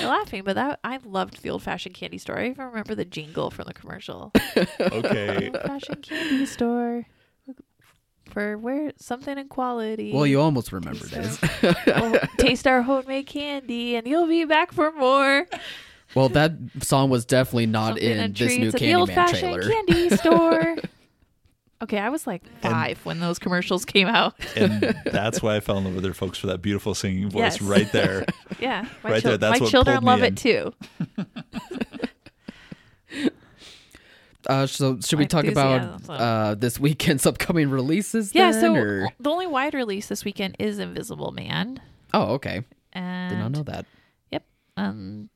You're 0.00 0.08
laughing, 0.10 0.42
but 0.44 0.54
that 0.54 0.80
I 0.82 0.98
loved 1.04 1.42
the 1.42 1.50
old 1.50 1.62
fashioned 1.62 1.94
candy 1.94 2.18
store. 2.18 2.38
I 2.38 2.48
even 2.48 2.64
remember 2.66 2.94
the 2.94 3.04
jingle 3.04 3.50
from 3.50 3.66
the 3.66 3.74
commercial. 3.74 4.32
Okay. 4.80 5.50
Old 5.52 5.62
fashioned 5.62 6.02
candy 6.02 6.46
store. 6.46 7.06
For 8.30 8.56
where 8.56 8.92
something 8.96 9.36
in 9.36 9.48
quality. 9.48 10.10
Well, 10.12 10.26
you 10.26 10.40
almost 10.40 10.72
remembered 10.72 11.12
it. 11.12 11.38
Oh, 11.88 12.18
taste 12.38 12.66
our 12.66 12.80
homemade 12.82 13.26
candy 13.26 13.94
and 13.96 14.06
you'll 14.06 14.26
be 14.26 14.44
back 14.46 14.72
for 14.72 14.90
more. 14.92 15.46
Well, 16.14 16.30
that 16.30 16.52
song 16.80 17.10
was 17.10 17.26
definitely 17.26 17.66
not 17.66 17.88
Something 17.98 18.10
in 18.10 18.32
this 18.32 18.56
new 18.56 18.70
treats 18.70 18.74
at 18.76 18.80
the 18.80 18.94
old 18.94 19.10
fashioned 19.12 19.40
trailer. 19.62 19.70
candy 19.70 20.16
store. 20.16 20.76
Okay, 21.84 21.98
I 21.98 22.08
was 22.08 22.26
like 22.26 22.42
five 22.60 22.98
when 23.04 23.20
those 23.20 23.38
commercials 23.38 23.84
came 23.84 24.08
out. 24.08 24.34
and 24.56 24.80
that's 25.06 25.42
why 25.42 25.56
I 25.56 25.60
fell 25.60 25.78
in 25.78 25.84
love 25.84 25.94
with 25.94 26.04
her 26.04 26.14
folks 26.14 26.38
for 26.38 26.46
that 26.48 26.62
beautiful 26.62 26.94
singing 26.94 27.30
voice 27.30 27.40
Yes. 27.40 27.62
right 27.62 27.90
there. 27.92 28.24
Yeah, 28.60 28.86
my, 29.02 29.10
Right 29.10 29.22
chil- 29.22 29.30
there, 29.32 29.38
that's 29.38 29.60
my 29.60 29.64
what 29.64 29.70
children 29.70 29.96
pulled 29.96 30.04
me 30.04 30.10
love 30.10 30.22
in. 30.22 30.34
it 30.34 30.36
too. 30.36 30.72
Uh, 34.46 34.66
so 34.66 34.98
should 35.00 35.18
we 35.18 35.26
talk 35.26 35.46
about 35.46 36.02
uh, 36.10 36.54
this 36.54 36.78
weekend's 36.78 37.24
upcoming 37.24 37.70
releases? 37.70 38.34
Yeah, 38.34 38.50
then, 38.52 38.60
so 38.60 38.74
or- 38.74 39.08
the 39.18 39.30
only 39.30 39.46
wide 39.46 39.72
release 39.72 40.08
this 40.08 40.22
weekend 40.22 40.54
is 40.58 40.78
Invisible 40.78 41.32
Man, 41.32 41.80
oh, 42.12 42.34
okay, 42.34 42.62
and 42.92 43.30
did 43.30 43.38
not 43.38 43.52
know 43.52 43.62
that. 43.62 43.86
Yep, 44.32 44.44
um, 44.76 45.30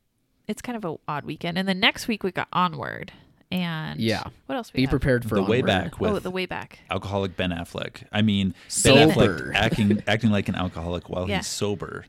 it's 0.47 0.61
kind 0.61 0.77
of 0.77 0.85
a 0.85 0.97
odd 1.11 1.25
weekend. 1.25 1.57
And 1.57 1.67
then 1.67 1.81
next 1.81 2.07
week 2.07 2.23
we 2.23 2.33
got 2.33 2.49
Onward, 2.53 3.11
and 3.51 3.99
Yeah. 4.01 4.25
what 4.47 4.57
else? 4.57 4.73
We 4.73 4.79
Be 4.79 4.83
have? 4.85 4.91
prepared 4.91 5.25
for 5.29 5.35
the 5.37 5.43
way 5.43 5.63
back 5.63 5.93
oh, 5.95 5.97
with 6.01 6.13
Oh, 6.13 6.19
the 6.19 6.31
way 6.31 6.47
back. 6.47 6.79
alcoholic 6.91 7.37
Ben 7.37 7.51
Affleck. 7.51 8.05
I 8.13 8.23
mean, 8.23 8.55
Sober. 8.69 9.07
Ben 9.07 9.11
Affleck 9.11 9.55
acting 9.55 10.03
acting 10.07 10.31
like 10.31 10.49
an 10.49 10.55
alcoholic 10.55 11.09
while 11.09 11.29
Yeah. 11.29 11.37
he's 11.39 11.47
sober. 11.47 12.05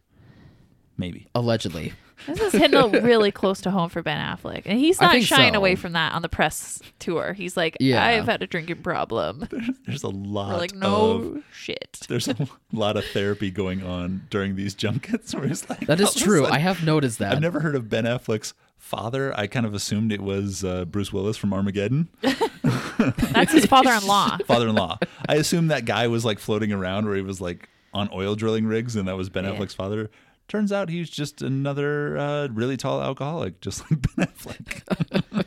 Maybe. 0.98 1.28
Allegedly, 1.34 1.94
This 2.28 2.42
is 2.42 2.52
hitting 2.52 2.76
a 2.78 2.88
really 3.02 3.32
close 3.32 3.62
to 3.62 3.72
home 3.72 3.88
for 3.88 4.04
Ben 4.04 4.20
Affleck, 4.20 4.64
and 4.66 4.78
he's 4.78 5.00
not 5.00 5.22
shying 5.24 5.54
so. 5.54 5.58
away 5.58 5.76
from 5.76 5.94
that 5.94 6.12
on 6.12 6.22
the 6.22 6.28
press 6.28 6.82
tour. 7.00 7.32
He's 7.32 7.56
like, 7.56 7.78
Yeah. 7.80 8.04
"I've 8.06 8.26
had 8.26 8.42
a 8.44 8.48
drinking 8.48 8.82
problem." 8.84 9.48
There's 9.86 10.04
a 10.04 10.10
lot 10.10 10.50
We're 10.50 10.58
like, 10.58 10.74
of 10.74 10.78
"No 10.80 11.42
shit." 11.54 12.00
there's 12.10 12.28
a 12.28 12.36
lot 12.74 12.98
of 12.98 13.06
therapy 13.06 13.50
going 13.52 13.82
on 13.82 14.28
during 14.30 14.58
these 14.58 14.74
junkets 14.74 15.34
where 15.36 15.48
he's 15.48 15.70
like 15.70 15.88
that 15.88 16.02
all 16.02 16.08
is 16.08 16.16
of 16.18 16.22
a 16.22 16.26
true. 16.26 16.40
sudden- 16.42 16.54
I 16.56 16.60
have 16.60 16.84
noticed 16.84 17.20
that. 17.20 17.32
I've 17.32 17.42
never 17.42 17.62
heard 17.62 17.76
of 17.76 17.88
Ben 17.90 18.04
Affleck's 18.04 18.54
father. 18.80 19.32
I 19.38 19.46
kind 19.48 19.66
of 19.68 19.74
assumed 19.76 20.12
it 20.12 20.22
was 20.22 20.64
uh, 20.64 20.86
Bruce 20.86 21.14
Willis 21.14 21.38
from 21.38 21.54
Armageddon, 21.54 22.10
That's 22.22 23.54
his 23.54 23.66
father-in-law. 23.66 24.40
father-in-law. 24.46 24.98
I 25.28 25.36
assumed 25.36 25.70
that 25.72 25.86
guy 25.86 26.08
was 26.08 26.26
like 26.26 26.40
floating 26.40 26.72
around 26.74 27.06
where 27.06 27.16
he 27.16 27.22
was 27.22 27.40
like 27.40 27.70
on 27.94 28.10
oil 28.14 28.36
drilling 28.36 28.66
rigs, 28.66 28.96
and 28.96 29.08
that 29.08 29.16
was 29.16 29.30
Ben 29.30 29.46
Yeah. 29.46 29.52
Affleck's 29.52 29.74
father. 29.74 30.10
Turns 30.48 30.72
out 30.72 30.90
he's 30.90 31.10
just 31.10 31.42
another 31.42 32.18
uh, 32.18 32.48
really 32.48 32.76
tall 32.76 33.02
alcoholic, 33.02 33.62
just 33.62 33.90
like 33.90 34.02
Ben 34.16 34.26
Affleck. 34.28 35.46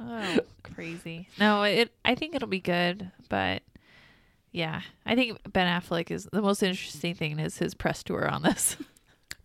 Oh, 0.00 0.38
crazy. 0.62 1.28
No, 1.38 1.62
it. 1.62 1.92
I 2.04 2.14
think 2.14 2.34
it'll 2.34 2.48
be 2.48 2.60
good, 2.60 3.10
but 3.28 3.62
yeah, 4.52 4.80
I 5.06 5.14
think 5.14 5.38
Ben 5.52 5.66
Affleck 5.66 6.10
is 6.10 6.28
the 6.32 6.42
most 6.42 6.62
interesting 6.62 7.14
thing 7.14 7.38
is 7.38 7.58
his 7.58 7.74
press 7.74 8.02
tour 8.02 8.28
on 8.28 8.42
this. 8.42 8.76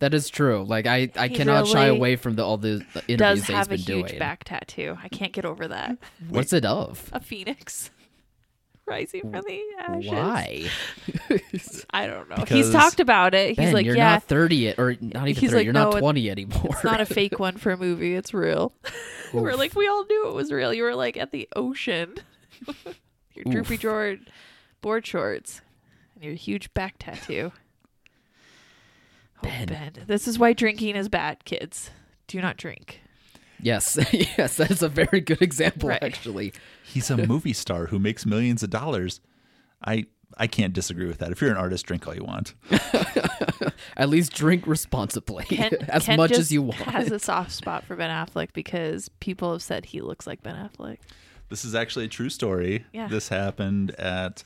That 0.00 0.12
is 0.12 0.28
true. 0.28 0.64
Like 0.64 0.86
I, 0.86 1.10
I 1.16 1.28
He 1.28 1.36
cannot 1.36 1.66
shy 1.68 1.86
away 1.86 2.16
from 2.16 2.34
the, 2.36 2.44
all 2.44 2.56
the 2.58 2.84
the 2.94 3.02
interviews 3.06 3.18
Does 3.18 3.40
that 3.40 3.46
he's 3.46 3.56
have 3.56 3.66
a 3.66 3.70
been 3.70 3.78
huge 3.78 4.08
doing. 4.08 4.18
back 4.18 4.44
tattoo. 4.44 4.98
I 5.02 5.08
can't 5.08 5.32
get 5.32 5.44
over 5.44 5.68
that. 5.68 5.96
What's 6.28 6.52
it 6.52 6.64
of? 6.64 7.08
A 7.12 7.20
phoenix 7.20 7.90
rising 8.86 9.22
from 9.22 9.42
the 9.46 9.60
ashes. 9.80 10.10
Why? 10.10 10.68
I 11.90 12.06
don't 12.06 12.28
know. 12.28 12.36
Because- 12.36 12.50
He's 12.66 12.70
talked 12.70 13.00
about 13.00 13.34
it. 13.34 13.50
He's 13.50 13.56
Ben, 13.56 13.72
like, 13.72 13.86
you're 13.86 13.96
yeah, 13.96 14.14
not 14.14 14.24
thirty 14.24 14.56
yet, 14.56 14.78
or 14.78 14.96
not 15.00 15.28
even 15.28 15.40
He's 15.40 15.50
thirty. 15.50 15.54
like, 15.60 15.64
you're 15.64 15.72
"No, 15.72 15.90
not 15.90 15.98
twenty 16.00 16.28
anymore. 16.30 16.60
it's 16.70 16.84
not 16.84 17.00
a 17.00 17.06
fake 17.20 17.38
one 17.38 17.56
for 17.56 17.70
a 17.70 17.76
movie. 17.78 18.14
It's 18.14 18.34
real. 18.34 18.72
We're 19.32 19.54
like, 19.54 19.74
we 19.74 19.86
all 19.88 20.04
knew 20.04 20.28
it 20.28 20.34
was 20.34 20.52
real. 20.52 20.74
You 20.74 20.82
were 20.82 20.94
like 20.94 21.16
at 21.16 21.30
the 21.30 21.48
ocean. 21.56 22.14
your 23.34 23.44
droopy 23.44 23.74
Oof. 23.74 23.80
drawer 23.80 24.16
board 24.80 25.06
shorts 25.06 25.60
and 26.14 26.24
your 26.24 26.34
huge 26.34 26.72
back 26.74 26.96
tattoo. 26.98 27.52
Oh, 29.38 29.42
Ben. 29.42 29.66
ben. 29.66 29.92
This 30.06 30.26
is 30.28 30.38
why 30.38 30.52
drinking 30.52 30.96
is 30.96 31.08
bad, 31.08 31.44
kids. 31.44 31.90
Do 32.26 32.40
not 32.40 32.56
drink. 32.56 33.00
yes, 33.60 33.98
yes, 34.12 34.56
that 34.56 34.70
is 34.70 34.82
a 34.82 34.88
very 34.88 35.20
good 35.20 35.42
example. 35.42 35.88
Right. 35.90 36.02
Actually, 36.02 36.52
He's 36.84 37.10
a 37.10 37.16
movie 37.26 37.52
star 37.52 37.86
who 37.86 37.98
makes 37.98 38.24
millions 38.26 38.62
of 38.62 38.70
dollars. 38.70 39.20
I 39.84 40.06
I 40.36 40.46
can't 40.46 40.72
disagree 40.72 41.06
with 41.06 41.18
that. 41.18 41.30
If 41.32 41.40
you're 41.40 41.50
an 41.50 41.56
artist, 41.56 41.86
drink 41.86 42.06
all 42.08 42.14
you 42.14 42.24
want. 42.24 42.54
at 43.96 44.08
least 44.08 44.32
drink 44.32 44.66
responsibly, 44.66 45.44
Ken, 45.44 45.72
as 45.88 46.06
Ken 46.06 46.16
much 46.16 46.30
just 46.30 46.40
as 46.40 46.52
you 46.52 46.62
want. 46.62 46.76
has 46.76 47.10
a 47.10 47.18
soft 47.18 47.52
spot 47.52 47.84
for 47.84 47.94
Ben 47.96 48.10
Affleck 48.10 48.52
because 48.52 49.08
people 49.20 49.52
have 49.52 49.62
said 49.62 49.84
he 49.86 50.00
looks 50.00 50.26
like 50.26 50.42
Ben 50.42 50.56
Affleck. 50.56 50.98
This 51.50 51.64
is 51.64 51.74
actually 51.74 52.06
a 52.06 52.08
true 52.08 52.30
story. 52.30 52.84
Yeah. 52.92 53.06
This 53.08 53.28
happened 53.28 53.92
at 53.92 54.42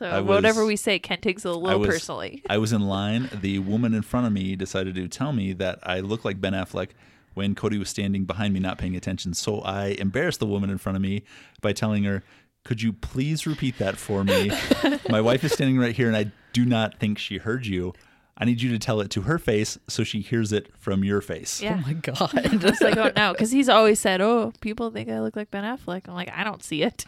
So 0.00 0.06
I 0.06 0.20
whatever 0.20 0.62
was- 0.62 0.68
we 0.68 0.76
say, 0.76 0.98
Ken 0.98 1.20
takes 1.20 1.44
it 1.44 1.48
a 1.48 1.52
I 1.52 1.54
little 1.54 1.80
was- 1.80 1.88
personally. 1.90 2.42
I 2.50 2.58
was 2.58 2.72
in 2.72 2.80
line. 2.82 3.30
The 3.32 3.60
woman 3.60 3.94
in 3.94 4.02
front 4.02 4.26
of 4.26 4.32
me 4.32 4.56
decided 4.56 4.96
to 4.96 5.06
tell 5.08 5.32
me 5.32 5.52
that 5.52 5.78
I 5.84 6.00
look 6.00 6.24
like 6.24 6.40
Ben 6.40 6.52
Affleck 6.54 6.88
when 7.34 7.54
Cody 7.54 7.78
was 7.78 7.88
standing 7.88 8.24
behind 8.24 8.52
me, 8.54 8.58
not 8.60 8.76
paying 8.78 8.96
attention. 8.96 9.34
So 9.34 9.60
I 9.60 9.94
embarrassed 9.98 10.40
the 10.40 10.46
woman 10.46 10.68
in 10.70 10.78
front 10.78 10.96
of 10.96 11.02
me 11.02 11.22
by 11.60 11.72
telling 11.72 12.02
her, 12.04 12.24
Could 12.64 12.82
you 12.82 12.92
please 12.92 13.46
repeat 13.46 13.78
that 13.78 13.96
for 13.96 14.24
me? 14.24 14.50
My 15.08 15.20
wife 15.20 15.44
is 15.44 15.52
standing 15.52 15.78
right 15.78 15.94
here, 15.94 16.08
and 16.08 16.16
I 16.16 16.32
do 16.52 16.64
not 16.64 16.98
think 16.98 17.18
she 17.18 17.38
heard 17.38 17.66
you. 17.66 17.92
I 18.36 18.46
need 18.46 18.62
you 18.62 18.70
to 18.70 18.78
tell 18.78 19.00
it 19.02 19.10
to 19.10 19.22
her 19.22 19.38
face 19.38 19.78
so 19.86 20.02
she 20.02 20.20
hears 20.22 20.50
it 20.50 20.74
from 20.78 21.04
your 21.04 21.20
face. 21.20 21.60
Yeah. 21.62 21.76
Oh 21.78 21.86
my 21.86 21.92
god. 22.02 22.60
Just 22.60 22.80
like, 22.82 22.96
oh 22.96 23.12
no, 23.14 23.32
because 23.32 23.50
he's 23.50 23.68
always 23.68 24.00
said, 24.00 24.22
"Oh, 24.22 24.52
people 24.62 24.90
think 24.90 25.10
I 25.10 25.20
look 25.20 25.36
like 25.36 25.50
Ben 25.50 25.62
Affleck." 25.62 26.08
I'm 26.08 26.14
like, 26.14 26.30
I 26.34 26.42
don't 26.42 26.62
see 26.62 26.82
it. 26.82 27.04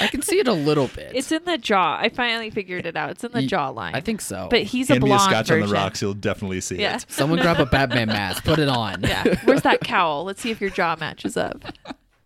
I 0.00 0.06
can 0.08 0.22
see 0.22 0.38
it 0.38 0.46
a 0.46 0.52
little 0.52 0.88
bit. 0.94 1.12
It's 1.14 1.32
in 1.32 1.44
the 1.44 1.56
jaw. 1.58 1.96
I 2.00 2.08
finally 2.10 2.50
figured 2.50 2.86
it 2.86 2.96
out. 2.96 3.10
It's 3.10 3.24
in 3.24 3.32
the 3.32 3.42
Ye- 3.42 3.48
jawline. 3.48 3.94
I 3.94 4.00
think 4.00 4.20
so. 4.20 4.48
but 4.50 4.62
he's 4.62 4.90
a 4.90 4.94
Hand 4.94 5.04
me 5.04 5.10
a 5.10 5.14
blonde 5.16 5.22
scotch 5.30 5.48
version. 5.48 5.62
on 5.64 5.68
the 5.68 5.74
rocks, 5.74 6.02
you'll 6.02 6.14
definitely 6.14 6.60
see 6.60 6.76
Yeah. 6.80 6.96
it. 6.96 7.06
someone 7.10 7.40
grab 7.40 7.58
a 7.58 7.66
Batman 7.66 8.08
mask, 8.08 8.44
put 8.44 8.58
it 8.58 8.68
on. 8.68 9.02
Yeah. 9.10 9.24
Where's 9.44 9.62
that 9.62 9.80
cowl? 9.80 10.24
Let's 10.24 10.40
see 10.42 10.50
if 10.50 10.60
your 10.60 10.70
jaw 10.70 10.96
matches 11.00 11.36
up. 11.36 11.64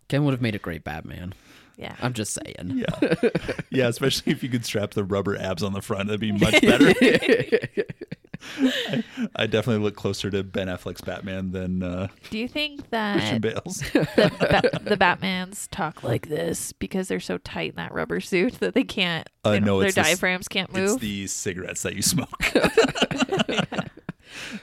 Ken 0.09 0.23
would 0.25 0.31
have 0.31 0.41
made 0.41 0.53
a 0.55 0.59
great 0.59 0.83
Batman. 0.83 1.33
Yeah. 1.77 1.95
I'm 2.01 2.13
just 2.13 2.33
saying. 2.33 2.71
Yeah. 2.85 3.29
yeah, 3.69 3.87
especially 3.87 4.31
if 4.31 4.43
you 4.43 4.49
could 4.49 4.63
strap 4.65 4.91
the 4.91 5.03
rubber 5.03 5.35
abs 5.37 5.61
on 5.63 5.73
the 5.73 5.81
front, 5.81 6.07
that'd 6.07 6.21
be 6.21 6.31
much 6.31 6.61
better. 6.61 6.93
I, 8.59 9.03
I 9.35 9.45
definitely 9.47 9.83
look 9.83 9.95
closer 9.95 10.29
to 10.31 10.43
Ben 10.43 10.67
Affleck's 10.67 11.01
Batman 11.01 11.51
than 11.51 11.83
uh, 11.83 12.07
Do 12.29 12.37
you 12.37 12.47
think 12.47 12.89
Christian 12.89 13.41
that 13.41 13.41
Bale's. 13.41 13.77
the, 13.93 14.31
ba- 14.39 14.79
the 14.83 14.97
Batmans 14.97 15.67
talk 15.71 16.03
like 16.03 16.29
this 16.29 16.71
because 16.73 17.07
they're 17.07 17.19
so 17.19 17.37
tight 17.39 17.71
in 17.71 17.75
that 17.75 17.93
rubber 17.93 18.19
suit 18.19 18.55
that 18.59 18.73
they 18.73 18.83
can't? 18.83 19.29
Uh, 19.43 19.51
they 19.51 19.59
no, 19.59 19.79
their 19.79 19.91
diaphragms 19.91 20.47
can't 20.47 20.73
move. 20.73 20.91
It's 20.91 21.01
the 21.01 21.27
cigarettes 21.27 21.83
that 21.83 21.95
you 21.95 22.01
smoke. 22.01 22.29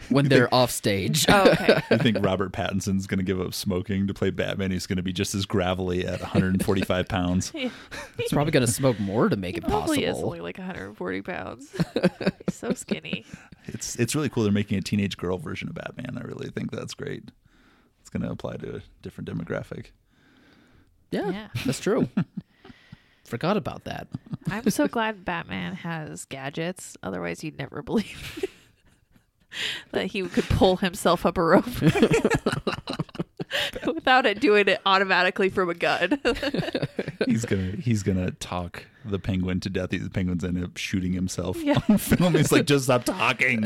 When 0.09 0.29
they're 0.29 0.53
off 0.55 0.71
stage. 0.71 1.25
oh, 1.29 1.51
okay. 1.53 1.81
I 1.91 1.97
think 1.99 2.19
Robert 2.21 2.53
Pattinson's 2.53 3.07
going 3.07 3.19
to 3.19 3.25
give 3.25 3.41
up 3.41 3.55
smoking 3.55 4.07
to 4.07 4.15
play 4.15 4.31
Batman. 4.31 4.71
He's 4.71 4.87
going 4.87 4.97
to 4.97 5.03
be 5.03 5.13
just 5.13 5.35
as 5.35 5.47
gravelly 5.47 6.07
at 6.07 6.21
145 6.21 7.09
pounds. 7.09 7.51
He's 7.51 7.71
probably 8.31 8.51
gonna 8.53 8.67
smoke 8.67 8.99
more 9.01 9.29
to 9.29 9.37
make 9.37 9.55
He 9.55 9.59
it 9.59 9.65
probably 9.67 10.05
is 10.05 10.11
possible. 10.13 10.29
only 10.29 10.41
like 10.41 10.59
140 10.59 11.23
pounds. 11.23 11.71
He's 12.47 12.55
so 12.55 12.73
skinny. 12.75 13.25
It's 13.67 13.97
it's 13.97 14.15
really 14.15 14.29
cool. 14.29 14.43
They're 14.43 14.53
making 14.53 14.79
a 14.79 14.83
teenage 14.83 15.17
girl 15.17 15.39
version 15.39 15.69
of 15.69 15.75
Batman. 15.75 16.19
I 16.19 16.23
really 16.23 16.51
think 16.51 16.71
that's 16.71 16.95
great. 16.95 17.31
It's 18.01 18.11
going 18.11 18.23
to 18.23 18.31
apply 18.31 18.57
to 18.59 18.77
a 18.77 18.81
different 19.03 19.29
demographic. 19.31 19.87
Yeah, 21.11 21.31
Yeah. 21.31 21.49
that's 21.65 21.81
true. 21.81 22.09
Forgot 23.25 23.57
about 23.57 23.85
that. 23.85 24.09
I'm 24.51 24.69
so 24.71 24.89
glad 24.89 25.25
Batman 25.25 25.75
has 25.77 26.25
gadgets. 26.27 26.97
Otherwise, 27.03 27.43
you'd 27.45 27.59
never 27.59 27.81
believe 27.83 28.45
that 29.92 30.07
he 30.07 30.22
could 30.28 30.44
pull 30.44 30.76
himself 30.76 31.24
up 31.26 31.36
a 31.38 31.42
rope 31.42 31.66
without 33.86 34.26
it 34.26 34.40
doing 34.40 34.68
it 34.68 34.80
automatically 34.86 35.48
from 35.48 35.70
a 35.70 35.74
gun. 35.74 36.20
He's 37.26 37.44
gonna 37.44 37.72
he's 37.78 38.03
gonna 38.03 38.32
talk 38.32 38.84
the 39.05 39.18
penguin 39.18 39.61
to 39.61 39.70
death. 39.70 39.90
The 39.90 40.09
penguin's 40.11 40.44
end 40.44 40.62
up 40.62 40.76
shooting 40.76 41.12
himself 41.12 41.57
Yeah. 41.62 41.78
on 41.88 41.98
film. 41.98 42.34
He's 42.34 42.50
like, 42.50 42.66
just 42.66 42.84
stop 42.84 43.05
talking. 43.05 43.64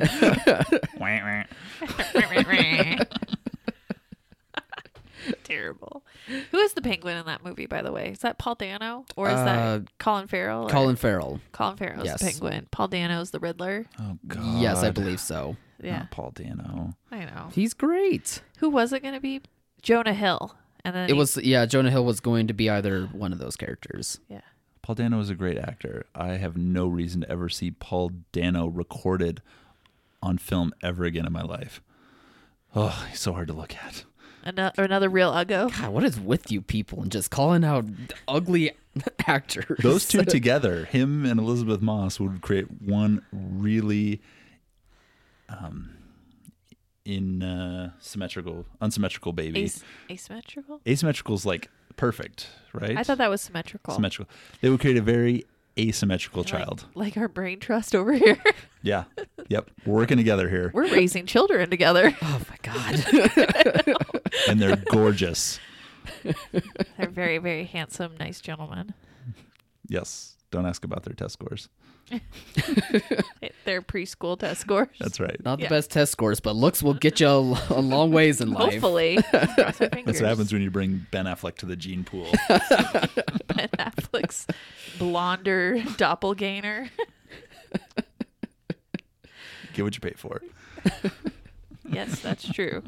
Wah, 5.26 5.32
wah. 5.32 5.34
Terrible. 5.44 6.04
Who 6.50 6.58
is 6.58 6.72
the 6.74 6.82
penguin 6.82 7.16
in 7.16 7.26
that 7.26 7.44
movie, 7.44 7.66
by 7.66 7.82
the 7.82 7.92
way? 7.92 8.10
Is 8.10 8.20
that 8.20 8.38
Paul 8.38 8.54
Dano 8.54 9.04
or 9.16 9.28
is 9.28 9.34
Uh, 9.38 9.44
that 9.44 9.98
Colin 9.98 10.26
Farrell? 10.26 10.64
or- 10.64 10.68
Colin 10.70 10.96
Farrell. 10.96 11.40
Colin 11.52 11.76
Farrell's 11.76 12.04
Yes. 12.06 12.20
the 12.20 12.26
penguin. 12.26 12.66
Paul 12.70 12.88
Dano's 12.88 13.30
the 13.30 13.38
Riddler. 13.40 13.86
oh 14.00 14.18
God. 14.26 14.60
Yes, 14.60 14.82
I 14.82 14.90
believe 14.90 15.20
so. 15.20 15.56
Yeah, 15.82 15.98
Not 15.98 16.10
Paul 16.10 16.30
Dano. 16.34 16.94
I 17.10 17.24
know. 17.26 17.48
He's 17.52 17.74
great. 17.74 18.40
Who 18.58 18.70
was 18.70 18.92
it 18.92 19.02
going 19.02 19.14
to 19.14 19.20
be? 19.20 19.42
Jonah 19.82 20.14
Hill. 20.14 20.56
And 20.84 20.94
then 20.96 21.04
It 21.04 21.12
he- 21.12 21.18
was 21.18 21.36
yeah. 21.38 21.66
Jonah 21.66 21.90
Hill 21.90 22.04
was 22.04 22.20
going 22.20 22.46
to 22.46 22.54
be 22.54 22.70
either 22.70 23.06
one 23.06 23.32
of 23.32 23.38
those 23.38 23.56
characters. 23.56 24.20
yeah. 24.28 24.40
Paul 24.82 24.94
Dano 24.94 25.18
is 25.18 25.30
a 25.30 25.34
great 25.34 25.58
actor. 25.58 26.06
I 26.14 26.34
have 26.34 26.56
no 26.56 26.86
reason 26.86 27.22
to 27.22 27.28
ever 27.30 27.48
see 27.48 27.72
Paul 27.72 28.12
Dano 28.30 28.68
recorded 28.68 29.42
on 30.22 30.38
film 30.38 30.72
ever 30.80 31.04
again 31.04 31.26
in 31.26 31.32
my 31.32 31.42
life. 31.42 31.82
Oh, 32.74 33.04
he's 33.10 33.18
so 33.20 33.32
hard 33.32 33.48
to 33.48 33.52
look 33.54 33.74
at. 33.74 34.04
Another, 34.46 34.82
another 34.84 35.08
real 35.08 35.32
uggo. 35.32 35.70
God, 35.76 35.90
what 35.90 36.04
is 36.04 36.18
with 36.20 36.50
you 36.52 36.62
people 36.62 37.02
and 37.02 37.10
just 37.10 37.30
calling 37.30 37.64
out 37.64 37.84
ugly 38.28 38.72
actors? 39.26 39.78
Those 39.80 40.06
two 40.06 40.24
together, 40.24 40.84
him 40.86 41.24
and 41.26 41.38
Elisabeth 41.40 41.82
Moss, 41.82 42.20
would 42.20 42.40
create 42.42 42.66
one 42.80 43.22
really 43.32 44.22
um 45.48 45.90
in 47.04 47.42
uh 47.42 47.90
symmetrical 47.98 48.66
unsymmetrical 48.80 49.32
baby. 49.32 49.64
As- 49.64 49.82
asymmetrical? 50.10 50.80
Asymmetrical's 50.86 51.44
like 51.44 51.68
perfect, 51.96 52.48
right? 52.72 52.96
I 52.96 53.02
thought 53.02 53.18
that 53.18 53.30
was 53.30 53.40
symmetrical. 53.40 53.94
symmetrical. 53.94 54.32
They 54.60 54.70
would 54.70 54.80
create 54.80 54.96
a 54.96 55.02
very 55.02 55.44
asymmetrical 55.78 56.40
Like- 56.42 56.48
child. 56.50 56.86
Like, 56.94 57.16
our 57.18 57.28
brain 57.28 57.58
trust 57.60 57.94
over 57.94 58.12
here. 58.12 58.38
Yeah. 58.82 59.04
Yep. 59.48 59.68
We're 59.84 59.94
working 59.94 60.16
together 60.16 60.48
here. 60.48 60.70
We're 60.72 60.88
raising 60.92 61.26
children 61.26 61.70
together. 61.70 62.16
Oh 62.22 62.40
my 62.48 62.56
god. 62.62 63.94
And 64.48 64.60
they're 64.60 64.76
gorgeous. 64.76 65.58
They're 66.96 67.08
very, 67.10 67.38
very 67.38 67.64
handsome, 67.64 68.16
nice 68.18 68.40
gentlemen. 68.40 68.94
Yes. 69.88 70.36
Don't 70.50 70.66
ask 70.66 70.84
about 70.84 71.02
their 71.02 71.14
test 71.14 71.34
scores. 71.34 71.68
They're 73.64 73.82
preschool 73.82 74.38
test 74.38 74.60
scores. 74.60 74.88
That's 75.00 75.18
right. 75.18 75.36
Not 75.44 75.58
the 75.58 75.66
best 75.66 75.90
test 75.90 76.12
scores, 76.12 76.38
but 76.38 76.54
looks 76.54 76.82
will 76.82 76.94
get 76.94 77.18
you 77.18 77.26
a, 77.26 77.40
a 77.70 77.80
long 77.80 78.12
ways 78.12 78.40
in 78.40 78.52
life. 78.52 78.74
Hopefully. 78.74 79.18
That's 79.32 79.80
what 79.80 80.20
happens 80.20 80.52
when 80.52 80.62
you 80.62 80.70
bring 80.70 81.06
Ben 81.10 81.26
Affleck 81.26 81.56
to 81.56 81.66
the 81.66 81.74
gene 81.76 82.04
pool. 82.04 82.30
Ben 82.48 83.68
Affleck's 83.78 84.46
blonder 84.98 85.82
doppelganger. 85.96 86.88
Get 89.74 89.82
what 89.82 89.94
you 89.94 90.00
pay 90.00 90.14
for. 90.16 90.40
yes, 91.90 92.20
that's 92.20 92.48
true. 92.50 92.82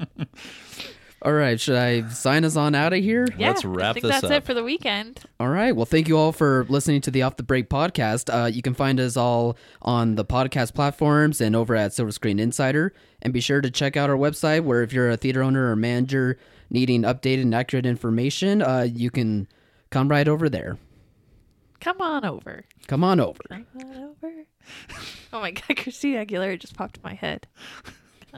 All 1.22 1.32
right, 1.32 1.58
should 1.60 1.74
I 1.74 2.08
sign 2.10 2.44
us 2.44 2.54
on 2.54 2.76
out 2.76 2.92
of 2.92 3.00
here? 3.02 3.26
Yeah, 3.36 3.48
Let's 3.48 3.64
wrap 3.64 3.90
I 3.90 3.92
think 3.94 4.02
this 4.04 4.12
that's 4.20 4.24
up. 4.24 4.30
it 4.30 4.44
for 4.46 4.54
the 4.54 4.62
weekend. 4.62 5.20
All 5.40 5.48
right. 5.48 5.74
Well, 5.74 5.84
thank 5.84 6.06
you 6.06 6.16
all 6.16 6.30
for 6.30 6.64
listening 6.68 7.00
to 7.02 7.10
the 7.10 7.22
Off 7.22 7.36
the 7.36 7.42
Break 7.42 7.68
podcast. 7.68 8.32
Uh, 8.32 8.46
you 8.46 8.62
can 8.62 8.72
find 8.72 9.00
us 9.00 9.16
all 9.16 9.56
on 9.82 10.14
the 10.14 10.24
podcast 10.24 10.74
platforms 10.74 11.40
and 11.40 11.56
over 11.56 11.74
at 11.74 11.92
Silver 11.92 12.12
Screen 12.12 12.38
Insider. 12.38 12.92
And 13.20 13.32
be 13.32 13.40
sure 13.40 13.60
to 13.60 13.68
check 13.68 13.96
out 13.96 14.08
our 14.10 14.16
website 14.16 14.62
where 14.62 14.82
if 14.84 14.92
you're 14.92 15.10
a 15.10 15.16
theater 15.16 15.42
owner 15.42 15.68
or 15.72 15.74
manager 15.74 16.38
needing 16.70 17.02
updated 17.02 17.42
and 17.42 17.54
accurate 17.54 17.84
information, 17.86 18.62
uh, 18.62 18.82
you 18.88 19.10
can 19.10 19.48
come 19.90 20.08
right 20.08 20.28
over 20.28 20.48
there. 20.48 20.78
Come 21.80 22.00
on 22.00 22.24
over. 22.24 22.64
Come 22.86 23.02
on 23.02 23.18
over. 23.18 23.40
Come 23.48 23.66
on 23.76 23.96
over. 24.22 24.32
Oh 25.32 25.40
my 25.40 25.50
God, 25.50 25.76
Christina 25.76 26.24
Aguilera 26.24 26.58
just 26.58 26.74
popped 26.74 26.96
in 26.98 27.02
my 27.02 27.14
head. 27.14 27.46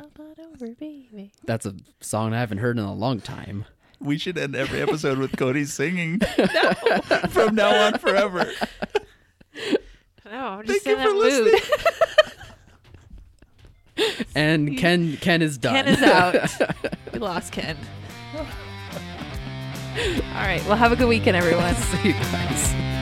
Come 0.00 0.10
on 0.18 0.34
over, 0.46 0.68
baby. 0.74 1.32
That's 1.44 1.66
a 1.66 1.74
song 2.00 2.32
I 2.32 2.40
haven't 2.40 2.58
heard 2.58 2.78
in 2.78 2.84
a 2.84 2.94
long 2.94 3.20
time. 3.20 3.66
We 3.98 4.16
should 4.16 4.38
end 4.38 4.56
every 4.56 4.80
episode 4.80 5.18
with 5.18 5.36
Cody 5.36 5.64
singing 5.66 6.20
from 7.28 7.54
now 7.54 7.86
on 7.86 7.98
forever. 7.98 8.50
No, 10.24 10.32
I'm 10.32 10.66
just 10.66 10.84
Thank 10.84 10.98
you 10.98 11.04
for 11.04 11.12
that 11.12 11.42
mood. 11.42 11.80
And 14.34 14.78
Ken 14.78 15.18
Ken 15.18 15.42
is 15.42 15.58
done. 15.58 15.74
Ken 15.74 15.88
is 15.88 16.02
out. 16.02 16.50
we 17.12 17.18
lost 17.18 17.52
Ken. 17.52 17.76
All 18.34 18.46
right. 20.36 20.64
Well, 20.66 20.76
have 20.76 20.92
a 20.92 20.96
good 20.96 21.08
weekend, 21.08 21.36
everyone. 21.36 21.74
See 21.74 22.08
you 22.08 22.14
guys. 22.14 22.99